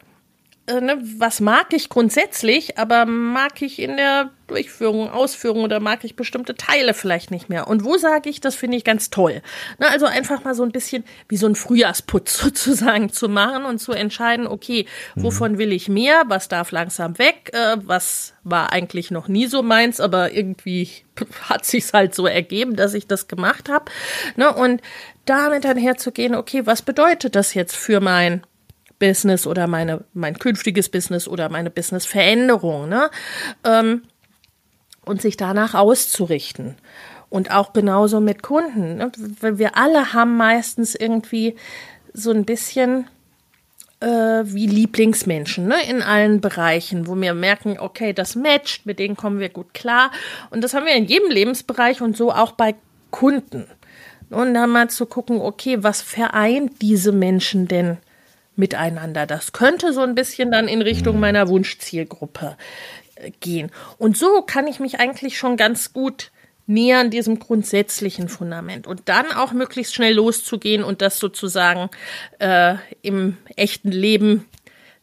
ne, 0.69 0.97
was 1.17 1.39
mag 1.39 1.73
ich 1.73 1.89
grundsätzlich, 1.89 2.77
aber 2.77 3.05
mag 3.05 3.61
ich 3.61 3.79
in 3.79 3.97
der 3.97 4.31
Durchführung, 4.47 5.09
Ausführung 5.09 5.63
oder 5.63 5.79
mag 5.79 6.03
ich 6.03 6.15
bestimmte 6.15 6.55
Teile 6.55 6.93
vielleicht 6.93 7.31
nicht 7.31 7.49
mehr? 7.49 7.67
Und 7.67 7.83
wo 7.83 7.97
sage 7.97 8.29
ich, 8.29 8.41
das 8.41 8.55
finde 8.55 8.77
ich 8.77 8.83
ganz 8.83 9.09
toll? 9.09 9.41
Ne, 9.79 9.89
also 9.89 10.05
einfach 10.05 10.43
mal 10.43 10.55
so 10.55 10.63
ein 10.63 10.71
bisschen 10.71 11.03
wie 11.27 11.37
so 11.37 11.47
ein 11.47 11.55
Frühjahrsputz 11.55 12.37
sozusagen 12.41 13.11
zu 13.11 13.29
machen 13.29 13.65
und 13.65 13.79
zu 13.79 13.91
entscheiden, 13.91 14.47
okay, 14.47 14.85
mhm. 15.15 15.23
wovon 15.23 15.57
will 15.57 15.71
ich 15.71 15.89
mehr, 15.89 16.23
was 16.27 16.47
darf 16.47 16.71
langsam 16.71 17.17
weg, 17.17 17.51
äh, 17.53 17.77
was 17.83 18.33
war 18.43 18.71
eigentlich 18.71 19.11
noch 19.11 19.27
nie 19.27 19.47
so 19.47 19.61
meins, 19.61 19.99
aber 19.99 20.33
irgendwie 20.33 20.89
hat 21.49 21.65
sich's 21.65 21.93
halt 21.93 22.15
so 22.15 22.25
ergeben, 22.25 22.75
dass 22.75 22.93
ich 22.93 23.07
das 23.07 23.27
gemacht 23.27 23.69
habe. 23.69 23.85
Ne, 24.35 24.53
und 24.53 24.81
damit 25.25 25.63
dann 25.63 25.77
herzugehen, 25.77 26.35
okay, 26.35 26.65
was 26.65 26.81
bedeutet 26.81 27.35
das 27.35 27.53
jetzt 27.53 27.75
für 27.75 27.99
mein 27.99 28.43
Business 28.99 29.47
oder 29.47 29.67
meine, 29.67 30.03
mein 30.13 30.37
künftiges 30.37 30.89
Business 30.89 31.27
oder 31.27 31.49
meine 31.49 31.69
Businessveränderung, 31.69 32.89
ne? 32.89 33.09
Ähm, 33.63 34.03
und 35.05 35.21
sich 35.21 35.37
danach 35.37 35.73
auszurichten. 35.73 36.75
Und 37.29 37.51
auch 37.51 37.73
genauso 37.73 38.19
mit 38.19 38.43
Kunden. 38.43 38.97
Ne? 38.97 39.11
Wir 39.41 39.77
alle 39.77 40.13
haben 40.13 40.37
meistens 40.37 40.95
irgendwie 40.95 41.55
so 42.13 42.31
ein 42.31 42.45
bisschen 42.45 43.07
äh, 43.99 44.07
wie 44.07 44.67
Lieblingsmenschen 44.67 45.67
ne? 45.67 45.75
in 45.87 46.01
allen 46.01 46.41
Bereichen, 46.41 47.07
wo 47.07 47.15
wir 47.15 47.33
merken, 47.33 47.77
okay, 47.79 48.13
das 48.13 48.35
matcht, 48.35 48.85
mit 48.85 48.99
denen 48.99 49.15
kommen 49.15 49.39
wir 49.39 49.49
gut 49.49 49.73
klar. 49.73 50.11
Und 50.49 50.63
das 50.63 50.73
haben 50.73 50.85
wir 50.85 50.95
in 50.95 51.05
jedem 51.05 51.29
Lebensbereich 51.29 52.01
und 52.01 52.17
so 52.17 52.31
auch 52.31 52.53
bei 52.53 52.75
Kunden. 53.11 53.65
Und 54.29 54.53
dann 54.53 54.69
mal 54.69 54.89
zu 54.89 55.05
gucken, 55.05 55.41
okay, 55.41 55.83
was 55.83 56.01
vereint 56.01 56.81
diese 56.81 57.11
Menschen 57.11 57.67
denn 57.67 57.97
miteinander. 58.59 59.25
Das 59.25 59.53
könnte 59.53 59.93
so 59.93 60.01
ein 60.01 60.13
bisschen 60.13 60.51
dann 60.51 60.67
in 60.67 60.83
Richtung 60.83 61.15
mhm. 61.15 61.21
meiner 61.21 61.47
Wunschzielgruppe 61.47 62.57
äh, 63.15 63.31
gehen. 63.39 63.71
Und 63.97 64.17
so 64.17 64.43
kann 64.43 64.67
ich 64.67 64.79
mich 64.79 64.99
eigentlich 64.99 65.37
schon 65.37 65.57
ganz 65.57 65.93
gut 65.93 66.31
nähern 66.67 67.09
diesem 67.09 67.39
grundsätzlichen 67.39 68.29
Fundament 68.29 68.85
und 68.85 69.01
dann 69.05 69.31
auch 69.31 69.53
möglichst 69.53 69.95
schnell 69.95 70.13
loszugehen 70.13 70.83
und 70.83 71.01
das 71.01 71.17
sozusagen 71.17 71.89
äh, 72.37 72.75
im 73.01 73.37
echten 73.55 73.91
Leben 73.91 74.45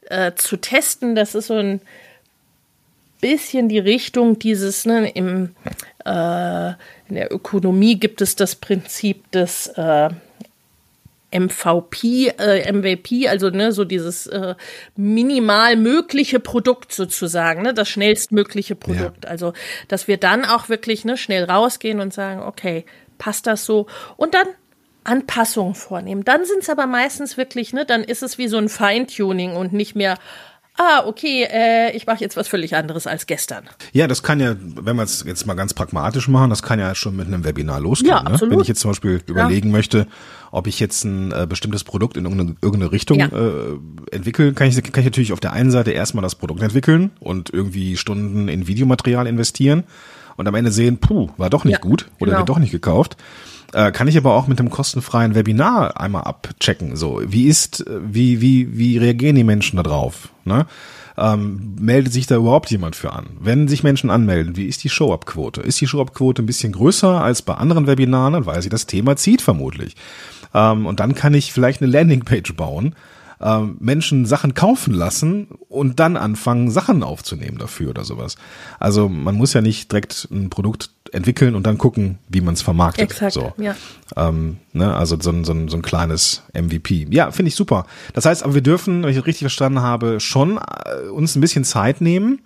äh, 0.08 0.32
zu 0.36 0.58
testen. 0.58 1.16
Das 1.16 1.34
ist 1.34 1.48
so 1.48 1.54
ein 1.54 1.80
bisschen 3.20 3.68
die 3.68 3.80
Richtung 3.80 4.38
dieses, 4.38 4.84
ne, 4.84 5.10
im, 5.10 5.56
äh, 6.04 6.68
in 7.08 7.14
der 7.16 7.32
Ökonomie 7.32 7.98
gibt 7.98 8.20
es 8.20 8.36
das 8.36 8.54
Prinzip 8.54 9.28
des 9.32 9.66
äh, 9.68 10.10
MVP, 11.32 12.28
äh, 12.38 12.72
MVP, 12.72 13.28
also 13.28 13.50
ne, 13.50 13.72
so 13.72 13.84
dieses 13.84 14.26
äh, 14.26 14.54
minimal 14.96 15.76
mögliche 15.76 16.40
Produkt 16.40 16.92
sozusagen, 16.92 17.62
ne, 17.62 17.74
das 17.74 17.88
schnellstmögliche 17.88 18.74
Produkt. 18.76 19.24
Ja. 19.24 19.30
Also, 19.30 19.52
dass 19.88 20.08
wir 20.08 20.16
dann 20.16 20.44
auch 20.44 20.68
wirklich 20.68 21.04
ne, 21.04 21.16
schnell 21.16 21.44
rausgehen 21.44 22.00
und 22.00 22.14
sagen, 22.14 22.42
okay, 22.42 22.84
passt 23.18 23.46
das 23.46 23.64
so? 23.64 23.86
Und 24.16 24.34
dann 24.34 24.46
Anpassungen 25.06 25.74
vornehmen. 25.74 26.24
Dann 26.24 26.44
sind 26.44 26.62
es 26.62 26.70
aber 26.70 26.86
meistens 26.86 27.36
wirklich, 27.36 27.72
ne, 27.72 27.84
dann 27.84 28.02
ist 28.02 28.22
es 28.22 28.38
wie 28.38 28.48
so 28.48 28.56
ein 28.58 28.68
Feintuning 28.68 29.54
und 29.54 29.72
nicht 29.72 29.94
mehr, 29.94 30.18
ah, 30.78 31.04
okay, 31.06 31.46
äh, 31.50 31.96
ich 31.96 32.06
mache 32.06 32.20
jetzt 32.20 32.36
was 32.36 32.48
völlig 32.48 32.74
anderes 32.74 33.06
als 33.06 33.26
gestern. 33.26 33.64
Ja, 33.92 34.06
das 34.06 34.22
kann 34.22 34.40
ja, 34.40 34.56
wenn 34.60 34.96
wir 34.96 35.02
es 35.02 35.24
jetzt 35.26 35.46
mal 35.46 35.54
ganz 35.54 35.74
pragmatisch 35.74 36.28
machen, 36.28 36.50
das 36.50 36.62
kann 36.62 36.78
ja 36.78 36.94
schon 36.94 37.16
mit 37.16 37.26
einem 37.26 37.44
Webinar 37.44 37.80
losgehen. 37.80 38.10
Ja, 38.10 38.22
ne? 38.22 38.38
Wenn 38.40 38.60
ich 38.60 38.68
jetzt 38.68 38.80
zum 38.80 38.90
Beispiel 38.90 39.22
überlegen 39.26 39.68
ja. 39.68 39.72
möchte, 39.72 40.06
ob 40.50 40.66
ich 40.66 40.80
jetzt 40.80 41.04
ein 41.04 41.32
äh, 41.32 41.46
bestimmtes 41.48 41.84
Produkt 41.84 42.16
in 42.16 42.24
irgendeine, 42.24 42.56
irgendeine 42.62 42.92
Richtung 42.92 43.18
ja. 43.18 43.26
äh, 43.26 43.78
entwickle, 44.10 44.52
kann 44.52 44.68
ich, 44.68 44.76
kann 44.82 45.00
ich 45.00 45.06
natürlich 45.06 45.32
auf 45.32 45.40
der 45.40 45.52
einen 45.52 45.70
Seite 45.70 45.92
erstmal 45.92 46.22
das 46.22 46.34
Produkt 46.34 46.62
entwickeln 46.62 47.10
und 47.20 47.50
irgendwie 47.50 47.96
Stunden 47.96 48.48
in 48.48 48.66
Videomaterial 48.66 49.26
investieren 49.26 49.84
und 50.36 50.46
am 50.46 50.54
Ende 50.54 50.70
sehen, 50.70 50.98
puh, 50.98 51.30
war 51.36 51.50
doch 51.50 51.64
nicht 51.64 51.74
ja, 51.74 51.80
gut 51.80 52.08
oder 52.18 52.26
genau. 52.26 52.38
wird 52.38 52.48
doch 52.48 52.58
nicht 52.58 52.72
gekauft. 52.72 53.16
Äh, 53.72 53.92
kann 53.92 54.08
ich 54.08 54.16
aber 54.16 54.34
auch 54.34 54.46
mit 54.46 54.60
einem 54.60 54.70
kostenfreien 54.70 55.34
Webinar 55.34 56.00
einmal 56.00 56.22
abchecken. 56.22 56.96
So, 56.96 57.20
wie 57.24 57.46
ist, 57.46 57.84
wie, 57.88 58.40
wie, 58.40 58.76
wie 58.78 58.98
reagieren 58.98 59.36
die 59.36 59.44
Menschen 59.44 59.76
da 59.76 59.82
drauf? 59.82 60.28
Ne? 60.44 60.66
Ähm, 61.18 61.74
meldet 61.80 62.12
sich 62.12 62.26
da 62.26 62.36
überhaupt 62.36 62.70
jemand 62.70 62.94
für 62.94 63.12
an? 63.12 63.26
Wenn 63.40 63.68
sich 63.68 63.82
Menschen 63.82 64.10
anmelden, 64.10 64.56
wie 64.56 64.66
ist 64.66 64.84
die 64.84 64.90
Show-Up-Quote? 64.90 65.62
Ist 65.62 65.80
die 65.80 65.86
Show-Up-Quote 65.86 66.42
ein 66.42 66.46
bisschen 66.46 66.72
größer 66.72 67.22
als 67.22 67.42
bei 67.42 67.54
anderen 67.54 67.86
Webinaren, 67.86 68.46
weil 68.46 68.62
sie 68.62 68.68
das 68.68 68.86
Thema 68.86 69.16
zieht 69.16 69.40
vermutlich. 69.40 69.96
Ähm, 70.54 70.86
und 70.86 71.00
dann 71.00 71.14
kann 71.14 71.34
ich 71.34 71.52
vielleicht 71.52 71.80
eine 71.80 71.90
Landingpage 71.90 72.54
bauen, 72.54 72.94
ähm, 73.40 73.76
Menschen 73.80 74.26
Sachen 74.26 74.54
kaufen 74.54 74.94
lassen 74.94 75.48
und 75.68 76.00
dann 76.00 76.16
anfangen, 76.16 76.70
Sachen 76.70 77.02
aufzunehmen 77.02 77.58
dafür 77.58 77.90
oder 77.90 78.04
sowas. 78.04 78.36
Also 78.78 79.08
man 79.08 79.34
muss 79.34 79.52
ja 79.52 79.60
nicht 79.60 79.92
direkt 79.92 80.28
ein 80.30 80.50
Produkt 80.50 80.90
entwickeln 81.12 81.54
und 81.54 81.66
dann 81.66 81.78
gucken, 81.78 82.18
wie 82.28 82.40
man 82.40 82.54
es 82.54 82.62
vermarktet. 82.62 83.10
Exakt, 83.10 83.32
so. 83.32 83.52
ja. 83.58 83.74
Ähm, 84.16 84.58
ne, 84.72 84.94
also 84.94 85.16
so 85.20 85.30
ein, 85.30 85.44
so, 85.44 85.52
ein, 85.52 85.68
so 85.68 85.76
ein 85.76 85.82
kleines 85.82 86.42
MVP. 86.52 87.06
Ja, 87.10 87.30
finde 87.30 87.48
ich 87.48 87.54
super. 87.54 87.86
Das 88.12 88.24
heißt, 88.24 88.42
aber 88.42 88.54
wir 88.54 88.62
dürfen, 88.62 89.02
wenn 89.02 89.10
ich 89.10 89.16
das 89.16 89.26
richtig 89.26 89.42
verstanden 89.42 89.80
habe, 89.80 90.20
schon 90.20 90.58
äh, 90.58 91.08
uns 91.08 91.36
ein 91.36 91.40
bisschen 91.40 91.64
Zeit 91.64 92.00
nehmen, 92.00 92.40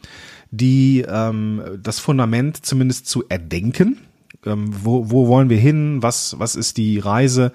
die 0.50 1.04
ähm, 1.08 1.62
das 1.82 1.98
Fundament 1.98 2.64
zumindest 2.64 3.06
zu 3.06 3.24
erdenken. 3.28 3.98
Ähm, 4.44 4.70
wo, 4.82 5.10
wo 5.10 5.28
wollen 5.28 5.50
wir 5.50 5.58
hin? 5.58 6.02
Was, 6.02 6.38
was 6.38 6.56
ist 6.56 6.76
die 6.76 6.98
Reise? 6.98 7.52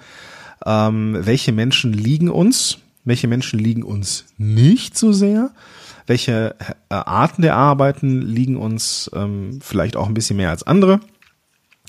Ähm, 0.64 1.18
welche 1.20 1.52
Menschen 1.52 1.92
liegen 1.92 2.30
uns? 2.30 2.78
Welche 3.06 3.28
Menschen 3.28 3.60
liegen 3.60 3.84
uns 3.84 4.26
nicht 4.36 4.98
so 4.98 5.12
sehr? 5.12 5.52
Welche 6.06 6.56
äh, 6.58 6.94
Arten 6.94 7.40
der 7.40 7.54
Arbeiten 7.54 8.20
liegen 8.20 8.56
uns 8.56 9.08
ähm, 9.14 9.60
vielleicht 9.62 9.96
auch 9.96 10.08
ein 10.08 10.14
bisschen 10.14 10.36
mehr 10.36 10.50
als 10.50 10.64
andere? 10.64 11.00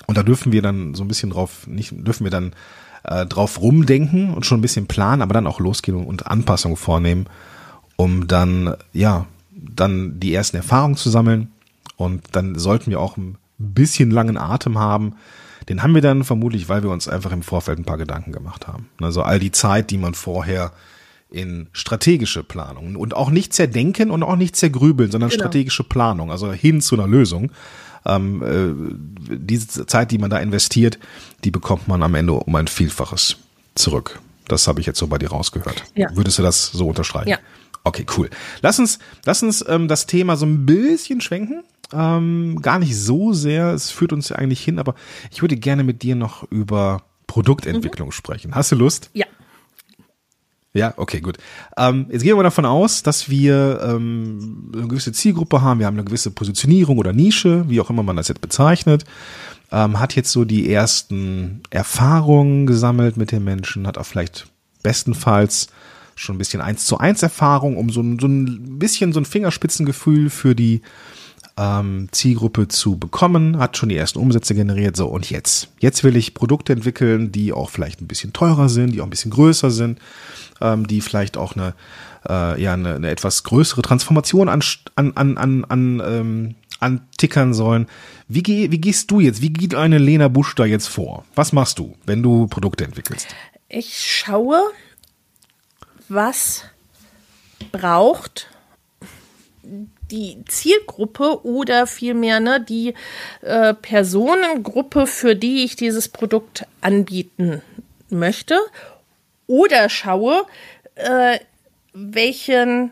Und 0.06 0.16
da 0.16 0.24
dürfen 0.24 0.52
wir 0.52 0.62
dann 0.62 0.94
so 0.94 1.04
ein 1.04 1.08
bisschen 1.08 1.32
drauf, 1.32 1.66
nicht, 1.66 1.92
dürfen 1.92 2.24
wir 2.24 2.32
dann 2.32 2.54
äh, 3.04 3.26
drauf 3.26 3.60
rumdenken 3.60 4.32
und 4.32 4.46
schon 4.46 4.60
ein 4.60 4.62
bisschen 4.62 4.86
planen, 4.86 5.24
aber 5.24 5.34
dann 5.34 5.48
auch 5.48 5.60
losgehen 5.60 6.06
und 6.06 6.28
Anpassungen 6.28 6.78
vornehmen, 6.78 7.26
um 7.96 8.28
dann, 8.28 8.76
ja, 8.94 9.26
dann 9.52 10.20
die 10.20 10.36
ersten 10.36 10.58
Erfahrungen 10.58 10.98
zu 10.98 11.10
sammeln. 11.10 11.52
Und 11.96 12.24
dann 12.34 12.60
sollten 12.60 12.92
wir 12.92 13.00
auch 13.00 13.18
ein 13.18 13.38
bisschen 13.58 14.12
langen 14.12 14.38
Atem 14.38 14.78
haben. 14.78 15.16
Den 15.68 15.82
haben 15.82 15.96
wir 15.96 16.04
dann 16.04 16.24
vermutlich, 16.24 16.70
weil 16.70 16.84
wir 16.84 16.92
uns 16.92 17.08
einfach 17.08 17.32
im 17.32 17.42
Vorfeld 17.42 17.80
ein 17.80 17.86
paar 17.86 17.98
Gedanken 17.98 18.32
gemacht 18.32 18.68
haben. 18.68 18.88
Also 19.02 19.24
all 19.24 19.40
die 19.40 19.52
Zeit, 19.52 19.90
die 19.90 19.98
man 19.98 20.14
vorher 20.14 20.74
in 21.30 21.68
strategische 21.74 22.44
Planung 22.44 22.96
und 22.96 23.16
auch 23.16 23.30
nicht 23.30 23.54
zerdenken 23.54 24.12
und 24.12 24.24
auch 24.24 24.36
nicht 24.36 24.56
zergrübeln, 24.56 25.12
sondern 25.12 25.30
Genau. 25.30 25.42
strategische 25.42 25.84
Planung, 25.84 26.32
also 26.32 26.52
hin 26.52 26.82
zu 26.82 26.96
einer 26.96 27.08
Lösung. 27.08 27.52
Ähm, 28.06 28.42
äh, 29.30 29.36
diese 29.38 29.86
Zeit, 29.86 30.12
die 30.12 30.18
man 30.18 30.30
da 30.30 30.38
investiert, 30.40 30.98
die 31.44 31.52
bekommt 31.52 31.88
man 31.90 32.02
am 32.04 32.16
Ende 32.16 32.34
um 32.34 32.56
ein 32.56 32.68
Vielfaches 32.68 33.38
zurück. 33.76 34.20
Das 34.48 34.68
habe 34.70 34.80
ich 34.80 34.86
jetzt 34.86 35.00
so 35.00 35.08
bei 35.08 35.18
dir 35.18 35.30
rausgehört. 35.30 35.84
Ja. 35.96 36.08
Würdest 36.16 36.40
du 36.40 36.44
das 36.44 36.68
so 36.72 36.88
unterstreichen? 36.88 37.30
Ja. 37.30 37.40
Okay, 37.84 38.06
cool. 38.18 38.30
Lass 38.62 38.80
uns, 38.80 39.00
lass 39.26 39.44
uns 39.44 39.64
ähm, 39.68 39.88
das 39.90 40.06
Thema 40.06 40.38
so 40.38 40.46
ein 40.46 40.66
bisschen 40.66 41.20
schwenken. 41.20 41.64
Ähm, 41.94 42.60
gar 42.62 42.80
nicht 42.80 42.96
so 42.98 43.34
sehr. 43.34 43.74
Es 43.74 43.92
führt 43.92 44.14
uns 44.14 44.30
ja 44.30 44.38
eigentlich 44.38 44.64
hin, 44.64 44.80
aber 44.80 44.96
ich 45.32 45.42
würde 45.42 45.56
gerne 45.58 45.84
mit 45.84 46.02
dir 46.04 46.16
noch 46.16 46.50
über 46.52 47.04
Produktentwicklung 47.28 48.12
sprechen. 48.12 48.56
Hast 48.56 48.72
du 48.72 48.76
Lust? 48.76 49.10
Ja. 49.14 49.26
Ja, 50.78 50.94
okay, 50.98 51.22
gut. 51.22 51.38
Ähm, 51.76 52.06
jetzt 52.12 52.22
gehen 52.24 52.38
wir 52.38 52.44
davon 52.44 52.66
aus, 52.66 53.02
dass 53.04 53.30
wir 53.30 53.80
ähm, 53.84 54.70
eine 54.74 54.88
gewisse 54.88 55.12
Zielgruppe 55.12 55.62
haben, 55.62 55.80
wir 55.80 55.88
haben 55.88 55.96
eine 55.96 56.04
gewisse 56.06 56.30
Positionierung 56.32 56.98
oder 57.00 57.14
Nische, 57.14 57.66
wie 57.68 57.82
auch 57.82 57.90
immer 57.90 58.04
man 58.04 58.16
das 58.16 58.28
jetzt 58.28 58.42
bezeichnet, 58.42 59.04
ähm, 59.72 60.00
hat 60.00 60.16
jetzt 60.16 60.32
so 60.32 60.46
die 60.46 60.72
ersten 60.72 61.62
Erfahrungen 61.72 62.68
gesammelt 62.68 63.18
mit 63.18 63.32
den 63.32 63.44
Menschen, 63.44 63.88
hat 63.88 63.98
auch 63.98 64.06
vielleicht 64.06 64.48
bestenfalls 64.84 65.68
schon 66.16 66.36
ein 66.36 66.40
bisschen 66.40 66.62
eins 66.62 66.86
zu 66.86 66.98
eins 66.98 67.22
Erfahrung, 67.24 67.78
um 67.78 67.90
so, 67.90 68.02
ein- 68.02 68.20
so 68.20 68.28
ein 68.28 68.80
bisschen 68.80 69.14
so 69.14 69.20
ein 69.20 69.26
Fingerspitzengefühl 69.26 70.30
für 70.30 70.56
die 70.56 70.82
ähm, 71.58 72.08
Zielgruppe 72.12 72.68
zu 72.68 72.98
bekommen, 72.98 73.58
hat 73.58 73.78
schon 73.78 73.90
die 73.90 73.98
ersten 73.98 74.20
Umsätze 74.20 74.54
generiert. 74.54 74.96
So, 74.96 75.08
und 75.08 75.30
jetzt? 75.30 75.70
Jetzt 75.80 76.04
will 76.04 76.16
ich 76.16 76.34
Produkte 76.34 76.74
entwickeln, 76.74 77.32
die 77.32 77.52
auch 77.52 77.70
vielleicht 77.70 78.02
ein 78.02 78.08
bisschen 78.08 78.34
teurer 78.34 78.70
sind, 78.70 78.92
die 78.94 79.02
auch 79.02 79.06
ein 79.06 79.10
bisschen 79.10 79.32
größer 79.32 79.72
sind, 79.72 80.00
ähm, 80.62 80.88
die 80.88 81.02
vielleicht 81.02 81.38
auch 81.38 81.56
eine, 81.56 81.74
äh, 82.30 82.62
ja, 82.62 82.74
eine, 82.74 82.96
eine 82.96 83.10
etwas 83.10 83.44
größere 83.44 83.82
Transformation 83.82 84.50
an, 84.50 84.62
an, 84.96 85.14
an, 85.16 85.38
an, 85.38 85.66
an 85.66 86.02
ähm, 86.06 86.56
antickern 86.80 87.54
sollen. 87.54 87.88
Wie, 88.28 88.44
geh, 88.44 88.72
wie 88.72 88.80
gehst 88.80 89.10
du 89.12 89.20
jetzt, 89.20 89.42
wie 89.42 89.52
geht 89.52 89.76
eine 89.76 89.98
Lena 89.98 90.28
Busch 90.28 90.54
da 90.56 90.66
jetzt 90.66 90.88
vor? 90.88 91.26
Was 91.36 91.54
machst 91.54 91.80
du, 91.80 91.96
wenn 92.06 92.22
du 92.22 92.48
Produkte 92.48 92.86
entwickelst? 92.86 93.28
Ich 93.70 94.06
schaue, 94.06 94.62
was 96.08 96.66
braucht 97.72 98.48
die 100.12 100.44
Zielgruppe 100.46 101.46
oder 101.46 101.88
vielmehr 101.88 102.40
ne, 102.40 102.62
die 102.62 102.94
äh, 103.42 103.74
Personengruppe, 103.74 105.08
für 105.08 105.36
die 105.36 105.64
ich 105.64 105.76
dieses 105.76 106.08
Produkt 106.10 106.66
anbieten 106.82 107.62
möchte. 108.10 108.58
Oder 109.48 109.90
schaue, 109.90 110.46
äh, 110.96 111.40
welchen, 111.94 112.92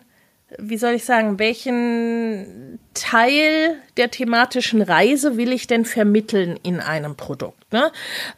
wie 0.58 0.78
soll 0.78 0.94
ich 0.94 1.06
sagen, 1.06 1.40
welchen 1.40 2.80
Teil 2.94 3.76
der 3.98 4.10
thematischen 4.10 4.82
Reise 4.82 5.38
will 5.38 5.52
ich 5.52 5.68
denn 5.68 5.86
vermitteln 5.86 6.60
in 6.64 6.80
einem 6.80 7.16
Produkt? 7.16 7.72
Ne? 7.72 7.92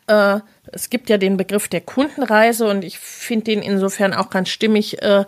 Äh, 0.07 0.39
es 0.71 0.89
gibt 0.89 1.09
ja 1.09 1.17
den 1.17 1.37
Begriff 1.37 1.67
der 1.67 1.81
Kundenreise 1.81 2.67
und 2.67 2.83
ich 2.83 2.99
finde 2.99 3.45
den 3.45 3.61
insofern 3.61 4.13
auch 4.13 4.29
ganz 4.29 4.49
stimmig, 4.49 5.01
äh, 5.01 5.25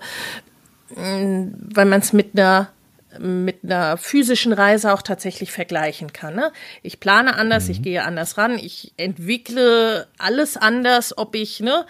weil 0.95 1.85
man 1.85 1.99
es 1.99 2.13
mit 2.13 2.31
einer 2.33 2.69
mit 3.17 3.63
einer 3.63 3.97
physischen 3.97 4.53
Reise 4.53 4.93
auch 4.93 5.01
tatsächlich 5.01 5.51
vergleichen 5.51 6.13
kann. 6.13 6.35
Ne? 6.35 6.51
Ich 6.83 6.99
plane 6.99 7.35
anders, 7.35 7.69
ich 7.69 7.81
gehe 7.81 8.03
anders 8.03 8.37
ran, 8.37 8.59
ich 8.59 8.93
entwickle 8.97 10.07
alles 10.17 10.57
anders, 10.57 11.17
ob 11.17 11.35
ich 11.35 11.59
ne, 11.59 11.85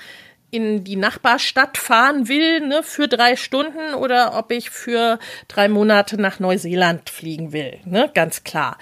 in 0.51 0.83
die 0.83 0.95
Nachbarstadt 0.95 1.77
fahren 1.77 2.27
will 2.27 2.61
ne, 2.61 2.81
für 2.83 3.07
drei 3.07 3.35
Stunden 3.35 3.93
oder 3.95 4.37
ob 4.37 4.51
ich 4.51 4.69
für 4.69 5.19
drei 5.47 5.67
Monate 5.67 6.19
nach 6.19 6.39
Neuseeland 6.39 7.09
fliegen 7.09 7.51
will. 7.51 7.79
Ne? 7.85 8.09
Ganz 8.13 8.43
klar. 8.43 8.77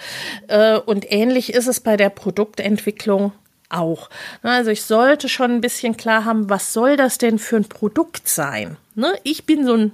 Äh, 0.48 0.78
und 0.78 1.12
ähnlich 1.12 1.54
ist 1.54 1.68
es 1.68 1.80
bei 1.80 1.98
der 1.98 2.10
Produktentwicklung 2.10 3.34
auch. 3.70 4.10
Ne, 4.44 4.52
Also 4.52 4.72
ich 4.72 4.84
sollte 4.84 5.28
schon 5.28 5.52
ein 5.52 5.62
bisschen 5.62 5.98
klar 5.98 6.24
haben, 6.26 6.50
was 6.50 6.72
soll 6.72 6.98
das 6.98 7.18
denn 7.18 7.40
für 7.40 7.58
ein 7.58 7.68
Produkt 7.68 8.28
sein? 8.28 8.78
Ne? 8.96 9.14
Ich 9.24 9.46
bin 9.46 9.66
so 9.66 9.74
ein 9.74 9.92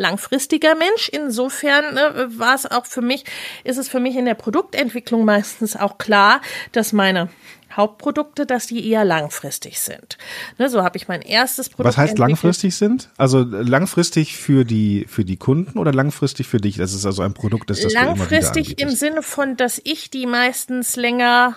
langfristiger 0.00 0.74
Mensch. 0.74 1.08
Insofern 1.10 1.94
ne, 1.94 2.28
war 2.36 2.54
es 2.54 2.66
auch 2.66 2.86
für 2.86 3.02
mich, 3.02 3.24
ist 3.62 3.76
es 3.76 3.88
für 3.88 4.00
mich 4.00 4.16
in 4.16 4.24
der 4.24 4.34
Produktentwicklung 4.34 5.24
meistens 5.24 5.76
auch 5.76 5.98
klar, 5.98 6.40
dass 6.72 6.92
meine 6.92 7.28
Hauptprodukte, 7.72 8.46
dass 8.46 8.66
die 8.66 8.88
eher 8.88 9.04
langfristig 9.04 9.78
sind. 9.78 10.18
Ne, 10.58 10.68
so 10.68 10.82
habe 10.82 10.96
ich 10.96 11.06
mein 11.06 11.22
erstes 11.22 11.68
Produkt. 11.68 11.86
Was 11.86 11.98
heißt 11.98 12.12
entwickelt. 12.12 12.30
langfristig 12.30 12.74
sind? 12.74 13.10
Also 13.16 13.42
langfristig 13.42 14.36
für 14.36 14.64
die, 14.64 15.06
für 15.08 15.24
die 15.24 15.36
Kunden 15.36 15.78
oder 15.78 15.92
langfristig 15.92 16.48
für 16.48 16.58
dich? 16.58 16.76
Das 16.78 16.94
ist 16.94 17.06
also 17.06 17.22
ein 17.22 17.34
Produkt, 17.34 17.70
das, 17.70 17.80
das 17.80 17.92
Langfristig 17.92 18.80
im. 18.80 18.90
Sinne 18.90 19.22
von, 19.22 19.56
dass 19.56 19.80
ich 19.84 20.10
die 20.10 20.26
meistens 20.26 20.96
länger, 20.96 21.56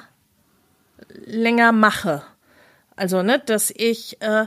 länger 1.25 1.71
mache. 1.71 2.21
Also, 2.95 3.23
ne, 3.23 3.41
dass 3.43 3.71
ich 3.75 4.21
äh, 4.21 4.45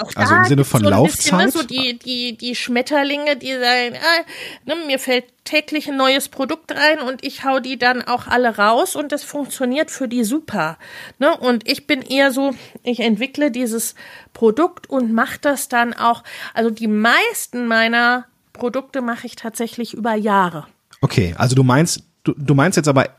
auch 0.00 0.10
Also 0.14 0.34
im 0.34 0.44
Sinne 0.44 0.64
von 0.64 0.82
so 0.82 0.90
ein 0.90 1.02
bisschen, 1.04 1.36
ne, 1.36 1.44
Laufzeit? 1.44 1.52
so 1.52 1.66
die, 1.66 1.98
die, 1.98 2.36
die 2.36 2.54
Schmetterlinge, 2.54 3.36
die 3.36 3.52
sagen, 3.52 3.96
ah, 3.96 4.24
ne, 4.64 4.76
mir 4.86 4.98
fällt 4.98 5.24
täglich 5.44 5.88
ein 5.88 5.96
neues 5.96 6.28
Produkt 6.28 6.72
rein 6.72 7.00
und 7.00 7.24
ich 7.24 7.44
hau 7.44 7.60
die 7.60 7.78
dann 7.78 8.02
auch 8.02 8.26
alle 8.26 8.56
raus 8.56 8.96
und 8.96 9.12
das 9.12 9.24
funktioniert 9.24 9.90
für 9.90 10.08
die 10.08 10.24
super. 10.24 10.78
Ne? 11.18 11.36
Und 11.36 11.68
ich 11.68 11.86
bin 11.86 12.02
eher 12.02 12.30
so, 12.30 12.54
ich 12.82 13.00
entwickle 13.00 13.50
dieses 13.50 13.94
Produkt 14.32 14.88
und 14.88 15.12
mache 15.12 15.38
das 15.40 15.68
dann 15.68 15.94
auch. 15.94 16.22
Also 16.54 16.70
die 16.70 16.88
meisten 16.88 17.66
meiner 17.66 18.26
Produkte 18.52 19.00
mache 19.00 19.26
ich 19.26 19.36
tatsächlich 19.36 19.94
über 19.94 20.14
Jahre. 20.14 20.66
Okay, 21.00 21.34
also 21.36 21.56
du 21.56 21.64
meinst, 21.64 22.04
du, 22.24 22.34
du 22.36 22.54
meinst 22.54 22.76
jetzt 22.76 22.88
aber, 22.88 23.06
äh, 23.06 23.10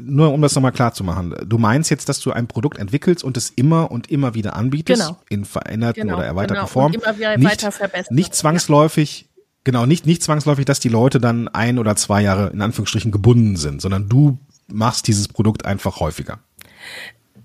nur 0.00 0.32
um 0.32 0.42
das 0.42 0.54
nochmal 0.54 0.72
klar 0.72 0.92
zu 0.92 1.04
machen, 1.04 1.34
du 1.46 1.58
meinst 1.58 1.90
jetzt, 1.90 2.08
dass 2.08 2.20
du 2.20 2.32
ein 2.32 2.46
Produkt 2.46 2.78
entwickelst 2.78 3.24
und 3.24 3.36
es 3.36 3.50
immer 3.50 3.90
und 3.90 4.10
immer 4.10 4.34
wieder 4.34 4.56
anbietest, 4.56 5.02
Genau. 5.02 5.18
in 5.28 5.44
veränderten 5.44 6.02
Genau, 6.02 6.16
oder 6.16 6.26
erweiterten 6.26 6.54
genau. 6.54 6.64
Und 6.64 6.70
Form. 6.70 6.92
immer 6.92 7.16
wieder 7.16 7.36
nicht, 7.36 7.50
weiter 7.50 7.72
verbessern. 7.72 8.14
Nicht 8.14 8.34
zwangsläufig, 8.34 9.28
genau, 9.64 9.86
nicht, 9.86 10.06
nicht 10.06 10.22
zwangsläufig, 10.22 10.64
dass 10.64 10.80
die 10.80 10.88
Leute 10.88 11.20
dann 11.20 11.48
ein 11.48 11.78
oder 11.78 11.96
zwei 11.96 12.22
Jahre 12.22 12.48
in 12.50 12.60
Anführungsstrichen 12.62 13.12
gebunden 13.12 13.56
sind, 13.56 13.80
sondern 13.80 14.08
du 14.08 14.38
machst 14.66 15.06
dieses 15.06 15.28
Produkt 15.28 15.64
einfach 15.64 16.00
häufiger. 16.00 16.40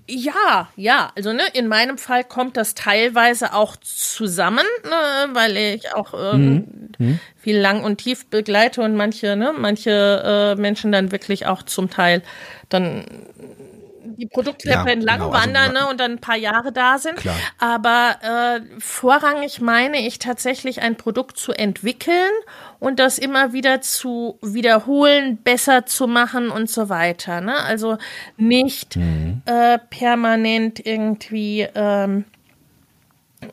Ja, 0.09 0.69
ja, 0.75 1.13
also 1.15 1.31
ne, 1.31 1.43
in 1.53 1.67
meinem 1.69 1.97
Fall 1.97 2.25
kommt 2.25 2.57
das 2.57 2.75
teilweise 2.75 3.53
auch 3.53 3.77
zusammen, 3.77 4.65
ne, 4.83 5.29
weil 5.33 5.55
ich 5.55 5.93
auch 5.93 6.13
ähm, 6.13 6.89
viel 7.37 7.57
lang 7.57 7.83
und 7.83 7.97
tief 7.97 8.25
begleite 8.27 8.81
und 8.81 8.97
manche, 8.97 9.37
ne, 9.37 9.53
manche 9.57 10.55
äh, 10.57 10.59
Menschen 10.59 10.91
dann 10.91 11.13
wirklich 11.13 11.47
auch 11.47 11.63
zum 11.63 11.89
Teil 11.89 12.21
dann 12.67 13.05
die 14.17 14.27
Produkttreppe 14.27 14.87
Ja, 14.87 14.93
entlang 14.93 15.19
genau, 15.19 15.31
also 15.31 15.45
wandern 15.45 15.73
ne, 15.73 15.87
und 15.87 15.99
dann 15.99 16.13
ein 16.13 16.19
paar 16.19 16.37
Jahre 16.37 16.71
da 16.71 16.97
sind. 16.97 17.15
Klar. 17.17 17.35
Aber 17.59 18.15
äh, 18.21 18.79
vorrangig 18.79 19.61
meine 19.61 20.05
ich 20.05 20.19
tatsächlich 20.19 20.81
ein 20.81 20.95
Produkt 20.95 21.37
zu 21.37 21.51
entwickeln 21.53 22.31
und 22.79 22.99
das 22.99 23.17
immer 23.17 23.53
wieder 23.53 23.81
zu 23.81 24.37
wiederholen, 24.41 25.37
besser 25.37 25.85
zu 25.85 26.07
machen 26.07 26.49
und 26.49 26.69
so 26.69 26.89
weiter. 26.89 27.41
Ne? 27.41 27.55
Also 27.55 27.97
nicht 28.37 28.95
Mhm. 28.95 29.41
äh, 29.45 29.79
permanent 29.89 30.85
irgendwie 30.85 31.67
ähm, 31.75 32.25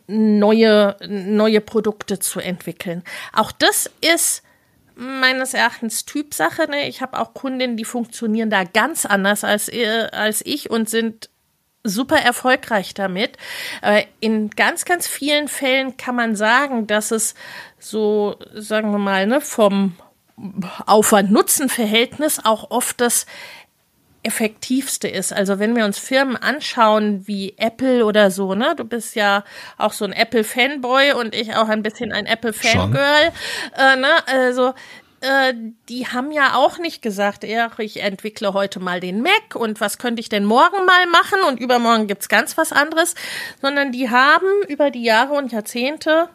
neue, 0.07 0.97
neue 1.09 1.61
Produkte 1.61 2.19
zu 2.19 2.41
entwickeln. 2.41 3.03
Auch 3.33 3.53
das 3.53 3.91
ist 4.01 4.43
meines 5.01 5.55
Erachtens 5.55 6.05
Typsache. 6.05 6.69
Ne? 6.71 6.89
Ich 6.89 7.01
habe 7.01 7.19
auch 7.19 7.33
Kundinnen, 7.35 7.77
die 7.77 7.85
funktionieren 7.85 8.51
da 8.51 8.65
ganz 8.65 9.07
anders 9.07 9.45
als, 9.45 9.69
äh, 9.69 10.09
als 10.13 10.45
ich 10.45 10.71
und 10.71 10.89
sind 10.89 11.31
super 11.83 12.19
erfolgreich 12.19 12.93
damit. 12.93 13.39
Äh, 13.81 14.05
in 14.21 14.51
ganz, 14.51 14.85
ganz 14.85 15.07
vielen 15.09 15.49
Fällen 15.49 15.97
kann 15.97 16.15
man 16.15 16.37
sagen, 16.37 16.87
dass 16.87 17.11
es 17.11 17.35
so, 17.79 18.37
sagen 18.55 18.93
wir 18.93 18.99
mal, 18.99 19.27
ne, 19.27 19.41
vom 19.41 19.97
Aufwand-Nutzen-Verhältnis 20.87 22.45
auch 22.45 22.71
oft 22.71 23.01
das 23.01 23.27
effektivste 24.23 25.09
ist. 25.09 25.33
Also 25.33 25.59
wenn 25.59 25.75
wir 25.75 25.85
uns 25.85 25.99
Firmen 25.99 26.37
anschauen 26.37 27.27
wie 27.27 27.55
Apple 27.57 28.05
oder 28.05 28.31
so, 28.31 28.55
ne, 28.55 28.75
du 28.77 28.85
bist 28.85 29.15
ja 29.15 29.45
auch 29.79 29.93
so 29.93 30.05
ein 30.05 30.13
Apple-Fanboy 30.13 31.13
und 31.13 31.35
ich 31.35 31.55
auch 31.57 31.69
ein 31.69 31.83
bisschen 31.83 32.13
ein 32.13 32.27
Apple-Fangirl, 32.27 33.33
äh, 33.77 33.97
ne, 33.97 34.09
also 34.27 34.75
äh, 35.21 35.55
die 35.89 36.07
haben 36.07 36.33
ja 36.33 36.55
auch 36.55 36.79
nicht 36.79 37.03
gesagt, 37.03 37.45
ja, 37.45 37.71
ich 37.79 38.03
entwickle 38.03 38.53
heute 38.53 38.81
mal 38.81 39.01
den 39.01 39.23
Mac 39.23 39.55
und 39.55 39.81
was 39.81 39.99
könnte 39.99 40.21
ich 40.21 40.29
denn 40.29 40.45
morgen 40.45 40.85
mal 40.85 41.07
machen 41.07 41.39
und 41.49 41.61
übermorgen 41.61 42.07
gibt's 42.07 42.29
ganz 42.29 42.59
was 42.59 42.73
anderes, 42.73 43.15
sondern 43.63 43.93
die 43.93 44.11
haben 44.11 44.47
über 44.69 44.91
die 44.91 45.05
Jahre 45.05 45.35
und 45.35 45.53
Jahrzehnte 45.53 46.29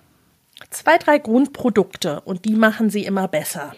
zwei, 0.69 0.98
drei 0.98 1.19
Grundprodukte 1.19 2.21
und 2.21 2.45
die 2.45 2.56
machen 2.56 2.89
sie 2.89 3.06
immer 3.06 3.28
besser. 3.28 3.76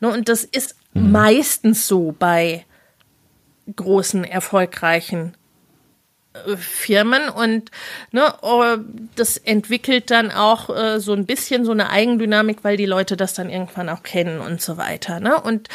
Ne, 0.00 0.08
und 0.08 0.28
das 0.28 0.44
ist 0.44 0.76
mhm. 0.94 1.12
meistens 1.12 1.86
so 1.86 2.14
bei 2.18 2.64
großen, 3.74 4.24
erfolgreichen 4.24 5.36
äh, 6.34 6.56
Firmen 6.56 7.28
und 7.28 7.70
ne, 8.10 8.34
oh, 8.42 8.64
das 9.16 9.36
entwickelt 9.36 10.10
dann 10.10 10.30
auch 10.30 10.70
äh, 10.70 11.00
so 11.00 11.12
ein 11.12 11.26
bisschen 11.26 11.64
so 11.64 11.72
eine 11.72 11.90
Eigendynamik, 11.90 12.64
weil 12.64 12.76
die 12.76 12.86
Leute 12.86 13.16
das 13.16 13.34
dann 13.34 13.50
irgendwann 13.50 13.88
auch 13.88 14.02
kennen 14.02 14.40
und 14.40 14.60
so 14.60 14.76
weiter. 14.76 15.20
Ne? 15.20 15.40
Und 15.40 15.68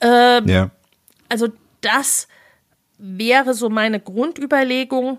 äh, 0.00 0.42
ja. 0.50 0.70
also 1.28 1.48
das 1.80 2.28
wäre 2.98 3.54
so 3.54 3.68
meine 3.68 4.00
Grundüberlegung. 4.00 5.18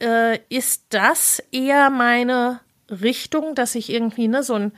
Äh, 0.00 0.40
ist 0.48 0.86
das 0.90 1.42
eher 1.52 1.88
meine 1.88 2.60
Richtung, 2.90 3.54
dass 3.54 3.74
ich 3.74 3.90
irgendwie 3.90 4.28
ne, 4.28 4.42
so 4.42 4.54
ein 4.54 4.72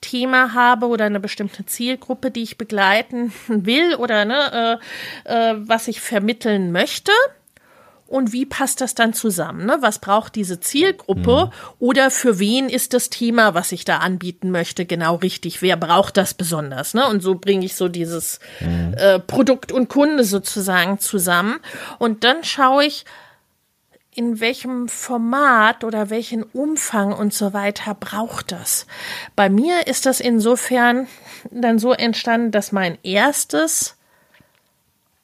Thema 0.00 0.54
habe 0.54 0.86
oder 0.86 1.04
eine 1.04 1.20
bestimmte 1.20 1.66
Zielgruppe, 1.66 2.30
die 2.30 2.42
ich 2.42 2.58
begleiten 2.58 3.32
will 3.48 3.94
oder 3.96 4.24
ne, 4.24 4.78
äh, 5.26 5.50
äh, 5.50 5.54
was 5.58 5.88
ich 5.88 6.00
vermitteln 6.00 6.72
möchte. 6.72 7.12
Und 8.08 8.32
wie 8.32 8.46
passt 8.46 8.80
das 8.80 8.94
dann 8.94 9.14
zusammen? 9.14 9.66
Ne? 9.66 9.78
Was 9.80 9.98
braucht 9.98 10.36
diese 10.36 10.60
Zielgruppe? 10.60 11.46
Mhm. 11.46 11.74
Oder 11.80 12.12
für 12.12 12.38
wen 12.38 12.68
ist 12.68 12.94
das 12.94 13.10
Thema, 13.10 13.54
was 13.54 13.72
ich 13.72 13.84
da 13.84 13.98
anbieten 13.98 14.52
möchte, 14.52 14.86
genau 14.86 15.16
richtig? 15.16 15.60
Wer 15.60 15.76
braucht 15.76 16.16
das 16.16 16.32
besonders? 16.34 16.94
Ne? 16.94 17.04
Und 17.08 17.20
so 17.20 17.34
bringe 17.34 17.66
ich 17.66 17.74
so 17.74 17.88
dieses 17.88 18.38
mhm. 18.60 18.94
äh, 18.96 19.18
Produkt 19.18 19.72
und 19.72 19.88
Kunde 19.88 20.22
sozusagen 20.22 21.00
zusammen. 21.00 21.56
Und 21.98 22.22
dann 22.22 22.44
schaue 22.44 22.84
ich, 22.84 23.06
in 24.16 24.40
welchem 24.40 24.88
Format 24.88 25.84
oder 25.84 26.08
welchen 26.08 26.42
Umfang 26.42 27.12
und 27.12 27.34
so 27.34 27.52
weiter 27.52 27.94
braucht 27.94 28.50
das. 28.50 28.86
Bei 29.36 29.50
mir 29.50 29.86
ist 29.86 30.06
das 30.06 30.20
insofern 30.20 31.06
dann 31.50 31.78
so 31.78 31.92
entstanden, 31.92 32.50
dass 32.50 32.72
mein 32.72 32.96
erstes 33.02 33.96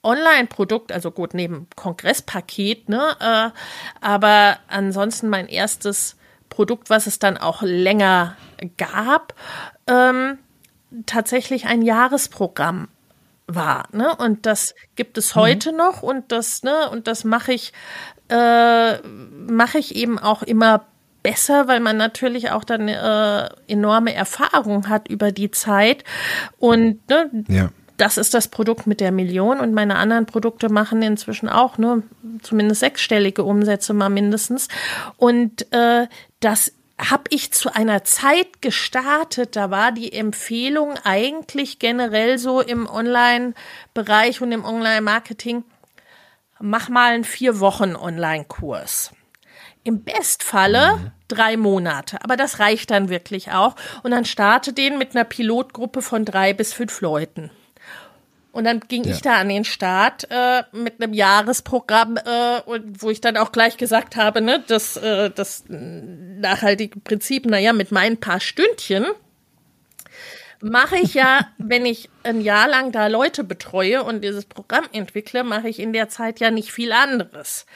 Online-Produkt, 0.03 0.93
also 0.93 1.11
gut, 1.11 1.33
neben 1.33 1.69
Kongresspaket, 1.75 2.91
ne, 2.91 3.17
äh, 3.21 3.51
aber 4.05 4.59
ansonsten 4.69 5.29
mein 5.29 5.49
erstes 5.49 6.17
Produkt, 6.51 6.91
was 6.91 7.07
es 7.07 7.19
dann 7.19 7.39
auch 7.39 7.63
länger 7.63 8.37
gab, 8.77 9.35
ähm, 9.87 10.39
tatsächlich 11.07 11.65
ein 11.65 11.81
Jahresprogramm 11.81 12.89
war, 13.47 13.89
ne? 13.93 14.15
Und 14.17 14.45
das 14.45 14.75
gibt 14.97 15.17
es 15.19 15.35
heute 15.35 15.73
mhm. 15.73 15.79
noch 15.79 16.03
und 16.03 16.31
das, 16.31 16.63
ne, 16.63 16.91
und 16.91 17.07
das 17.07 17.25
mache 17.25 17.53
ich 17.53 17.73
äh, 18.29 18.99
mache 18.99 19.79
ich 19.79 19.95
eben 19.95 20.19
auch 20.19 20.43
immer 20.43 20.87
besser, 21.23 21.69
weil 21.69 21.81
man 21.81 21.97
natürlich 21.97 22.51
auch 22.51 22.65
dann 22.65 22.89
äh, 22.89 23.49
enorme 23.69 24.15
Erfahrung 24.15 24.89
hat 24.89 25.09
über 25.09 25.33
die 25.33 25.51
Zeit. 25.51 26.05
Und 26.59 27.09
ne, 27.09 27.31
ja. 27.49 27.69
das 27.97 28.19
ist 28.19 28.35
das 28.35 28.49
Produkt 28.49 28.87
mit 28.87 29.01
der 29.01 29.13
Million 29.13 29.61
und 29.61 29.73
meine 29.75 29.97
anderen 29.97 30.27
Produkte 30.27 30.69
machen 30.69 31.03
inzwischen 31.03 31.49
auch 31.49 31.79
ne, 31.79 32.03
zumindest 32.43 32.81
sechsstellige 32.81 33.45
Umsätze 33.45 33.95
mal 33.95 34.11
mindestens. 34.11 34.69
Und 35.17 35.73
äh, 35.73 36.07
das 36.41 36.73
habe 36.99 37.25
ich 37.31 37.53
zu 37.53 37.75
einer 37.75 38.05
Zeit 38.05 38.61
gestartet, 38.61 39.57
da 39.57 39.71
war 39.71 39.93
die 39.93 40.13
Empfehlung 40.13 40.95
eigentlich 41.03 41.79
generell 41.79 42.39
so 42.39 42.61
im 42.61 42.89
Online-Bereich 42.89 44.41
und 44.41 44.53
im 44.53 44.65
Online-Marketing, 44.65 45.65
mach 46.63 46.89
mal 46.89 47.13
einen 47.13 47.25
vier 47.25 47.61
Wochen 47.61 47.97
Online-Kurs. 47.97 49.11
Im 49.85 50.05
Bestfalle 50.05 50.97
mhm. 50.97 51.11
drei 51.29 51.57
Monate, 51.57 52.23
aber 52.23 52.37
das 52.37 52.61
reicht 52.61 52.91
dann 52.91 53.09
wirklich 53.09 53.51
auch. 53.51 53.75
Und 54.03 54.13
dann 54.13 54.25
starte 54.25 54.73
den 54.73 54.97
mit 54.97 55.15
einer 55.15 55.25
Pilotgruppe 55.25 56.03
von 56.03 56.25
drei 56.25 56.55
bis 56.55 56.73
fünf 56.73 57.01
Leuten. 57.01 57.51
Und 58.53 58.65
dann 58.65 58.81
ging 58.81 59.05
ja. 59.05 59.13
ich 59.13 59.23
da 59.23 59.39
an 59.39 59.49
den 59.49 59.65
Start 59.65 60.29
äh, 60.31 60.63
mit 60.73 61.03
einem 61.03 61.15
Jahresprogramm, 61.15 62.19
äh, 62.19 62.61
wo 62.99 63.11
ich 63.11 63.21
dann 63.21 63.39
auch 63.39 63.51
gleich 63.51 63.79
gesagt 63.79 64.15
habe, 64.17 64.43
ne, 64.43 64.63
das, 64.67 64.99
äh, 64.99 65.31
das 65.31 65.65
nachhaltige 65.69 67.01
Prinzip, 67.01 67.47
naja, 67.47 67.73
mit 67.73 67.93
meinen 67.93 68.21
paar 68.21 68.41
Stündchen 68.41 69.07
mache 70.63 70.97
ich 70.97 71.15
ja, 71.15 71.49
wenn 71.59 71.85
ich 71.85 72.09
ein 72.23 72.41
Jahr 72.41 72.69
lang 72.69 72.93
da 72.93 73.09
Leute 73.09 73.45
betreue 73.45 74.03
und 74.05 74.23
dieses 74.23 74.45
Programm 74.45 74.85
entwickle, 74.93 75.45
mache 75.45 75.69
ich 75.69 75.79
in 75.79 75.93
der 75.93 76.09
Zeit 76.09 76.41
ja 76.41 76.51
nicht 76.51 76.73
viel 76.73 76.93
anderes. 76.93 77.67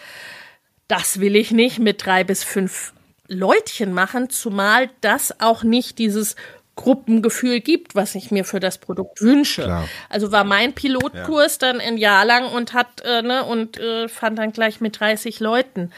Das 0.88 1.20
will 1.20 1.36
ich 1.36 1.50
nicht 1.50 1.78
mit 1.78 2.04
drei 2.04 2.22
bis 2.24 2.44
fünf 2.44 2.92
Leutchen 3.28 3.92
machen, 3.92 4.30
zumal 4.30 4.88
das 5.00 5.40
auch 5.40 5.64
nicht 5.64 5.98
dieses 5.98 6.36
Gruppengefühl 6.76 7.60
gibt, 7.60 7.94
was 7.94 8.14
ich 8.14 8.30
mir 8.30 8.44
für 8.44 8.60
das 8.60 8.78
Produkt 8.78 9.22
wünsche. 9.22 9.62
Klar. 9.62 9.88
Also 10.08 10.30
war 10.30 10.44
mein 10.44 10.74
Pilotkurs 10.74 11.58
ja. 11.60 11.72
dann 11.72 11.80
ein 11.80 11.96
Jahr 11.96 12.24
lang 12.24 12.52
und 12.52 12.74
hat 12.74 13.02
äh, 13.04 13.22
ne 13.22 13.44
und 13.44 13.78
äh, 13.78 14.08
fand 14.08 14.38
dann 14.38 14.52
gleich 14.52 14.80
mit 14.80 15.00
30 15.00 15.40
Leuten 15.40 15.90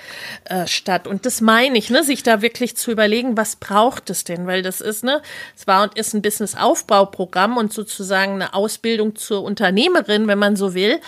äh, 0.45 0.67
statt. 0.67 1.07
Und 1.07 1.27
das 1.27 1.41
meine 1.41 1.77
ich, 1.77 1.91
ne, 1.91 2.05
sich 2.05 2.23
da 2.23 2.43
wirklich 2.43 2.77
zu 2.77 2.93
überlegen, 2.93 3.37
was 3.37 3.57
braucht 3.57 4.09
es 4.09 4.25
denn, 4.25 4.47
weil 4.47 4.63
das 4.63 4.81
ist 4.81 5.05
ne, 5.05 5.21
es 5.57 5.67
war 5.67 5.83
und 5.83 5.99
ist 5.99 6.15
ein 6.15 6.23
Business-Aufbauprogramm 6.23 7.57
und 7.57 7.73
sozusagen 7.73 8.35
eine 8.35 8.55
Ausbildung 8.55 9.17
zur 9.17 9.43
Unternehmerin, 9.43 10.29
wenn 10.29 10.39
man 10.39 10.55
so 10.57 10.75
will. 10.75 11.01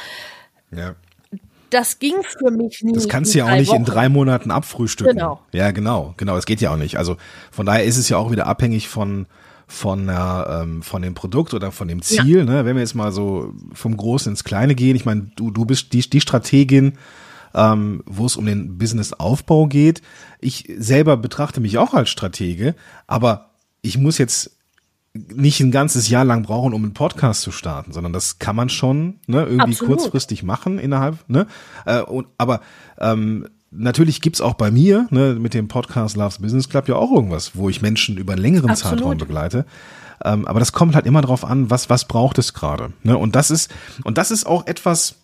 Ja 0.72 0.96
das 1.70 2.00
ging 2.00 2.16
für 2.22 2.50
mich 2.50 2.82
nie. 2.82 2.92
Das 2.92 3.08
kannst 3.08 3.32
du 3.32 3.38
ja 3.38 3.44
auch 3.46 3.56
nicht 3.56 3.68
Wochen. 3.68 3.78
in 3.78 3.84
drei 3.84 4.08
Monaten 4.08 4.50
abfrühstücken. 4.50 5.16
Genau. 5.16 5.40
Ja, 5.52 5.70
genau, 5.70 6.14
genau. 6.16 6.34
Das 6.34 6.44
geht 6.44 6.60
ja 6.60 6.72
auch 6.72 6.76
nicht. 6.76 6.96
Also 6.96 7.16
von 7.50 7.64
daher 7.64 7.84
ist 7.84 7.96
es 7.96 8.08
ja 8.08 8.16
auch 8.16 8.32
wieder 8.32 8.46
abhängig 8.46 8.88
von 8.88 9.26
von, 9.70 10.06
der, 10.06 10.62
ähm, 10.62 10.82
von 10.82 11.00
dem 11.00 11.14
Produkt 11.14 11.54
oder 11.54 11.70
von 11.70 11.86
dem 11.86 12.02
Ziel. 12.02 12.38
Ja. 12.38 12.44
Ne? 12.44 12.64
Wenn 12.64 12.74
wir 12.74 12.82
jetzt 12.82 12.94
mal 12.94 13.12
so 13.12 13.54
vom 13.72 13.96
Großen 13.96 14.32
ins 14.32 14.44
Kleine 14.44 14.74
gehen, 14.74 14.96
ich 14.96 15.04
meine, 15.04 15.30
du, 15.36 15.50
du 15.50 15.64
bist 15.64 15.92
die, 15.92 16.00
die 16.00 16.20
Strategin, 16.20 16.94
ähm, 17.54 18.02
wo 18.04 18.26
es 18.26 18.36
um 18.36 18.46
den 18.46 18.78
Businessaufbau 18.78 19.68
geht. 19.68 20.02
Ich 20.40 20.68
selber 20.76 21.16
betrachte 21.16 21.60
mich 21.60 21.78
auch 21.78 21.94
als 21.94 22.10
Stratege, 22.10 22.74
aber 23.06 23.50
ich 23.80 23.96
muss 23.96 24.18
jetzt 24.18 24.56
nicht 25.14 25.60
ein 25.60 25.70
ganzes 25.70 26.08
Jahr 26.08 26.24
lang 26.24 26.42
brauchen, 26.42 26.72
um 26.72 26.84
einen 26.84 26.94
Podcast 26.94 27.42
zu 27.42 27.52
starten, 27.52 27.92
sondern 27.92 28.12
das 28.12 28.38
kann 28.38 28.54
man 28.54 28.68
schon 28.68 29.20
ne, 29.26 29.44
irgendwie 29.44 29.72
Absolut. 29.72 29.98
kurzfristig 29.98 30.42
machen 30.42 30.78
innerhalb. 30.78 31.28
Ne? 31.28 31.46
Äh, 31.84 32.02
und, 32.02 32.26
aber 32.38 32.60
ähm, 32.98 33.46
natürlich 33.70 34.20
gibt's 34.20 34.40
auch 34.40 34.54
bei 34.54 34.70
mir, 34.70 35.06
ne, 35.10 35.34
mit 35.34 35.54
dem 35.54 35.68
Podcast 35.68 36.16
Loves 36.16 36.38
Business 36.38 36.68
Club 36.68 36.88
ja 36.88 36.96
auch 36.96 37.12
irgendwas, 37.12 37.52
wo 37.54 37.68
ich 37.68 37.82
Menschen 37.82 38.16
über 38.18 38.32
einen 38.32 38.42
längeren 38.42 38.70
Absolut. 38.70 38.98
Zeitraum 38.98 39.18
begleite. 39.18 39.64
Ähm, 40.24 40.46
aber 40.46 40.60
das 40.60 40.72
kommt 40.72 40.94
halt 40.94 41.06
immer 41.06 41.22
darauf 41.22 41.44
an, 41.44 41.70
was, 41.70 41.88
was 41.88 42.06
braucht 42.06 42.38
es 42.38 42.52
gerade. 42.52 42.92
Ne? 43.02 43.16
Und 43.16 43.36
das 43.36 43.50
ist, 43.50 43.72
und 44.04 44.18
das 44.18 44.30
ist 44.30 44.46
auch 44.46 44.66
etwas, 44.66 45.16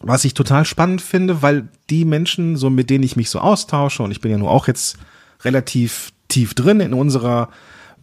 was 0.00 0.24
ich 0.24 0.34
total 0.34 0.64
spannend 0.64 1.02
finde, 1.02 1.42
weil 1.42 1.68
die 1.90 2.04
Menschen, 2.04 2.56
so 2.56 2.70
mit 2.70 2.90
denen 2.90 3.04
ich 3.04 3.16
mich 3.16 3.30
so 3.30 3.40
austausche, 3.40 4.02
und 4.02 4.10
ich 4.10 4.20
bin 4.20 4.30
ja 4.30 4.38
nur 4.38 4.50
auch 4.50 4.68
jetzt 4.68 4.98
relativ 5.42 6.12
tief 6.28 6.54
drin 6.54 6.80
in 6.80 6.94
unserer 6.94 7.48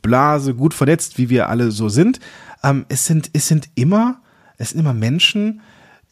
Blase, 0.01 0.55
gut 0.55 0.73
vernetzt, 0.73 1.17
wie 1.17 1.29
wir 1.29 1.49
alle 1.49 1.71
so 1.71 1.89
sind, 1.89 2.19
ähm, 2.63 2.85
es 2.89 3.05
sind, 3.05 3.29
es 3.33 3.47
sind 3.47 3.69
immer, 3.75 4.21
es 4.57 4.71
sind 4.71 4.79
immer 4.79 4.93
Menschen, 4.93 5.61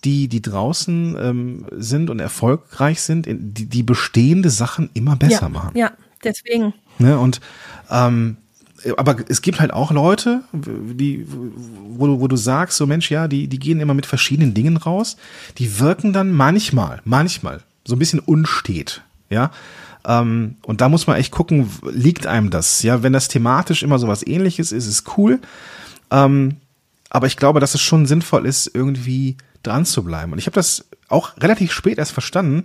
die, 0.03 0.27
die 0.27 0.41
draußen 0.41 1.17
ähm, 1.19 1.65
sind 1.71 2.09
und 2.09 2.19
erfolgreich 2.19 3.01
sind, 3.01 3.25
die, 3.27 3.65
die 3.65 3.83
bestehende 3.83 4.49
Sachen 4.49 4.89
immer 4.93 5.15
besser 5.15 5.43
ja, 5.43 5.49
machen. 5.49 5.77
Ja, 5.77 5.91
deswegen. 6.23 6.73
Ne, 6.99 7.17
und 7.17 7.41
ähm, 7.89 8.37
aber 8.95 9.17
es 9.27 9.41
gibt 9.41 9.59
halt 9.59 9.73
auch 9.73 9.91
Leute, 9.91 10.43
die, 10.53 11.25
wo 11.27 12.07
du, 12.07 12.19
wo 12.21 12.27
du 12.27 12.35
sagst, 12.35 12.77
so 12.77 12.85
Mensch, 12.85 13.09
ja, 13.09 13.27
die, 13.27 13.47
die 13.47 13.59
gehen 13.59 13.79
immer 13.79 13.95
mit 13.95 14.05
verschiedenen 14.05 14.53
Dingen 14.53 14.77
raus, 14.77 15.17
die 15.57 15.79
wirken 15.79 16.13
dann 16.13 16.31
manchmal, 16.31 17.01
manchmal 17.03 17.61
so 17.85 17.95
ein 17.95 17.99
bisschen 17.99 18.19
unstet, 18.19 19.01
ja. 19.29 19.51
Ähm, 20.05 20.55
und 20.61 20.81
da 20.81 20.89
muss 20.89 21.07
man 21.07 21.17
echt 21.17 21.31
gucken, 21.31 21.69
liegt 21.91 22.27
einem 22.27 22.49
das? 22.49 22.83
Ja, 22.83 23.03
wenn 23.03 23.13
das 23.13 23.27
thematisch 23.27 23.83
immer 23.83 23.99
so 23.99 24.07
was 24.07 24.25
ähnliches 24.25 24.71
ist, 24.71 24.87
ist 24.87 25.17
cool. 25.17 25.39
Ähm, 26.11 26.57
aber 27.09 27.27
ich 27.27 27.37
glaube, 27.37 27.59
dass 27.59 27.73
es 27.73 27.81
schon 27.81 28.05
sinnvoll 28.05 28.45
ist, 28.45 28.71
irgendwie 28.73 29.37
dran 29.63 29.85
zu 29.85 30.03
bleiben. 30.03 30.31
Und 30.33 30.39
ich 30.39 30.45
habe 30.45 30.55
das 30.55 30.85
auch 31.09 31.37
relativ 31.37 31.71
spät 31.71 31.97
erst 31.97 32.11
verstanden, 32.11 32.63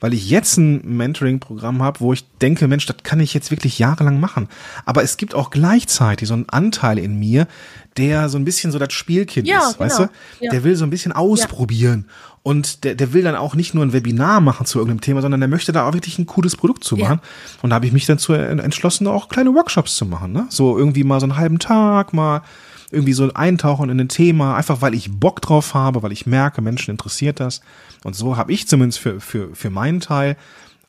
weil 0.00 0.14
ich 0.14 0.30
jetzt 0.30 0.56
ein 0.58 0.96
Mentoring-Programm 0.96 1.82
habe, 1.82 1.98
wo 1.98 2.12
ich 2.12 2.24
denke, 2.38 2.68
Mensch, 2.68 2.86
das 2.86 2.98
kann 3.02 3.18
ich 3.18 3.34
jetzt 3.34 3.50
wirklich 3.50 3.80
jahrelang 3.80 4.20
machen. 4.20 4.48
Aber 4.84 5.02
es 5.02 5.16
gibt 5.16 5.34
auch 5.34 5.50
gleichzeitig 5.50 6.28
so 6.28 6.34
einen 6.34 6.48
Anteil 6.48 6.98
in 6.98 7.18
mir, 7.18 7.48
der 7.96 8.28
so 8.28 8.38
ein 8.38 8.44
bisschen 8.44 8.70
so 8.70 8.78
das 8.78 8.92
Spielkind 8.92 9.48
Ja, 9.48 9.70
ist, 9.70 9.80
weißt 9.80 9.98
du? 9.98 10.02
genau. 10.02 10.12
Ja. 10.40 10.50
Der 10.52 10.62
will 10.62 10.76
so 10.76 10.84
ein 10.84 10.90
bisschen 10.90 11.10
ausprobieren. 11.10 12.06
Und 12.44 12.84
der, 12.84 12.94
der 12.94 13.12
will 13.12 13.22
dann 13.24 13.34
auch 13.34 13.56
nicht 13.56 13.74
nur 13.74 13.84
ein 13.84 13.92
Webinar 13.92 14.40
machen 14.40 14.66
zu 14.66 14.78
irgendeinem 14.78 15.00
Thema, 15.00 15.20
sondern 15.20 15.40
der 15.40 15.48
möchte 15.48 15.72
da 15.72 15.88
auch 15.88 15.94
wirklich 15.94 16.16
ein 16.18 16.26
cooles 16.26 16.54
Produkt 16.54 16.84
zu 16.84 16.96
Ja. 16.96 17.04
machen. 17.08 17.20
Und 17.62 17.70
da 17.70 17.74
habe 17.76 17.86
ich 17.86 17.92
mich 17.92 18.06
dazu 18.06 18.32
entschlossen, 18.34 19.08
auch 19.08 19.28
kleine 19.28 19.52
Workshops 19.52 19.96
zu 19.96 20.06
machen. 20.06 20.30
Ne? 20.32 20.46
So 20.48 20.78
irgendwie 20.78 21.02
mal 21.02 21.18
so 21.18 21.26
einen 21.26 21.36
halben 21.36 21.58
Tag, 21.58 22.12
mal 22.12 22.42
irgendwie 22.90 23.12
so 23.12 23.32
eintauchen 23.32 23.90
in 23.90 24.00
ein 24.00 24.08
Thema, 24.08 24.56
einfach 24.56 24.80
weil 24.80 24.94
ich 24.94 25.10
Bock 25.10 25.42
drauf 25.42 25.74
habe, 25.74 26.02
weil 26.02 26.12
ich 26.12 26.26
merke, 26.26 26.62
Menschen 26.62 26.90
interessiert 26.90 27.40
das. 27.40 27.60
Und 28.04 28.16
so 28.16 28.36
habe 28.36 28.52
ich 28.52 28.66
zumindest 28.66 28.98
für, 29.00 29.20
für, 29.20 29.54
für 29.54 29.70
meinen 29.70 30.00
Teil 30.00 30.36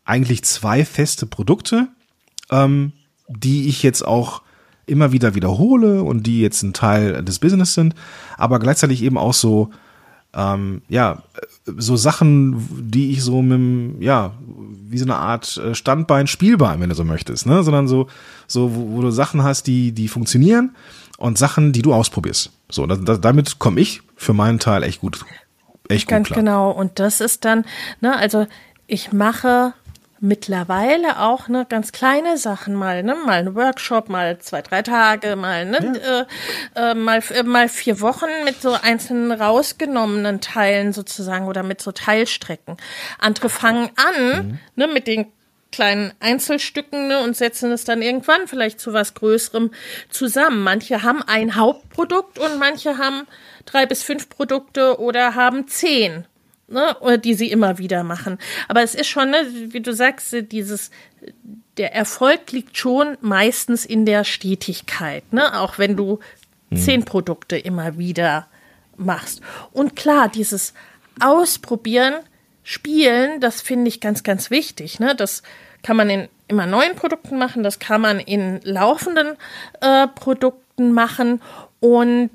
eigentlich 0.05 0.43
zwei 0.43 0.85
feste 0.85 1.25
Produkte, 1.25 1.87
ähm, 2.51 2.93
die 3.27 3.67
ich 3.67 3.83
jetzt 3.83 4.05
auch 4.05 4.41
immer 4.85 5.11
wieder 5.11 5.35
wiederhole 5.35 6.03
und 6.03 6.25
die 6.25 6.41
jetzt 6.41 6.63
ein 6.63 6.73
Teil 6.73 7.23
des 7.23 7.39
Business 7.39 7.73
sind, 7.73 7.93
aber 8.37 8.59
gleichzeitig 8.59 9.03
eben 9.03 9.17
auch 9.17 9.33
so, 9.33 9.69
ähm, 10.33 10.81
ja, 10.89 11.23
so 11.65 11.95
Sachen, 11.95 12.89
die 12.89 13.11
ich 13.11 13.21
so 13.21 13.43
mit, 13.43 14.01
ja, 14.01 14.33
wie 14.89 14.97
so 14.97 15.05
eine 15.05 15.17
Art 15.17 15.57
äh, 15.57 15.75
Standbein, 15.75 16.25
Spielbein, 16.25 16.79
wenn 16.79 16.89
du 16.89 16.95
so 16.95 17.03
möchtest, 17.03 17.45
ne, 17.45 17.63
sondern 17.63 17.87
so, 17.87 18.07
so, 18.47 18.75
wo, 18.75 18.97
wo 18.97 19.01
du 19.01 19.11
Sachen 19.11 19.43
hast, 19.43 19.67
die, 19.67 19.91
die 19.91 20.07
funktionieren 20.07 20.71
und 21.19 21.37
Sachen, 21.37 21.73
die 21.73 21.81
du 21.81 21.93
ausprobierst. 21.93 22.51
So, 22.69 22.87
da, 22.87 22.95
da, 22.95 23.17
damit 23.17 23.59
komme 23.59 23.79
ich 23.81 24.01
für 24.15 24.33
meinen 24.33 24.59
Teil 24.59 24.83
echt 24.83 25.01
gut, 25.01 25.25
echt 25.87 26.07
gut 26.07 26.09
Ganz 26.09 26.27
klar. 26.27 26.39
genau. 26.39 26.71
Und 26.71 26.99
das 26.99 27.21
ist 27.21 27.45
dann, 27.45 27.65
ne, 28.01 28.17
also 28.17 28.47
ich 28.87 29.11
mache 29.11 29.73
mittlerweile 30.21 31.19
auch 31.21 31.47
ne 31.47 31.65
ganz 31.67 31.91
kleine 31.91 32.37
Sachen 32.37 32.73
mal, 32.73 33.03
ne, 33.03 33.15
mal 33.15 33.39
einen 33.39 33.55
Workshop, 33.55 34.09
mal 34.09 34.39
zwei, 34.39 34.61
drei 34.61 34.81
Tage, 34.81 35.35
mal 35.35 35.65
ne, 35.65 36.27
äh, 36.75 36.91
äh, 36.91 36.93
mal 36.93 37.21
äh, 37.33 37.43
mal 37.43 37.69
vier 37.69 38.01
Wochen 38.01 38.27
mit 38.45 38.61
so 38.61 38.73
einzelnen 38.73 39.31
rausgenommenen 39.31 40.41
Teilen 40.41 40.93
sozusagen 40.93 41.47
oder 41.47 41.63
mit 41.63 41.81
so 41.81 41.91
Teilstrecken. 41.91 42.77
Andere 43.17 43.49
fangen 43.49 43.89
an, 43.95 44.59
ne, 44.75 44.87
mit 44.87 45.07
den 45.07 45.27
kleinen 45.71 46.13
Einzelstücken 46.19 47.07
ne, 47.07 47.21
und 47.21 47.35
setzen 47.35 47.71
es 47.71 47.83
dann 47.83 48.01
irgendwann 48.01 48.47
vielleicht 48.47 48.79
zu 48.79 48.93
was 48.93 49.13
Größerem 49.13 49.71
zusammen. 50.09 50.63
Manche 50.63 51.03
haben 51.03 51.21
ein 51.23 51.55
Hauptprodukt 51.55 52.39
und 52.39 52.57
manche 52.59 52.97
haben 52.97 53.27
drei 53.65 53.85
bis 53.85 54.03
fünf 54.03 54.29
Produkte 54.29 54.99
oder 54.99 55.35
haben 55.35 55.67
zehn, 55.67 56.25
ne, 56.67 56.95
oder 57.01 57.17
die 57.17 57.33
sie 57.33 57.51
immer 57.51 57.77
wieder 57.77 58.03
machen. 58.03 58.39
Aber 58.67 58.81
es 58.81 58.95
ist 58.95 59.07
schon, 59.07 59.29
ne, 59.29 59.45
wie 59.69 59.81
du 59.81 59.93
sagst, 59.93 60.35
dieses 60.51 60.91
der 61.77 61.95
Erfolg 61.95 62.51
liegt 62.51 62.77
schon 62.77 63.17
meistens 63.21 63.85
in 63.85 64.05
der 64.05 64.25
Stetigkeit, 64.25 65.31
ne, 65.31 65.59
auch 65.59 65.77
wenn 65.77 65.95
du 65.95 66.19
zehn 66.75 67.03
Produkte 67.05 67.57
immer 67.57 67.97
wieder 67.97 68.47
machst. 68.97 69.41
Und 69.71 69.95
klar, 69.95 70.29
dieses 70.29 70.73
Ausprobieren 71.19 72.15
Spielen, 72.71 73.41
das 73.41 73.61
finde 73.61 73.87
ich 73.87 73.99
ganz, 73.99 74.21
ganz 74.21 74.51
wichtig. 74.51 74.99
Ne? 74.99 75.15
Das 75.15 75.41
kann 75.81 75.97
man 75.97 76.07
in 76.07 76.29
immer 76.47 76.67
neuen 76.67 76.95
Produkten 76.95 77.39
machen, 77.39 77.63
das 77.63 77.79
kann 77.79 77.99
man 77.99 78.19
in 78.19 78.59
laufenden 78.61 79.37
äh, 79.81 80.05
Produkten 80.07 80.91
machen 80.91 81.41
und 81.79 82.29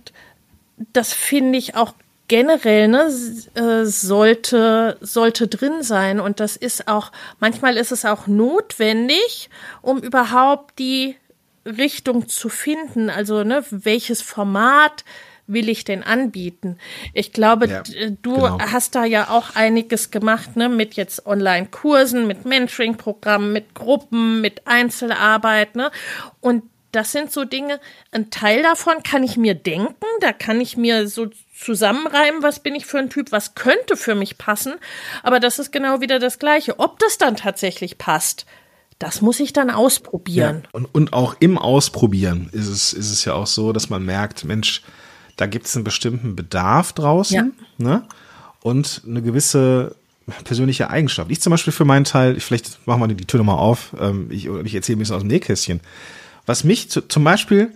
das 0.93 1.12
finde 1.12 1.57
ich 1.57 1.76
auch 1.76 1.95
generell 2.26 2.89
ne, 2.89 3.12
äh, 3.55 3.85
sollte, 3.85 4.99
sollte 5.01 5.47
drin 5.47 5.85
sein 5.85 6.18
und 6.18 6.41
das 6.41 6.57
ist 6.57 6.89
auch, 6.89 7.12
manchmal 7.39 7.76
ist 7.76 7.93
es 7.93 8.05
auch 8.05 8.26
notwendig, 8.26 9.51
um 9.82 9.99
überhaupt 9.99 10.80
die 10.80 11.14
Richtung 11.64 12.28
zu 12.28 12.49
finden, 12.49 13.09
also 13.09 13.45
ne, 13.45 13.64
welches 13.70 14.20
Format 14.20 15.05
will 15.47 15.68
ich 15.68 15.84
denn 15.84 16.03
anbieten? 16.03 16.78
Ich 17.12 17.32
glaube, 17.32 17.68
Ja, 17.68 17.82
d- 17.82 18.16
du 18.22 18.34
genau. 18.34 18.59
hast 18.61 18.95
da 18.95 19.05
ja 19.05 19.28
auch 19.30 19.55
einiges 19.55 20.11
gemacht, 20.11 20.57
ne, 20.57 20.68
mit 20.68 20.95
jetzt 20.95 21.26
Online-Kursen, 21.26 22.26
mit 22.26 22.45
Mentoring-Programmen, 22.45 23.53
mit 23.53 23.74
Gruppen, 23.74 24.40
mit 24.40 24.66
Einzelarbeit, 24.66 25.76
ne? 25.76 25.90
Und 26.40 26.62
das 26.92 27.11
sind 27.11 27.32
so 27.32 27.45
Dinge, 27.45 27.80
ein 28.12 28.30
Teil 28.30 28.62
davon 28.62 29.03
kann 29.03 29.24
ich 29.24 29.36
mir 29.36 29.55
denken, 29.55 29.95
da 30.20 30.32
kann 30.32 30.61
ich 30.61 30.76
mir 30.76 31.09
so 31.09 31.26
zusammenreimen, 31.59 32.42
was 32.42 32.61
bin 32.61 32.74
ich 32.76 32.86
für 32.86 32.99
ein 32.99 33.11
Typ, 33.11 33.32
was 33.32 33.55
könnte 33.57 33.97
für 33.97 34.14
mich 34.14 34.38
passen, 34.38 34.74
aber 35.24 35.40
das 35.40 35.59
ist 35.59 35.72
genau 35.72 36.01
wieder 36.01 36.18
das 36.20 36.38
Gleiche. 36.38 36.78
Ob 36.78 36.99
das 37.01 37.18
dann 37.18 37.34
tatsächlich 37.36 37.99
passt, 37.99 38.47
das 39.01 39.20
muss 39.22 39.40
ich 39.40 39.53
dann 39.53 39.70
ausprobieren. 39.70 40.68
Und, 40.70 40.86
und 40.95 41.12
auch 41.12 41.34
im 41.40 41.59
Ausprobieren 41.59 42.49
ist 42.53 42.68
es, 42.68 42.92
ist 42.92 43.11
es 43.11 43.24
ja 43.24 43.34
auch 43.34 43.49
so, 43.49 43.72
dass 43.72 43.90
man 43.90 44.05
merkt, 44.05 44.45
Mensch, 44.45 44.82
da 45.37 45.47
gibt 45.47 45.66
es 45.66 45.74
einen 45.74 45.85
bestimmten 45.85 46.37
Bedarf 46.37 46.93
draußen 46.93 47.53
ne? 47.78 48.03
und 48.61 49.03
eine 49.07 49.22
gewisse 49.22 49.97
persönliche 50.45 50.91
Eigenschaft. 50.91 51.30
Ich 51.30 51.41
zum 51.41 51.51
Beispiel 51.51 51.72
für 51.72 51.85
meinen 51.85 52.05
Teil, 52.05 52.41
vielleicht 52.41 52.87
machen 52.87 53.01
wir 53.01 53.09
die 53.09 53.26
Tür 53.26 53.39
nochmal 53.39 53.59
auf, 53.59 53.95
ähm, 54.01 54.28
ich, 54.30 54.47
ich 54.47 54.74
erzähle 54.74 54.97
ein 54.97 55.01
bisschen 55.01 55.16
aus 55.16 55.22
dem 55.22 55.28
Nähkästchen. 55.28 55.80
Was 56.47 56.64
mich 56.64 56.91
zu, 56.91 57.03
zum 57.03 57.24
Beispiel 57.24 57.72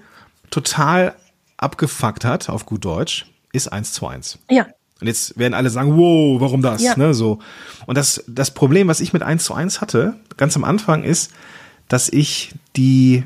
total 0.51 1.15
abgefuckt 1.57 2.25
hat, 2.25 2.49
auf 2.49 2.65
gut 2.65 2.85
Deutsch, 2.85 3.27
ist 3.53 3.69
1 3.69 3.93
zu 3.93 4.07
1. 4.07 4.39
Ja. 4.51 4.67
Und 5.01 5.07
jetzt 5.07 5.39
werden 5.39 5.55
alle 5.55 5.71
sagen, 5.71 5.97
wow, 5.97 6.41
warum 6.41 6.63
das? 6.63 6.83
Ja. 6.83 6.97
Ne, 6.97 7.15
so. 7.15 7.39
Und 7.87 7.97
das, 7.97 8.25
das 8.27 8.53
Problem, 8.53 8.89
was 8.89 9.01
ich 9.01 9.13
mit 9.13 9.23
1 9.23 9.45
zu 9.45 9.55
1 9.55 9.81
hatte, 9.81 10.15
ganz 10.37 10.57
am 10.57 10.65
Anfang, 10.65 11.05
ist, 11.05 11.33
dass 11.89 12.09
ich 12.09 12.53
die 12.77 13.25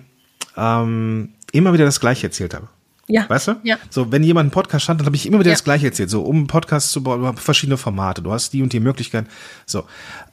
ähm, 0.57 1.31
immer 1.53 1.73
wieder 1.73 1.85
das 1.85 2.01
Gleiche 2.01 2.27
erzählt 2.27 2.55
habe. 2.55 2.69
Ja. 3.09 3.29
Weißt 3.29 3.49
du? 3.49 3.57
Ja. 3.65 3.77
So, 3.91 4.13
wenn 4.13 4.23
jemand 4.23 4.45
einen 4.47 4.51
Podcast 4.53 4.85
stand, 4.85 5.01
dann 5.01 5.07
habe 5.07 5.17
ich 5.17 5.27
immer 5.27 5.39
wieder 5.41 5.51
Ja. 5.51 5.55
das 5.55 5.65
Gleiche 5.65 5.87
erzählt. 5.87 6.09
So, 6.11 6.23
um 6.23 6.37
einen 6.37 6.47
Podcast 6.47 6.91
zu 6.93 7.03
bauen, 7.03 7.37
verschiedene 7.37 7.77
Formate, 7.77 8.23
du 8.23 8.33
hast 8.33 8.53
die 8.53 8.63
und 8.63 8.73
die 8.73 8.81
Möglichkeiten. 8.81 9.29
So, 9.67 9.85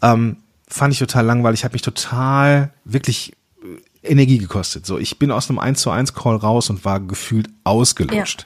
ähm, 0.02 0.38
fand 0.68 0.94
ich 0.94 1.00
total 1.00 1.26
langweilig, 1.26 1.64
hat 1.66 1.74
mich 1.74 1.82
total 1.82 2.72
wirklich 2.86 3.34
äh, 4.04 4.12
Energie 4.12 4.38
gekostet. 4.38 4.86
So, 4.86 4.98
ich 5.00 5.18
bin 5.20 5.32
aus 5.32 5.50
einem 5.50 5.60
1 5.60 5.82
zu 5.82 5.90
1 5.90 6.14
Call 6.14 6.36
raus 6.36 6.70
und 6.70 6.86
war 6.86 7.00
gefühlt 7.00 7.50
ausgelutscht. 7.64 8.46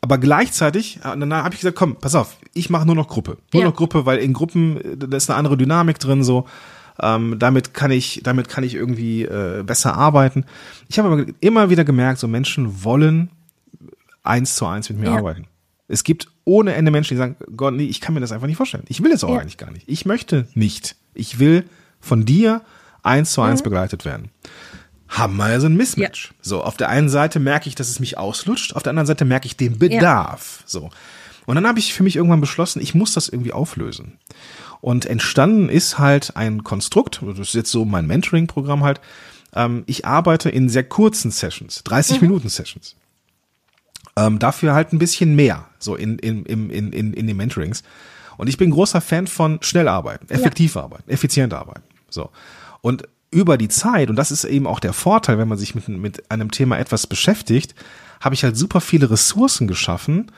Aber 0.00 0.18
gleichzeitig, 0.18 0.98
äh, 0.98 1.16
dann 1.18 1.32
habe 1.34 1.54
ich 1.54 1.60
gesagt, 1.60 1.76
komm, 1.76 1.96
pass 1.96 2.14
auf, 2.14 2.36
ich 2.54 2.70
mache 2.70 2.86
nur 2.86 2.94
noch 2.94 3.08
Gruppe. 3.08 3.38
Nur 3.52 3.62
Ja. 3.62 3.68
noch 3.68 3.74
Gruppe, 3.76 4.06
weil 4.06 4.18
in 4.18 4.32
Gruppen, 4.32 4.80
äh, 4.80 4.96
da 4.96 5.16
ist 5.16 5.28
eine 5.28 5.36
andere 5.38 5.56
Dynamik 5.56 5.98
drin, 5.98 6.22
so. 6.22 6.46
Ähm, 7.00 7.38
damit 7.38 7.74
kann 7.74 7.90
ich, 7.90 8.20
damit 8.22 8.48
kann 8.48 8.62
ich 8.64 8.74
irgendwie 8.74 9.22
äh, 9.24 9.62
besser 9.64 9.94
arbeiten. 9.96 10.44
Ich 10.88 10.98
habe 10.98 11.08
aber 11.10 11.26
immer 11.40 11.68
wieder 11.70 11.84
gemerkt, 11.84 12.20
so 12.20 12.28
Menschen 12.28 12.84
wollen 12.84 13.30
eins 14.22 14.54
zu 14.56 14.66
eins 14.66 14.88
mit 14.90 14.98
mir 15.00 15.06
Ja. 15.06 15.16
arbeiten. 15.16 15.46
Es 15.88 16.04
gibt 16.04 16.28
ohne 16.44 16.74
Ende 16.74 16.90
Menschen, 16.90 17.14
die 17.14 17.18
sagen, 17.18 17.36
Gott, 17.56 17.74
nee, 17.74 17.84
ich 17.84 18.00
kann 18.00 18.14
mir 18.14 18.20
das 18.20 18.32
einfach 18.32 18.46
nicht 18.46 18.56
vorstellen. 18.56 18.84
Ich 18.88 19.02
will 19.02 19.12
es 19.12 19.24
auch 19.24 19.34
Ja. 19.34 19.40
eigentlich 19.40 19.58
gar 19.58 19.70
nicht. 19.70 19.88
Ich 19.88 20.06
möchte 20.06 20.46
nicht. 20.54 20.96
Ich 21.14 21.38
will 21.38 21.64
von 22.00 22.24
dir 22.24 22.62
eins 23.02 23.32
zu 23.32 23.40
Mhm. 23.42 23.48
eins 23.48 23.62
begleitet 23.62 24.04
werden. 24.04 24.30
Haben 25.08 25.36
wir 25.36 25.44
also 25.44 25.66
ein 25.66 25.76
Mismatch. 25.76 26.32
So, 26.40 26.62
auf 26.62 26.76
der 26.76 26.88
einen 26.88 27.08
Seite 27.08 27.38
merke 27.38 27.68
ich, 27.68 27.74
dass 27.74 27.88
es 27.88 28.00
mich 28.00 28.18
auslutscht, 28.18 28.74
auf 28.74 28.82
der 28.82 28.90
anderen 28.90 29.06
Seite 29.06 29.24
merke 29.24 29.46
ich 29.46 29.56
den 29.56 29.78
Bedarf. 29.78 30.62
So. 30.64 30.90
Und 31.46 31.56
dann 31.56 31.66
habe 31.66 31.78
ich 31.78 31.92
für 31.92 32.02
mich 32.02 32.16
irgendwann 32.16 32.40
beschlossen, 32.40 32.80
ich 32.80 32.94
muss 32.94 33.12
das 33.12 33.28
irgendwie 33.28 33.52
auflösen. 33.52 34.14
Und 34.84 35.06
entstanden 35.06 35.70
ist 35.70 35.98
halt 35.98 36.36
ein 36.36 36.62
Konstrukt, 36.62 37.22
das 37.22 37.38
ist 37.38 37.54
jetzt 37.54 37.70
so 37.70 37.86
mein 37.86 38.06
Mentoring-Programm 38.06 38.84
halt. 38.84 39.00
Ähm, 39.54 39.82
ich 39.86 40.04
arbeite 40.04 40.50
in 40.50 40.68
sehr 40.68 40.84
kurzen 40.84 41.30
Sessions, 41.30 41.82
30 41.84 42.20
Minuten 42.20 42.50
Sessions. 42.50 42.94
Ähm, 44.14 44.38
dafür 44.38 44.74
halt 44.74 44.92
ein 44.92 44.98
bisschen 44.98 45.34
mehr, 45.36 45.64
so 45.78 45.96
in, 45.96 46.18
in, 46.18 46.44
in, 46.44 46.68
in, 46.68 47.14
in, 47.14 47.26
den 47.26 47.34
Mentorings. 47.34 47.82
Und 48.36 48.48
ich 48.48 48.58
bin 48.58 48.72
großer 48.72 49.00
Fan 49.00 49.26
von 49.26 49.58
schnell 49.62 49.88
arbeiten, 49.88 50.28
effektiv 50.28 50.76
arbeiten, 50.76 51.10
effizient 51.10 51.54
arbeiten. 51.54 51.84
So. 52.10 52.28
Und 52.82 53.08
über 53.30 53.56
die 53.56 53.68
Zeit, 53.68 54.10
und 54.10 54.16
das 54.16 54.30
ist 54.30 54.44
eben 54.44 54.66
auch 54.66 54.80
der 54.80 54.92
Vorteil, 54.92 55.38
wenn 55.38 55.48
man 55.48 55.56
sich 55.56 55.74
mit, 55.74 55.88
mit 55.88 56.30
einem 56.30 56.50
Thema 56.50 56.78
etwas 56.78 57.06
beschäftigt, 57.06 57.74
habe 58.20 58.34
ich 58.34 58.44
halt 58.44 58.58
super 58.58 58.82
viele 58.82 59.10
Ressourcen 59.10 59.66
geschaffen, 59.66 60.30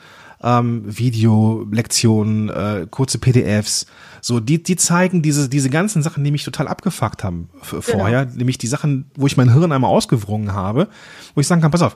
ähm, 0.43 0.83
Video, 0.85 1.65
Lektionen, 1.71 2.49
äh, 2.49 2.87
kurze 2.89 3.17
PDFs, 3.17 3.85
so 4.21 4.39
die 4.39 4.61
die 4.61 4.75
zeigen 4.75 5.21
diese 5.21 5.49
diese 5.49 5.69
ganzen 5.69 6.03
Sachen, 6.03 6.23
die 6.23 6.31
mich 6.31 6.43
total 6.43 6.67
abgefuckt 6.67 7.23
haben 7.23 7.49
f- 7.61 7.77
vorher, 7.81 8.25
nämlich 8.25 8.57
die 8.57 8.67
Sachen, 8.67 9.09
wo 9.15 9.25
ich 9.27 9.37
mein 9.37 9.51
Hirn 9.53 9.71
einmal 9.71 9.89
ausgewrungen 9.91 10.53
habe, 10.53 10.87
wo 11.33 11.41
ich 11.41 11.47
sagen 11.47 11.61
kann, 11.61 11.71
pass 11.71 11.81
auf, 11.81 11.95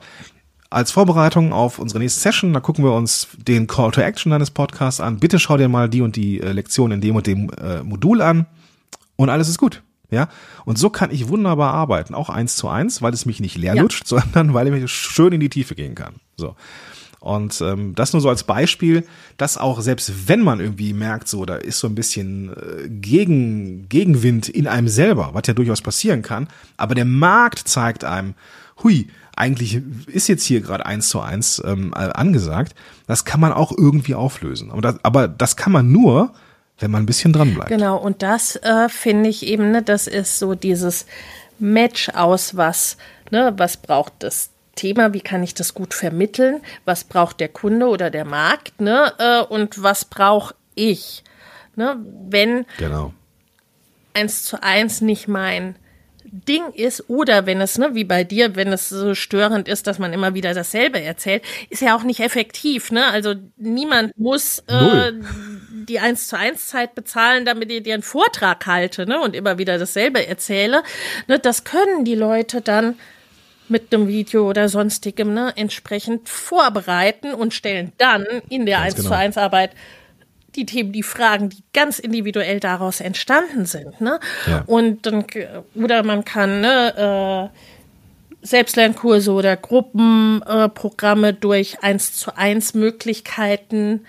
als 0.70 0.92
Vorbereitung 0.92 1.52
auf 1.54 1.80
unsere 1.80 2.00
nächste 2.00 2.20
Session, 2.22 2.54
da 2.54 2.60
gucken 2.62 2.84
wir 2.86 2.94
uns 2.94 3.28
den 3.38 3.68
Call 3.68 3.92
to 3.92 4.02
Action 4.02 4.32
deines 4.32 4.52
Podcasts 4.52 5.02
an. 5.02 5.20
Bitte 5.20 5.38
schau 5.38 5.58
dir 5.58 5.68
mal 5.68 5.90
die 5.90 6.02
und 6.02 6.16
die 6.16 6.40
äh, 6.40 6.52
Lektion 6.54 6.92
in 6.92 7.02
dem 7.02 7.16
und 7.16 7.28
dem 7.28 7.50
äh, 7.62 7.84
Modul 7.84 8.22
an 8.22 8.46
und 9.18 9.30
alles 9.30 9.50
ist 9.50 9.58
gut. 9.58 9.84
Ja, 10.14 10.28
und 10.66 10.78
so 10.78 10.90
kann 10.90 11.10
ich 11.10 11.30
wunderbar 11.30 11.74
arbeiten, 11.74 12.16
auch 12.16 12.30
eins 12.30 12.58
zu 12.58 12.68
eins, 12.68 13.02
weil 13.02 13.14
es 13.14 13.26
mich 13.26 13.40
nicht 13.40 13.58
leer 13.58 13.76
lutscht, 13.76 14.12
ja. 14.12 14.20
sondern 14.34 14.54
weil 14.54 14.74
ich 14.74 14.92
schön 14.92 15.32
in 15.32 15.40
die 15.40 15.48
Tiefe 15.48 15.74
gehen 15.74 15.96
kann. 15.96 16.16
So. 16.36 16.56
Und 17.22 17.62
ähm, 17.62 17.94
das 17.94 18.14
nur 18.14 18.22
so 18.22 18.30
als 18.30 18.44
Beispiel, 18.44 19.06
dass 19.38 19.60
auch 19.60 19.80
selbst 19.82 20.28
wenn 20.28 20.42
man 20.42 20.60
irgendwie 20.60 20.92
merkt, 20.92 21.28
so 21.28 21.46
da 21.46 21.56
ist 21.56 21.78
so 21.78 21.88
ein 21.88 21.94
bisschen 21.94 22.50
äh, 22.50 22.90
Gegen, 22.90 23.88
Gegenwind 23.90 24.50
in 24.50 24.66
einem 24.68 24.88
selber, 24.88 25.30
was 25.34 25.44
ja 25.46 25.54
durchaus 25.54 25.82
passieren 25.82 26.24
kann, 26.24 26.48
aber 26.78 26.96
der 26.96 27.06
Markt 27.06 27.60
zeigt 27.68 28.04
einem, 28.04 28.34
hui, 28.82 29.08
eigentlich 29.36 29.84
ist 30.08 30.30
jetzt 30.30 30.44
hier 30.44 30.62
gerade 30.62 30.88
eins 30.88 31.10
zu 31.10 31.22
eins 31.22 31.62
ähm, 31.64 31.94
angesagt, 31.94 32.74
das 33.06 33.24
kann 33.24 33.40
man 33.40 33.54
auch 33.54 33.72
irgendwie 33.72 34.16
auflösen. 34.16 34.72
Aber 34.72 34.82
das, 34.82 34.96
aber 35.04 35.28
das 35.28 35.56
kann 35.56 35.72
man 35.72 35.92
nur, 35.92 36.34
wenn 36.80 36.90
man 36.90 37.04
ein 37.04 37.06
bisschen 37.06 37.34
dran 37.34 37.54
bleibt. 37.54 37.70
Genau, 37.70 37.98
und 37.98 38.24
das 38.24 38.56
äh, 38.56 38.90
finde 38.90 39.30
ich 39.30 39.46
eben, 39.46 39.70
ne, 39.70 39.84
das 39.84 40.08
ist 40.08 40.40
so 40.40 40.56
dieses 40.56 41.06
Match 41.60 42.10
aus 42.10 42.58
was, 42.58 42.98
ne, 43.30 43.54
was 43.58 43.78
braucht 43.78 44.14
das 44.20 44.50
Thema, 44.76 45.14
wie 45.14 45.22
kann 45.22 45.44
ich 45.44 45.54
das 45.54 45.74
gut 45.74 45.94
vermitteln, 45.94 46.62
was 46.86 47.04
braucht 47.04 47.40
der 47.40 47.50
Kunde 47.50 47.88
oder 47.88 48.10
der 48.10 48.26
Markt, 48.26 48.80
ne? 48.82 49.14
Äh, 49.18 49.42
und 49.42 49.82
was 49.84 50.06
brauche 50.06 50.56
ich. 50.76 51.24
Ne? 51.76 51.98
Wenn 52.30 52.66
genau. 52.78 53.14
eins 54.14 54.44
zu 54.44 54.62
eins 54.62 55.02
nicht 55.02 55.28
mein 55.28 55.76
Ding 56.24 56.72
ist, 56.74 57.10
oder 57.10 57.46
wenn 57.46 57.60
es, 57.60 57.78
ne, 57.78 57.94
wie 57.94 58.06
bei 58.06 58.24
dir, 58.24 58.56
wenn 58.56 58.72
es 58.72 58.88
so 58.88 59.16
störend 59.16 59.68
ist, 59.68 59.86
dass 59.86 60.00
man 60.00 60.14
immer 60.14 60.34
wieder 60.34 60.54
dasselbe 60.54 61.02
erzählt, 61.02 61.44
ist 61.70 61.82
ja 61.82 61.96
auch 61.96 62.04
nicht 62.04 62.22
effektiv, 62.22 62.90
ne? 62.90 63.06
Also 63.08 63.36
niemand 63.58 64.18
muss 64.18 64.60
äh, 64.68 65.12
die 65.90 66.00
eins 66.00 66.28
zu 66.28 66.38
eins 66.38 66.68
Zeit 66.68 66.96
bezahlen, 66.96 67.44
damit 67.44 67.70
ich 67.70 67.84
dir 67.84 67.96
einen 67.96 68.04
Vortrag 68.04 68.66
halte, 68.66 69.06
ne? 69.06 69.20
Und 69.20 69.36
immer 69.36 69.58
wieder 69.58 69.78
dasselbe 69.78 70.26
erzähle. 70.26 70.84
Ne? 71.28 71.38
Das 71.38 71.66
können 71.66 72.06
die 72.06 72.16
Leute 72.16 72.62
dann 72.62 72.98
mit 73.72 73.94
einem 73.94 74.08
Video 74.08 74.48
oder 74.48 74.70
sonstigem 74.70 75.34
ne, 75.34 75.54
entsprechend 75.56 76.30
vorbereiten 76.30 77.34
und 77.34 77.54
stellen 77.54 77.94
dann 77.98 78.26
in 78.50 78.66
der 78.66 78.80
ganz 78.80 78.96
1 78.96 79.04
zu 79.04 79.16
1 79.16 79.36
genau. 79.36 79.46
Arbeit 79.46 79.72
die 80.56 80.66
Themen, 80.66 80.92
die 80.92 81.04
Fragen, 81.04 81.50
die 81.50 81.64
ganz 81.74 81.98
individuell 81.98 82.60
daraus 82.60 83.00
entstanden 83.00 83.66
sind. 83.66 84.02
Ne? 84.02 84.20
Ja. 84.46 84.64
Und 84.68 85.06
dann, 85.06 85.26
oder 85.76 86.04
man 86.04 86.26
kann 86.26 86.60
ne, 86.62 87.50
äh, 87.54 88.46
Selbstlernkurse 88.46 89.32
oder 89.32 89.56
Gruppenprogramme 89.56 91.30
äh, 91.30 91.34
durch 91.34 91.82
1 91.82 92.14
zu 92.14 92.36
1 92.36 92.74
Möglichkeiten 92.74 94.06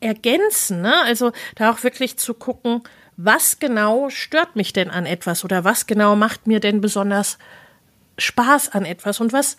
ergänzen. 0.00 0.82
Ne? 0.82 0.92
Also 1.04 1.32
da 1.54 1.70
auch 1.70 1.82
wirklich 1.82 2.18
zu 2.18 2.34
gucken, 2.34 2.82
was 3.16 3.58
genau 3.58 4.10
stört 4.10 4.56
mich 4.56 4.74
denn 4.74 4.90
an 4.90 5.06
etwas 5.06 5.44
oder 5.44 5.64
was 5.64 5.86
genau 5.86 6.16
macht 6.16 6.46
mir 6.46 6.60
denn 6.60 6.82
besonders 6.82 7.38
Spaß 8.18 8.70
an 8.70 8.84
etwas 8.84 9.20
und 9.20 9.32
was 9.32 9.56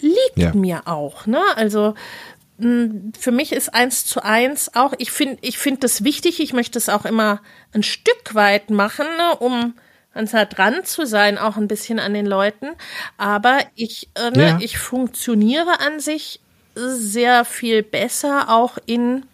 liegt 0.00 0.36
ja. 0.36 0.54
mir 0.54 0.86
auch. 0.86 1.26
Ne? 1.26 1.40
Also 1.56 1.94
für 3.18 3.30
mich 3.30 3.52
ist 3.52 3.72
eins 3.72 4.04
zu 4.04 4.22
eins 4.22 4.74
auch, 4.74 4.92
ich 4.98 5.10
finde, 5.10 5.38
ich 5.40 5.56
finde 5.56 5.80
das 5.80 6.04
wichtig, 6.04 6.40
ich 6.40 6.52
möchte 6.52 6.78
es 6.78 6.90
auch 6.90 7.06
immer 7.06 7.40
ein 7.72 7.82
Stück 7.82 8.34
weit 8.34 8.68
machen, 8.68 9.06
ne, 9.16 9.36
um 9.38 9.74
ganz 10.12 10.32
nah 10.34 10.44
dran 10.44 10.84
zu 10.84 11.06
sein, 11.06 11.38
auch 11.38 11.56
ein 11.56 11.68
bisschen 11.68 11.98
an 11.98 12.12
den 12.12 12.26
Leuten. 12.26 12.68
Aber 13.16 13.60
ich, 13.76 14.10
äh, 14.14 14.30
ne, 14.30 14.48
ja. 14.48 14.58
ich 14.60 14.78
funktioniere 14.78 15.80
an 15.80 16.00
sich 16.00 16.40
sehr 16.74 17.46
viel 17.46 17.82
besser 17.82 18.50
auch 18.50 18.76
in, 18.84 19.24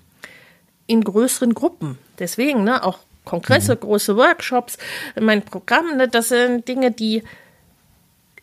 in 0.86 1.02
größeren 1.02 1.52
Gruppen. 1.54 1.98
Deswegen, 2.20 2.62
ne, 2.62 2.84
auch 2.84 2.98
Kongresse, 3.24 3.74
mhm. 3.74 3.80
große 3.80 4.16
Workshops, 4.16 4.78
mein 5.18 5.42
Programm, 5.42 5.96
ne, 5.96 6.06
das 6.06 6.28
sind 6.28 6.68
Dinge, 6.68 6.92
die 6.92 7.24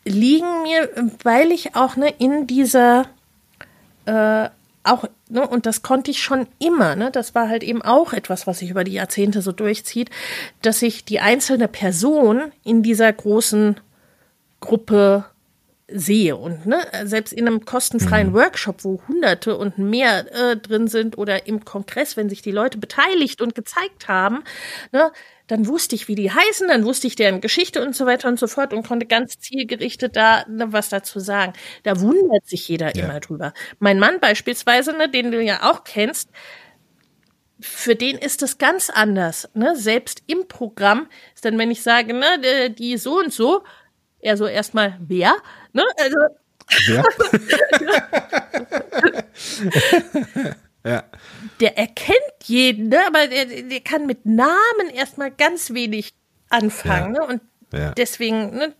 liegen 0.04 0.62
mir, 0.62 0.88
weil 1.22 1.50
ich 1.52 1.74
auch 1.76 1.96
ne, 1.96 2.12
in 2.18 2.46
dieser 2.46 3.06
äh, 4.06 4.48
auch, 4.84 5.04
ne, 5.28 5.46
und 5.46 5.66
das 5.66 5.82
konnte 5.82 6.10
ich 6.10 6.22
schon 6.22 6.46
immer, 6.58 6.94
ne, 6.94 7.10
das 7.10 7.34
war 7.34 7.48
halt 7.48 7.62
eben 7.64 7.82
auch 7.82 8.12
etwas, 8.12 8.46
was 8.46 8.58
sich 8.58 8.70
über 8.70 8.84
die 8.84 8.92
Jahrzehnte 8.92 9.40
so 9.40 9.50
durchzieht, 9.50 10.10
dass 10.62 10.82
ich 10.82 11.04
die 11.04 11.20
einzelne 11.20 11.68
Person 11.68 12.52
in 12.64 12.82
dieser 12.82 13.12
großen 13.12 13.80
Gruppe 14.60 15.24
sehe. 15.86 16.36
Und 16.36 16.66
ne, 16.66 16.78
selbst 17.04 17.32
in 17.32 17.46
einem 17.46 17.64
kostenfreien 17.64 18.30
mhm. 18.30 18.34
Workshop, 18.34 18.84
wo 18.84 19.02
Hunderte 19.06 19.56
und 19.56 19.76
mehr 19.78 20.32
äh, 20.32 20.56
drin 20.56 20.88
sind 20.88 21.18
oder 21.18 21.46
im 21.46 21.64
Kongress, 21.64 22.16
wenn 22.16 22.28
sich 22.28 22.42
die 22.42 22.50
Leute 22.50 22.78
beteiligt 22.78 23.42
und 23.42 23.54
gezeigt 23.54 24.08
haben, 24.08 24.44
ne, 24.92 25.12
dann 25.46 25.66
wusste 25.66 25.94
ich, 25.94 26.08
wie 26.08 26.14
die 26.14 26.30
heißen, 26.30 26.68
dann 26.68 26.84
wusste 26.86 27.06
ich 27.06 27.16
deren 27.16 27.42
Geschichte 27.42 27.82
und 27.84 27.94
so 27.94 28.06
weiter 28.06 28.28
und 28.28 28.38
so 28.38 28.46
fort 28.46 28.72
und 28.72 28.86
konnte 28.86 29.04
ganz 29.04 29.38
zielgerichtet 29.38 30.16
da 30.16 30.46
ne, 30.48 30.72
was 30.72 30.88
dazu 30.88 31.20
sagen. 31.20 31.52
Da 31.82 32.00
wundert 32.00 32.46
sich 32.46 32.66
jeder 32.66 32.96
ja. 32.96 33.04
immer 33.04 33.20
drüber. 33.20 33.52
Mein 33.78 33.98
Mann 33.98 34.20
beispielsweise, 34.20 34.96
ne, 34.96 35.10
den 35.10 35.32
du 35.32 35.42
ja 35.42 35.70
auch 35.70 35.84
kennst, 35.84 36.30
für 37.60 37.94
den 37.94 38.16
ist 38.16 38.42
es 38.42 38.56
ganz 38.58 38.88
anders. 38.88 39.50
Ne? 39.54 39.76
Selbst 39.76 40.22
im 40.26 40.48
Programm 40.48 41.08
ist 41.34 41.44
dann, 41.44 41.58
wenn 41.58 41.70
ich 41.70 41.82
sage, 41.82 42.14
ne, 42.14 42.70
die 42.70 42.96
so 42.96 43.18
und 43.18 43.32
so, 43.32 43.62
er 44.18 44.36
so 44.36 44.46
erstmal, 44.46 44.98
wer? 45.00 45.34
Ne? 45.74 45.84
Also, 45.98 46.18
ja. 46.88 47.04
ja. 50.84 51.02
Der 51.60 51.76
erkennt 51.76 52.16
jeden, 52.44 52.88
ne? 52.88 53.00
aber 53.06 53.26
der, 53.26 53.44
der 53.44 53.80
kann 53.80 54.06
mit 54.06 54.24
Namen 54.24 54.88
erstmal 54.94 55.30
ganz 55.30 55.74
wenig 55.74 56.14
anfangen. 56.48 57.14
Ja. 57.16 57.20
Ne? 57.20 57.26
Und 57.26 57.40
ja. 57.72 57.90
deswegen, 57.92 58.50
ne, 58.56 58.74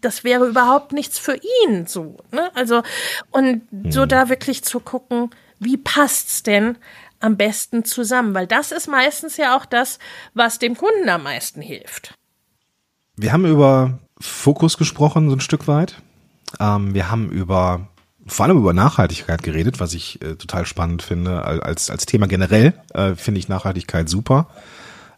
das 0.00 0.24
wäre 0.24 0.46
überhaupt 0.46 0.92
nichts 0.92 1.18
für 1.18 1.38
ihn 1.66 1.86
so. 1.86 2.16
Ne? 2.32 2.50
Also, 2.54 2.82
und 3.30 3.62
so 3.90 4.02
hm. 4.02 4.08
da 4.08 4.28
wirklich 4.28 4.64
zu 4.64 4.80
gucken, 4.80 5.30
wie 5.60 5.76
passt's 5.76 6.42
denn 6.42 6.78
am 7.20 7.36
besten 7.36 7.84
zusammen? 7.84 8.34
Weil 8.34 8.46
das 8.46 8.72
ist 8.72 8.88
meistens 8.88 9.36
ja 9.36 9.56
auch 9.56 9.66
das, 9.66 9.98
was 10.32 10.58
dem 10.58 10.76
Kunden 10.76 11.08
am 11.08 11.24
meisten 11.24 11.60
hilft. 11.60 12.14
Wir 13.16 13.32
haben 13.32 13.44
über 13.44 13.98
Fokus 14.20 14.78
gesprochen, 14.78 15.28
so 15.28 15.36
ein 15.36 15.40
Stück 15.40 15.68
weit. 15.68 15.96
Ähm, 16.60 16.94
wir 16.94 17.10
haben 17.10 17.30
über 17.30 17.88
vor 18.26 18.44
allem 18.44 18.58
über 18.58 18.74
Nachhaltigkeit 18.74 19.42
geredet, 19.42 19.80
was 19.80 19.94
ich 19.94 20.22
äh, 20.22 20.36
total 20.36 20.66
spannend 20.66 21.02
finde. 21.02 21.44
Als, 21.44 21.90
als 21.90 22.06
Thema 22.06 22.26
generell 22.26 22.74
äh, 22.92 23.14
finde 23.14 23.38
ich 23.38 23.48
Nachhaltigkeit 23.48 24.08
super. 24.08 24.48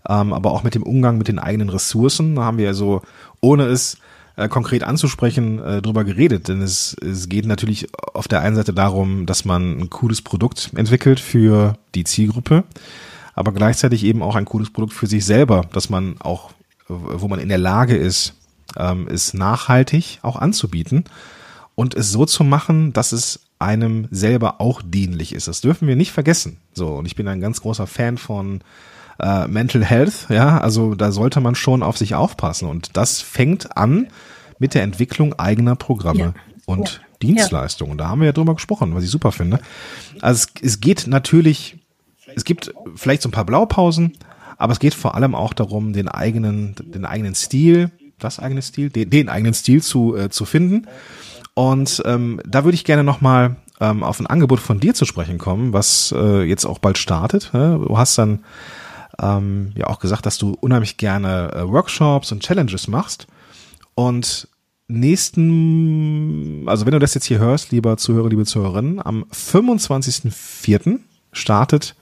Ähm, 0.08 0.32
aber 0.32 0.52
auch 0.52 0.62
mit 0.62 0.74
dem 0.74 0.82
Umgang 0.82 1.18
mit 1.18 1.28
den 1.28 1.38
eigenen 1.38 1.68
Ressourcen 1.68 2.38
haben 2.38 2.58
wir 2.58 2.72
so, 2.74 3.02
ohne 3.40 3.64
es 3.64 3.98
äh, 4.36 4.48
konkret 4.48 4.82
anzusprechen, 4.82 5.58
äh, 5.58 5.82
drüber 5.82 6.04
geredet. 6.04 6.48
Denn 6.48 6.62
es, 6.62 6.96
es 7.02 7.28
geht 7.28 7.46
natürlich 7.46 7.88
auf 8.14 8.28
der 8.28 8.40
einen 8.40 8.56
Seite 8.56 8.72
darum, 8.72 9.26
dass 9.26 9.44
man 9.44 9.78
ein 9.78 9.90
cooles 9.90 10.22
Produkt 10.22 10.70
entwickelt 10.74 11.20
für 11.20 11.76
die 11.94 12.04
Zielgruppe, 12.04 12.64
aber 13.34 13.52
gleichzeitig 13.52 14.04
eben 14.04 14.22
auch 14.22 14.36
ein 14.36 14.44
cooles 14.44 14.70
Produkt 14.70 14.94
für 14.94 15.06
sich 15.06 15.24
selber, 15.24 15.66
dass 15.72 15.90
man 15.90 16.16
auch, 16.20 16.52
wo 16.88 17.28
man 17.28 17.40
in 17.40 17.48
der 17.48 17.58
Lage 17.58 17.96
ist, 17.96 18.34
ähm, 18.76 19.08
es 19.10 19.34
nachhaltig 19.34 20.18
auch 20.22 20.36
anzubieten 20.36 21.04
und 21.74 21.94
es 21.94 22.10
so 22.10 22.26
zu 22.26 22.44
machen, 22.44 22.92
dass 22.92 23.12
es 23.12 23.40
einem 23.58 24.08
selber 24.10 24.60
auch 24.60 24.82
dienlich 24.82 25.34
ist. 25.34 25.48
Das 25.48 25.60
dürfen 25.60 25.86
wir 25.86 25.96
nicht 25.96 26.12
vergessen. 26.12 26.56
So, 26.72 26.88
und 26.94 27.06
ich 27.06 27.14
bin 27.14 27.28
ein 27.28 27.40
ganz 27.40 27.60
großer 27.60 27.86
Fan 27.86 28.16
von 28.16 28.62
äh, 29.20 29.46
Mental 29.46 29.84
Health, 29.84 30.26
ja, 30.30 30.58
also 30.58 30.94
da 30.94 31.12
sollte 31.12 31.40
man 31.40 31.54
schon 31.54 31.82
auf 31.82 31.98
sich 31.98 32.14
aufpassen. 32.14 32.68
Und 32.68 32.96
das 32.96 33.20
fängt 33.20 33.76
an 33.76 34.08
mit 34.58 34.74
der 34.74 34.82
Entwicklung 34.82 35.38
eigener 35.38 35.76
Programme 35.76 36.20
ja. 36.20 36.34
und 36.66 36.94
ja. 36.94 37.06
Dienstleistungen. 37.22 37.98
Da 37.98 38.08
haben 38.08 38.20
wir 38.20 38.26
ja 38.26 38.32
drüber 38.32 38.54
gesprochen, 38.54 38.94
was 38.94 39.04
ich 39.04 39.10
super 39.10 39.32
finde. 39.32 39.60
Also 40.22 40.46
es, 40.54 40.62
es 40.62 40.80
geht 40.80 41.06
natürlich, 41.06 41.76
es 42.34 42.44
gibt 42.44 42.72
vielleicht 42.96 43.22
so 43.22 43.28
ein 43.28 43.32
paar 43.32 43.44
Blaupausen, 43.44 44.14
aber 44.56 44.72
es 44.72 44.78
geht 44.78 44.94
vor 44.94 45.14
allem 45.14 45.34
auch 45.34 45.52
darum, 45.52 45.92
den 45.92 46.08
eigenen, 46.08 46.74
den 46.78 47.04
eigenen 47.04 47.34
Stil, 47.34 47.90
was 48.22 48.38
eigenes 48.38 48.68
Stil, 48.68 48.90
den, 48.90 49.10
den 49.10 49.28
eigenen 49.28 49.54
Stil 49.54 49.82
zu, 49.82 50.16
äh, 50.16 50.30
zu 50.30 50.44
finden. 50.44 50.86
Und 51.54 52.02
ähm, 52.06 52.40
da 52.46 52.64
würde 52.64 52.74
ich 52.74 52.84
gerne 52.84 53.04
nochmal 53.04 53.56
ähm, 53.80 54.02
auf 54.02 54.20
ein 54.20 54.26
Angebot 54.26 54.60
von 54.60 54.80
dir 54.80 54.94
zu 54.94 55.04
sprechen 55.04 55.38
kommen, 55.38 55.72
was 55.72 56.14
äh, 56.16 56.42
jetzt 56.42 56.64
auch 56.64 56.78
bald 56.78 56.98
startet. 56.98 57.50
Ne? 57.52 57.80
Du 57.86 57.98
hast 57.98 58.16
dann 58.18 58.44
ähm, 59.20 59.72
ja 59.74 59.86
auch 59.88 59.98
gesagt, 59.98 60.26
dass 60.26 60.38
du 60.38 60.56
unheimlich 60.60 60.96
gerne 60.96 61.52
äh, 61.54 61.68
Workshops 61.68 62.32
und 62.32 62.42
Challenges 62.42 62.88
machst. 62.88 63.26
Und 63.94 64.48
nächsten, 64.88 66.64
also 66.66 66.86
wenn 66.86 66.92
du 66.92 66.98
das 66.98 67.14
jetzt 67.14 67.26
hier 67.26 67.38
hörst, 67.38 67.72
lieber 67.72 67.96
Zuhörer, 67.96 68.28
liebe 68.28 68.44
Zuhörerinnen, 68.44 69.04
am 69.04 69.24
25.04. 69.32 70.98
startet 71.32 71.94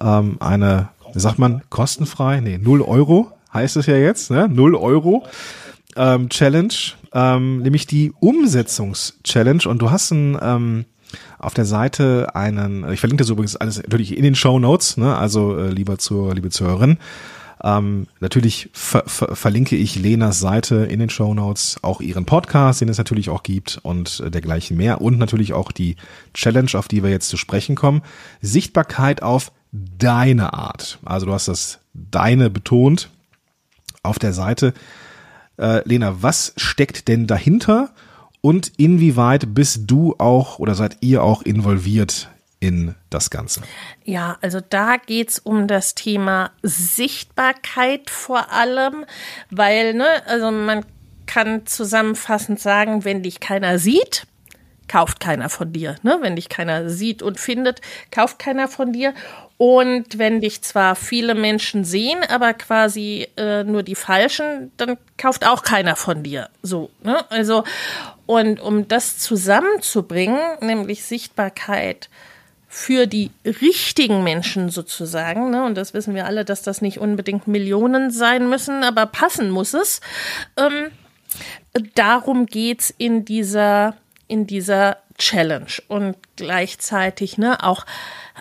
ähm, 0.00 0.36
eine, 0.40 0.88
wie 1.12 1.20
sagt 1.20 1.38
man, 1.38 1.62
kostenfrei, 1.70 2.40
nee, 2.40 2.58
0 2.58 2.82
Euro 2.82 3.32
heißt 3.54 3.76
es 3.76 3.86
ja 3.86 3.96
jetzt, 3.96 4.30
ne? 4.30 4.48
0 4.48 4.74
Euro 4.74 5.24
ähm, 5.96 6.28
Challenge, 6.28 6.74
ähm, 7.12 7.62
nämlich 7.62 7.86
die 7.86 8.12
Umsetzungs-Challenge. 8.20 9.66
Und 9.66 9.80
du 9.80 9.90
hast 9.90 10.10
ein, 10.10 10.38
ähm, 10.42 10.84
auf 11.38 11.54
der 11.54 11.64
Seite 11.64 12.34
einen, 12.34 12.90
ich 12.92 13.00
verlinke 13.00 13.22
das 13.22 13.30
übrigens 13.30 13.56
alles 13.56 13.78
natürlich 13.78 14.16
in 14.16 14.24
den 14.24 14.34
Show 14.34 14.58
Notes, 14.58 14.96
ne? 14.96 15.16
also 15.16 15.56
äh, 15.56 15.70
lieber 15.70 15.98
zur, 15.98 16.34
liebe 16.34 16.50
Zuhörerin, 16.50 16.98
Ähm, 17.62 18.08
natürlich 18.20 18.68
ver 18.74 19.04
ver 19.06 19.36
verlinke 19.36 19.74
ich 19.74 19.96
Lenas 19.96 20.38
Seite 20.38 20.84
in 20.84 20.98
den 20.98 21.08
Show 21.08 21.32
Notes, 21.32 21.78
auch 21.80 22.02
ihren 22.02 22.26
Podcast, 22.26 22.82
den 22.82 22.90
es 22.90 22.98
natürlich 22.98 23.30
auch 23.30 23.42
gibt 23.42 23.78
und 23.82 24.20
äh, 24.20 24.30
dergleichen 24.30 24.76
mehr 24.76 25.00
und 25.00 25.18
natürlich 25.18 25.54
auch 25.54 25.72
die 25.72 25.96
Challenge, 26.34 26.70
auf 26.74 26.88
die 26.88 27.02
wir 27.02 27.08
jetzt 27.08 27.30
zu 27.30 27.38
sprechen 27.38 27.74
kommen. 27.74 28.02
Sichtbarkeit 28.42 29.22
auf 29.22 29.50
deine 29.72 30.52
Art. 30.52 30.98
Also 31.06 31.24
du 31.24 31.32
hast 31.32 31.48
das 31.48 31.78
deine 31.94 32.50
betont 32.50 33.08
auf 34.04 34.18
der 34.18 34.32
Seite. 34.32 34.74
Äh, 35.56 35.86
Lena, 35.88 36.22
was 36.22 36.52
steckt 36.56 37.08
denn 37.08 37.26
dahinter 37.26 37.90
und 38.40 38.72
inwieweit 38.76 39.54
bist 39.54 39.82
du 39.86 40.14
auch 40.18 40.58
oder 40.58 40.74
seid 40.74 40.98
ihr 41.00 41.22
auch 41.22 41.42
involviert 41.42 42.28
in 42.60 42.94
das 43.10 43.30
Ganze? 43.30 43.62
Ja, 44.04 44.38
also 44.40 44.60
da 44.60 44.96
geht's 44.96 45.38
um 45.38 45.68
das 45.68 45.94
Thema 45.94 46.50
Sichtbarkeit 46.62 48.10
vor 48.10 48.52
allem, 48.52 49.04
weil, 49.50 49.94
ne, 49.94 50.06
also 50.26 50.50
man 50.50 50.84
kann 51.26 51.66
zusammenfassend 51.66 52.60
sagen, 52.60 53.04
wenn 53.04 53.22
dich 53.22 53.40
keiner 53.40 53.78
sieht, 53.78 54.26
kauft 54.88 55.20
keiner 55.20 55.48
von 55.48 55.72
dir. 55.72 55.96
Ne? 56.02 56.18
Wenn 56.20 56.36
dich 56.36 56.48
keiner 56.48 56.88
sieht 56.88 57.22
und 57.22 57.40
findet, 57.40 57.80
kauft 58.10 58.38
keiner 58.38 58.68
von 58.68 58.92
dir. 58.92 59.14
Und 59.56 60.18
wenn 60.18 60.40
dich 60.40 60.62
zwar 60.62 60.96
viele 60.96 61.34
Menschen 61.34 61.84
sehen, 61.84 62.18
aber 62.28 62.54
quasi 62.54 63.28
äh, 63.36 63.62
nur 63.64 63.82
die 63.82 63.94
Falschen, 63.94 64.72
dann 64.76 64.96
kauft 65.16 65.46
auch 65.46 65.62
keiner 65.62 65.96
von 65.96 66.22
dir. 66.22 66.48
So, 66.62 66.90
ne? 67.02 67.24
Also, 67.30 67.64
und 68.26 68.60
um 68.60 68.88
das 68.88 69.18
zusammenzubringen, 69.18 70.40
nämlich 70.60 71.04
Sichtbarkeit 71.04 72.08
für 72.74 73.06
die 73.06 73.30
richtigen 73.44 74.24
Menschen 74.24 74.68
sozusagen, 74.68 75.50
ne, 75.50 75.64
und 75.64 75.76
das 75.76 75.94
wissen 75.94 76.16
wir 76.16 76.26
alle, 76.26 76.44
dass 76.44 76.62
das 76.62 76.82
nicht 76.82 76.98
unbedingt 76.98 77.46
Millionen 77.46 78.10
sein 78.10 78.48
müssen, 78.48 78.82
aber 78.82 79.06
passen 79.06 79.50
muss 79.50 79.74
es. 79.74 80.00
Ähm, 80.56 80.90
darum 81.94 82.46
geht's 82.46 82.92
in 82.96 83.24
dieser, 83.24 83.94
in 84.34 84.48
dieser 84.48 84.98
Challenge 85.16 85.70
und 85.86 86.16
gleichzeitig 86.34 87.38
ne, 87.38 87.62
auch 87.62 87.86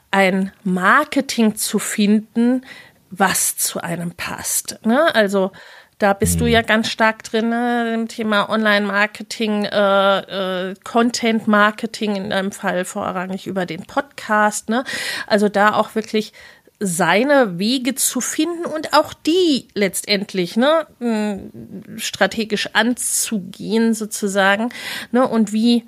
ein 0.10 0.52
Marketing 0.64 1.56
zu 1.56 1.78
finden, 1.78 2.66
was 3.12 3.58
zu 3.58 3.80
einem 3.80 4.10
passt. 4.10 4.80
Ne? 4.84 5.14
Also 5.14 5.52
da 6.00 6.14
bist 6.14 6.42
du 6.42 6.48
ja 6.48 6.64
mhm. 6.64 6.66
ganz 6.66 6.90
stark 6.90 7.22
drin 7.22 7.50
ne, 7.50 7.94
im 7.94 8.08
Thema 8.08 8.50
Online-Marketing, 8.50 9.66
äh, 9.66 10.72
äh, 10.72 10.74
Content-Marketing 10.84 12.16
in 12.16 12.32
deinem 12.32 12.52
Fall 12.52 12.86
vorrangig 12.86 13.46
über 13.46 13.68
den 13.68 13.86
Podcast. 13.86 14.70
Ne? 14.70 14.86
Also 15.28 15.48
da 15.48 15.76
auch 15.76 15.94
wirklich 15.94 16.34
seine 16.86 17.58
Wege 17.60 17.96
zu 17.96 18.20
finden 18.20 18.66
und 18.66 18.94
auch 18.94 19.14
die 19.14 19.70
letztendlich 19.74 20.58
ne, 20.58 21.50
strategisch 21.96 22.70
anzugehen 22.74 23.94
sozusagen. 23.94 24.70
Ne, 25.12 25.26
und 25.26 25.54
wie 25.54 25.86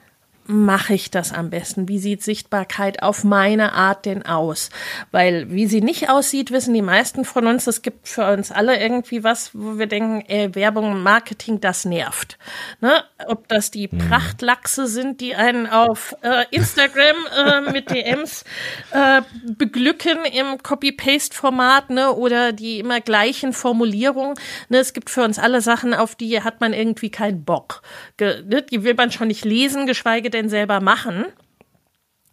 mache 0.47 0.93
ich 0.93 1.09
das 1.09 1.33
am 1.33 1.49
besten? 1.49 1.87
Wie 1.87 1.97
sieht 1.97 2.21
Sichtbarkeit 2.21 3.01
auf 3.01 3.23
meine 3.23 3.73
Art 3.73 4.05
denn 4.05 4.25
aus? 4.25 4.69
Weil 5.11 5.51
wie 5.51 5.65
sie 5.65 5.81
nicht 5.81 6.09
aussieht, 6.09 6.51
wissen 6.51 6.73
die 6.73 6.81
meisten 6.81 7.25
von 7.25 7.47
uns. 7.47 7.65
Es 7.67 7.81
gibt 7.81 8.07
für 8.07 8.31
uns 8.31 8.51
alle 8.51 8.79
irgendwie 8.79 9.23
was, 9.23 9.51
wo 9.53 9.79
wir 9.79 9.87
denken, 9.87 10.23
ey, 10.27 10.53
Werbung, 10.53 11.01
Marketing, 11.01 11.61
das 11.61 11.85
nervt. 11.85 12.37
Ne? 12.79 13.03
Ob 13.27 13.47
das 13.47 13.71
die 13.71 13.89
mhm. 13.91 13.97
Prachtlachse 13.97 14.87
sind, 14.87 15.19
die 15.19 15.35
einen 15.35 15.67
auf 15.67 16.15
äh, 16.21 16.45
Instagram 16.51 17.15
äh, 17.35 17.71
mit 17.71 17.89
DMs 17.89 18.45
äh, 18.91 19.21
beglücken 19.45 20.25
im 20.25 20.61
Copy-Paste-Format 20.61 21.89
ne? 21.89 22.11
oder 22.13 22.51
die 22.51 22.79
immer 22.79 23.01
gleichen 23.01 23.51
Formulierungen. 23.53 24.35
Ne? 24.69 24.77
Es 24.77 24.93
gibt 24.93 25.09
für 25.09 25.23
uns 25.23 25.39
alle 25.39 25.61
Sachen, 25.61 25.93
auf 25.93 26.13
die 26.13 26.43
hat 26.43 26.61
man 26.61 26.73
irgendwie 26.73 27.09
keinen 27.09 27.43
Bock. 27.45 27.81
Ge 28.17 28.43
ne? 28.43 28.61
Die 28.61 28.83
will 28.83 28.93
man 28.93 29.11
schon 29.11 29.27
nicht 29.27 29.45
lesen, 29.45 29.87
geschweige 29.87 30.29
denn 30.34 30.34
selber 30.49 30.81
machen? 30.81 31.25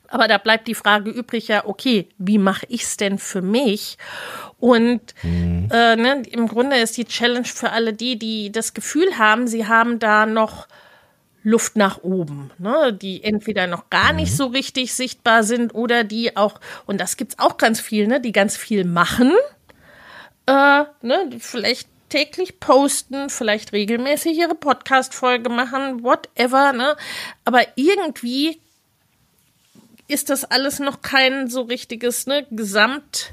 Aber 0.09 0.29
da 0.29 0.37
bleibt 0.37 0.69
die 0.69 0.75
Frage 0.75 1.11
übrig, 1.11 1.49
ja, 1.49 1.65
okay, 1.65 2.09
wie 2.19 2.37
mache 2.37 2.67
ich 2.69 2.83
es 2.83 2.99
denn 2.99 3.19
für 3.19 3.41
mich? 3.41 3.97
Und 4.59 5.15
mhm. 5.23 5.69
äh, 5.73 5.97
ne, 5.97 6.23
im 6.31 6.49
Grunde 6.49 6.77
ist 6.77 6.99
die 6.99 7.07
Challenge 7.07 7.47
für 7.47 7.71
alle 7.71 7.95
die, 7.95 8.19
die 8.19 8.53
das 8.53 8.75
Gefühl 8.75 9.19
haben, 9.19 9.47
sie 9.47 9.67
haben 9.67 9.99
da 9.99 10.27
noch 10.27 10.69
Luft 11.43 11.77
nach 11.77 12.03
oben, 12.03 12.51
ne, 12.59 12.93
die 12.93 13.25
entweder 13.25 13.67
noch 13.67 13.91
gar 13.91 14.13
nicht 14.13 14.33
mhm. 14.33 14.37
so 14.37 14.47
richtig 14.47 14.93
sichtbar 14.93 15.43
sind 15.43 15.75
oder 15.75 16.05
die 16.05 16.37
auch, 16.37 16.61
und 16.87 17.01
das 17.01 17.17
gibt's 17.17 17.39
auch 17.39 17.57
ganz 17.57 17.81
viel, 17.81 18.07
ne, 18.07 18.21
die 18.21 18.33
ganz 18.33 18.57
viel 18.57 18.85
machen, 18.85 19.33
äh, 20.47 20.85
ne, 21.03 21.31
vielleicht 21.39 21.89
täglich 22.13 22.61
posten, 22.61 23.31
vielleicht 23.31 23.73
regelmäßig 23.73 24.37
ihre 24.37 24.55
Podcast-Folge 24.55 25.49
machen, 25.49 26.05
whatever, 26.05 26.75
ne? 26.75 26.95
Aber 27.47 27.63
irgendwie 27.75 28.61
ist 30.09 30.29
das 30.29 30.45
alles 30.45 30.79
noch 30.79 31.01
kein 31.01 31.49
so 31.49 31.63
richtiges 31.63 32.27
ne, 32.27 32.47
Gesamt, 32.51 33.33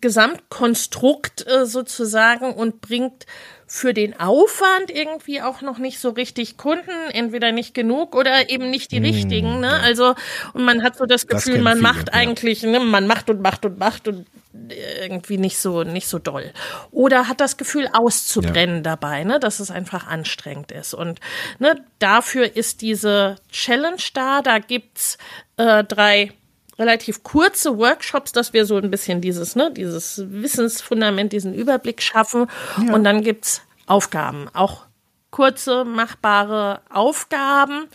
Gesamtkonstrukt 0.00 1.46
äh, 1.46 1.66
sozusagen 1.66 2.52
und 2.52 2.80
bringt 2.80 3.26
für 3.70 3.92
den 3.92 4.18
Aufwand 4.18 4.90
irgendwie 4.90 5.42
auch 5.42 5.60
noch 5.60 5.76
nicht 5.76 6.00
so 6.00 6.08
richtig 6.10 6.56
Kunden, 6.56 7.10
entweder 7.12 7.52
nicht 7.52 7.74
genug 7.74 8.16
oder 8.16 8.48
eben 8.48 8.70
nicht 8.70 8.92
die 8.92 8.96
hm, 8.96 9.04
richtigen. 9.04 9.60
Ne? 9.60 9.66
Ja. 9.66 9.80
Also 9.80 10.14
und 10.54 10.64
man 10.64 10.82
hat 10.82 10.96
so 10.96 11.04
das 11.04 11.26
Gefühl, 11.26 11.56
das 11.56 11.62
man 11.62 11.78
viele, 11.78 11.82
macht 11.82 12.14
eigentlich, 12.14 12.62
ja. 12.62 12.70
ne, 12.70 12.80
man 12.80 13.06
macht 13.06 13.28
und 13.28 13.42
macht 13.42 13.66
und 13.66 13.78
macht 13.78 14.08
und 14.08 14.26
irgendwie 14.70 15.36
nicht 15.36 15.58
so 15.58 15.84
nicht 15.84 16.08
so 16.08 16.18
doll 16.18 16.52
oder 16.90 17.28
hat 17.28 17.40
das 17.40 17.58
Gefühl 17.58 17.88
auszubrennen 17.92 18.76
ja. 18.76 18.82
dabei, 18.82 19.22
ne, 19.24 19.38
dass 19.38 19.60
es 19.60 19.70
einfach 19.70 20.06
anstrengend 20.06 20.72
ist 20.72 20.94
und 20.94 21.20
ne, 21.58 21.84
dafür 21.98 22.56
ist 22.56 22.80
diese 22.80 23.36
Challenge 23.52 24.02
da. 24.14 24.40
Da 24.40 24.58
gibt's 24.60 25.18
äh, 25.58 25.84
drei 25.84 26.32
relativ 26.78 27.22
kurze 27.22 27.76
Workshops, 27.76 28.32
dass 28.32 28.52
wir 28.52 28.64
so 28.64 28.76
ein 28.76 28.90
bisschen 28.90 29.20
dieses, 29.20 29.56
ne, 29.56 29.70
dieses 29.72 30.22
Wissensfundament, 30.30 31.32
diesen 31.32 31.54
Überblick 31.54 32.02
schaffen. 32.02 32.46
Ja. 32.86 32.94
Und 32.94 33.04
dann 33.04 33.22
gibt's 33.22 33.62
Aufgaben, 33.86 34.48
auch 34.52 34.86
kurze, 35.30 35.84
machbare 35.84 36.80
Aufgaben 36.90 37.88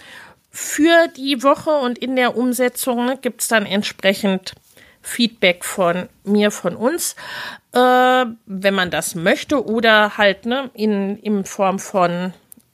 für 0.50 1.08
die 1.16 1.42
Woche 1.44 1.72
und 1.72 1.98
in 1.98 2.16
der 2.16 2.38
Umsetzung 2.38 3.06
ne, 3.06 3.18
gibt's 3.22 3.48
dann 3.48 3.66
entsprechend 3.66 4.54
Feedback 5.02 5.66
von 5.66 6.10
mir, 6.24 6.52
von 6.52 6.76
uns, 6.76 7.16
äh, 7.74 7.78
wenn 8.46 8.74
man 8.74 8.90
das 8.90 9.16
möchte 9.16 9.66
oder 9.66 10.18
halt 10.18 10.46
ne, 10.46 10.70
in, 10.74 11.18
in 11.20 11.44
Form 11.44 11.80
von 11.80 12.34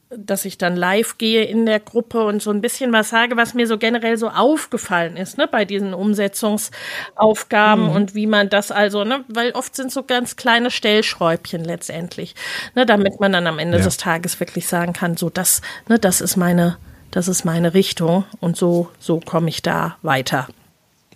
dass 0.09 0.45
ich 0.45 0.57
dann 0.57 0.75
live 0.75 1.19
gehe 1.19 1.43
in 1.43 1.67
der 1.67 1.79
Gruppe 1.79 2.23
und 2.25 2.41
so 2.41 2.49
ein 2.49 2.61
bisschen 2.61 2.91
was 2.91 3.09
sage, 3.09 3.37
was 3.37 3.53
mir 3.53 3.67
so 3.67 3.77
generell 3.77 4.17
so 4.17 4.29
aufgefallen 4.29 5.17
ist, 5.17 5.37
ne, 5.37 5.47
bei 5.47 5.65
diesen 5.65 5.93
Umsetzungsaufgaben 5.93 7.85
mhm. 7.85 7.91
und 7.91 8.15
wie 8.15 8.25
man 8.25 8.49
das 8.49 8.71
also, 8.71 9.03
ne, 9.03 9.23
weil 9.27 9.51
oft 9.51 9.75
sind 9.75 9.91
so 9.91 10.03
ganz 10.03 10.35
kleine 10.35 10.71
Stellschräubchen 10.71 11.63
letztendlich, 11.63 12.33
ne, 12.75 12.87
damit 12.87 13.19
man 13.19 13.31
dann 13.31 13.45
am 13.45 13.59
Ende 13.59 13.77
ja. 13.77 13.83
des 13.83 13.97
Tages 13.97 14.39
wirklich 14.39 14.67
sagen 14.67 14.93
kann, 14.93 15.15
so 15.15 15.29
das, 15.29 15.61
ne, 15.87 15.99
das 15.99 16.21
ist 16.21 16.37
meine, 16.37 16.77
das 17.11 17.27
ist 17.27 17.45
meine 17.45 17.75
Richtung 17.75 18.25
und 18.39 18.57
so, 18.57 18.89
so 18.97 19.19
komme 19.19 19.49
ich 19.49 19.61
da 19.61 19.97
weiter. 20.01 20.47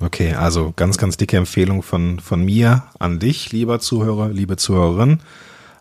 Okay, 0.01 0.35
also 0.35 0.71
ganz, 0.75 0.99
ganz 0.99 1.17
dicke 1.17 1.37
Empfehlung 1.37 1.81
von, 1.81 2.19
von 2.19 2.43
mir 2.43 2.83
an 2.99 3.19
dich, 3.19 3.51
lieber 3.51 3.79
Zuhörer, 3.79 4.29
liebe 4.29 4.57
Zuhörerin 4.57 5.19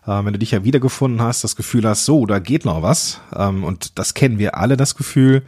äh, 0.05 0.25
wenn 0.25 0.33
du 0.33 0.39
dich 0.39 0.51
ja 0.51 0.63
wiedergefunden 0.63 1.21
hast, 1.21 1.43
das 1.43 1.55
Gefühl 1.55 1.87
hast, 1.87 2.05
so, 2.05 2.25
da 2.25 2.39
geht 2.39 2.65
noch 2.65 2.81
was, 2.81 3.21
ähm, 3.35 3.63
und 3.63 3.97
das 3.97 4.13
kennen 4.13 4.39
wir 4.39 4.57
alle, 4.57 4.77
das 4.77 4.95
Gefühl, 4.95 5.43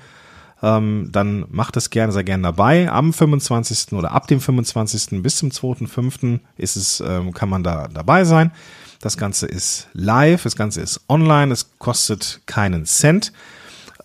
ähm, 0.63 1.09
dann 1.11 1.45
mach 1.49 1.71
das 1.71 1.89
gerne, 1.89 2.11
sei 2.11 2.23
gerne 2.23 2.43
dabei. 2.43 2.89
Am 2.89 3.13
25. 3.13 3.93
oder 3.93 4.11
ab 4.11 4.27
dem 4.27 4.39
25. 4.39 5.21
bis 5.21 5.37
zum 5.37 5.49
2.5. 5.49 6.39
ist 6.57 6.75
es, 6.75 7.03
ähm, 7.05 7.33
kann 7.33 7.49
man 7.49 7.63
da 7.63 7.87
dabei 7.87 8.23
sein. 8.23 8.51
Das 9.01 9.17
Ganze 9.17 9.45
ist 9.45 9.87
live, 9.93 10.43
das 10.43 10.55
Ganze 10.55 10.81
ist 10.81 11.01
online, 11.09 11.51
es 11.51 11.77
kostet 11.77 12.41
keinen 12.45 12.85
Cent. 12.85 13.33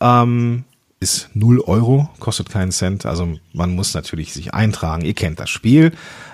Ähm, 0.01 0.65
ist 1.01 1.31
0 1.33 1.61
Euro, 1.61 2.11
kostet 2.21 2.51
keinen 2.51 2.73
Cent. 2.73 3.07
Also 3.07 3.39
man 3.55 3.75
muss 3.75 3.95
natürlich 3.95 4.35
sich 4.35 4.53
eintragen. 4.53 5.03
Ihr 5.03 5.15
kennt 5.15 5.41
das 5.41 5.49
Spiel. 5.49 5.93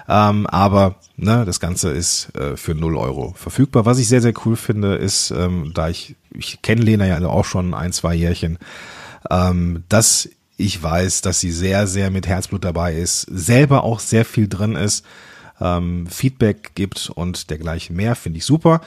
Ähm, 0.09 0.47
aber 0.49 0.97
ne, 1.17 1.45
das 1.45 1.61
Ganze 1.61 1.91
ist 1.91 2.35
äh, 2.37 2.57
für 2.57 2.75
0 2.75 2.97
Euro 2.97 3.33
verfügbar. 3.37 3.87
Was 3.87 3.99
ich 3.99 4.09
sehr, 4.09 4.21
sehr 4.21 4.35
cool 4.45 4.57
finde, 4.57 4.97
ist, 4.97 5.31
ähm, 5.31 5.71
da 5.73 5.89
ich, 5.89 6.17
ich 6.35 6.63
kenne 6.63 6.83
Lena 6.83 7.07
ja 7.07 7.25
auch 7.29 7.45
schon 7.45 7.75
ein, 7.75 7.93
zwei 7.93 8.15
Jährchen, 8.15 8.59
ähm, 9.31 9.85
dass 9.89 10.29
ich 10.57 10.83
weiß, 10.83 11.21
dass 11.21 11.39
sie 11.39 11.53
sehr, 11.53 11.87
sehr 11.87 12.11
mit 12.11 12.27
Herzblut 12.27 12.65
dabei 12.65 12.95
ist, 12.95 13.23
selber 13.31 13.85
auch 13.85 14.01
sehr 14.01 14.25
viel 14.25 14.49
drin 14.49 14.75
ist, 14.75 15.05
ähm, 15.61 16.09
Feedback 16.09 16.73
gibt 16.75 17.11
und 17.15 17.51
dergleichen 17.51 17.95
mehr, 17.95 18.17
finde 18.17 18.39
ich 18.39 18.45
super. 18.45 18.81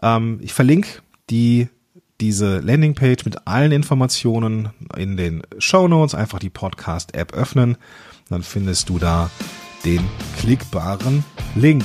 Ähm, 0.00 0.38
ich 0.42 0.54
verlinke 0.54 0.88
die 1.28 1.68
diese 2.20 2.58
Landingpage 2.58 3.24
mit 3.24 3.46
allen 3.46 3.72
Informationen 3.72 4.70
in 4.96 5.16
den 5.16 5.42
Show 5.58 5.88
Notes. 5.88 6.14
Einfach 6.14 6.38
die 6.38 6.50
Podcast-App 6.50 7.32
öffnen. 7.32 7.76
Dann 8.28 8.42
findest 8.42 8.88
du 8.88 8.98
da 8.98 9.30
den 9.84 10.04
klickbaren 10.38 11.24
Link. 11.54 11.84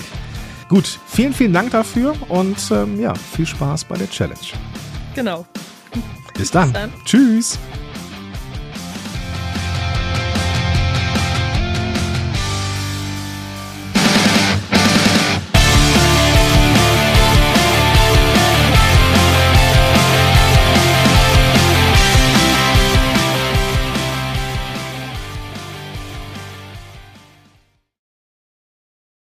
Gut, 0.69 0.99
vielen, 1.07 1.33
vielen 1.33 1.53
Dank 1.53 1.71
dafür 1.71 2.15
und 2.29 2.57
ähm, 2.71 2.99
ja, 2.99 3.13
viel 3.13 3.45
Spaß 3.45 3.85
bei 3.85 3.95
der 3.95 4.09
Challenge. 4.09 4.39
Genau. 5.13 5.45
Bis 6.35 6.49
dann. 6.49 6.73
dann. 6.73 6.91
Tschüss. 7.05 7.59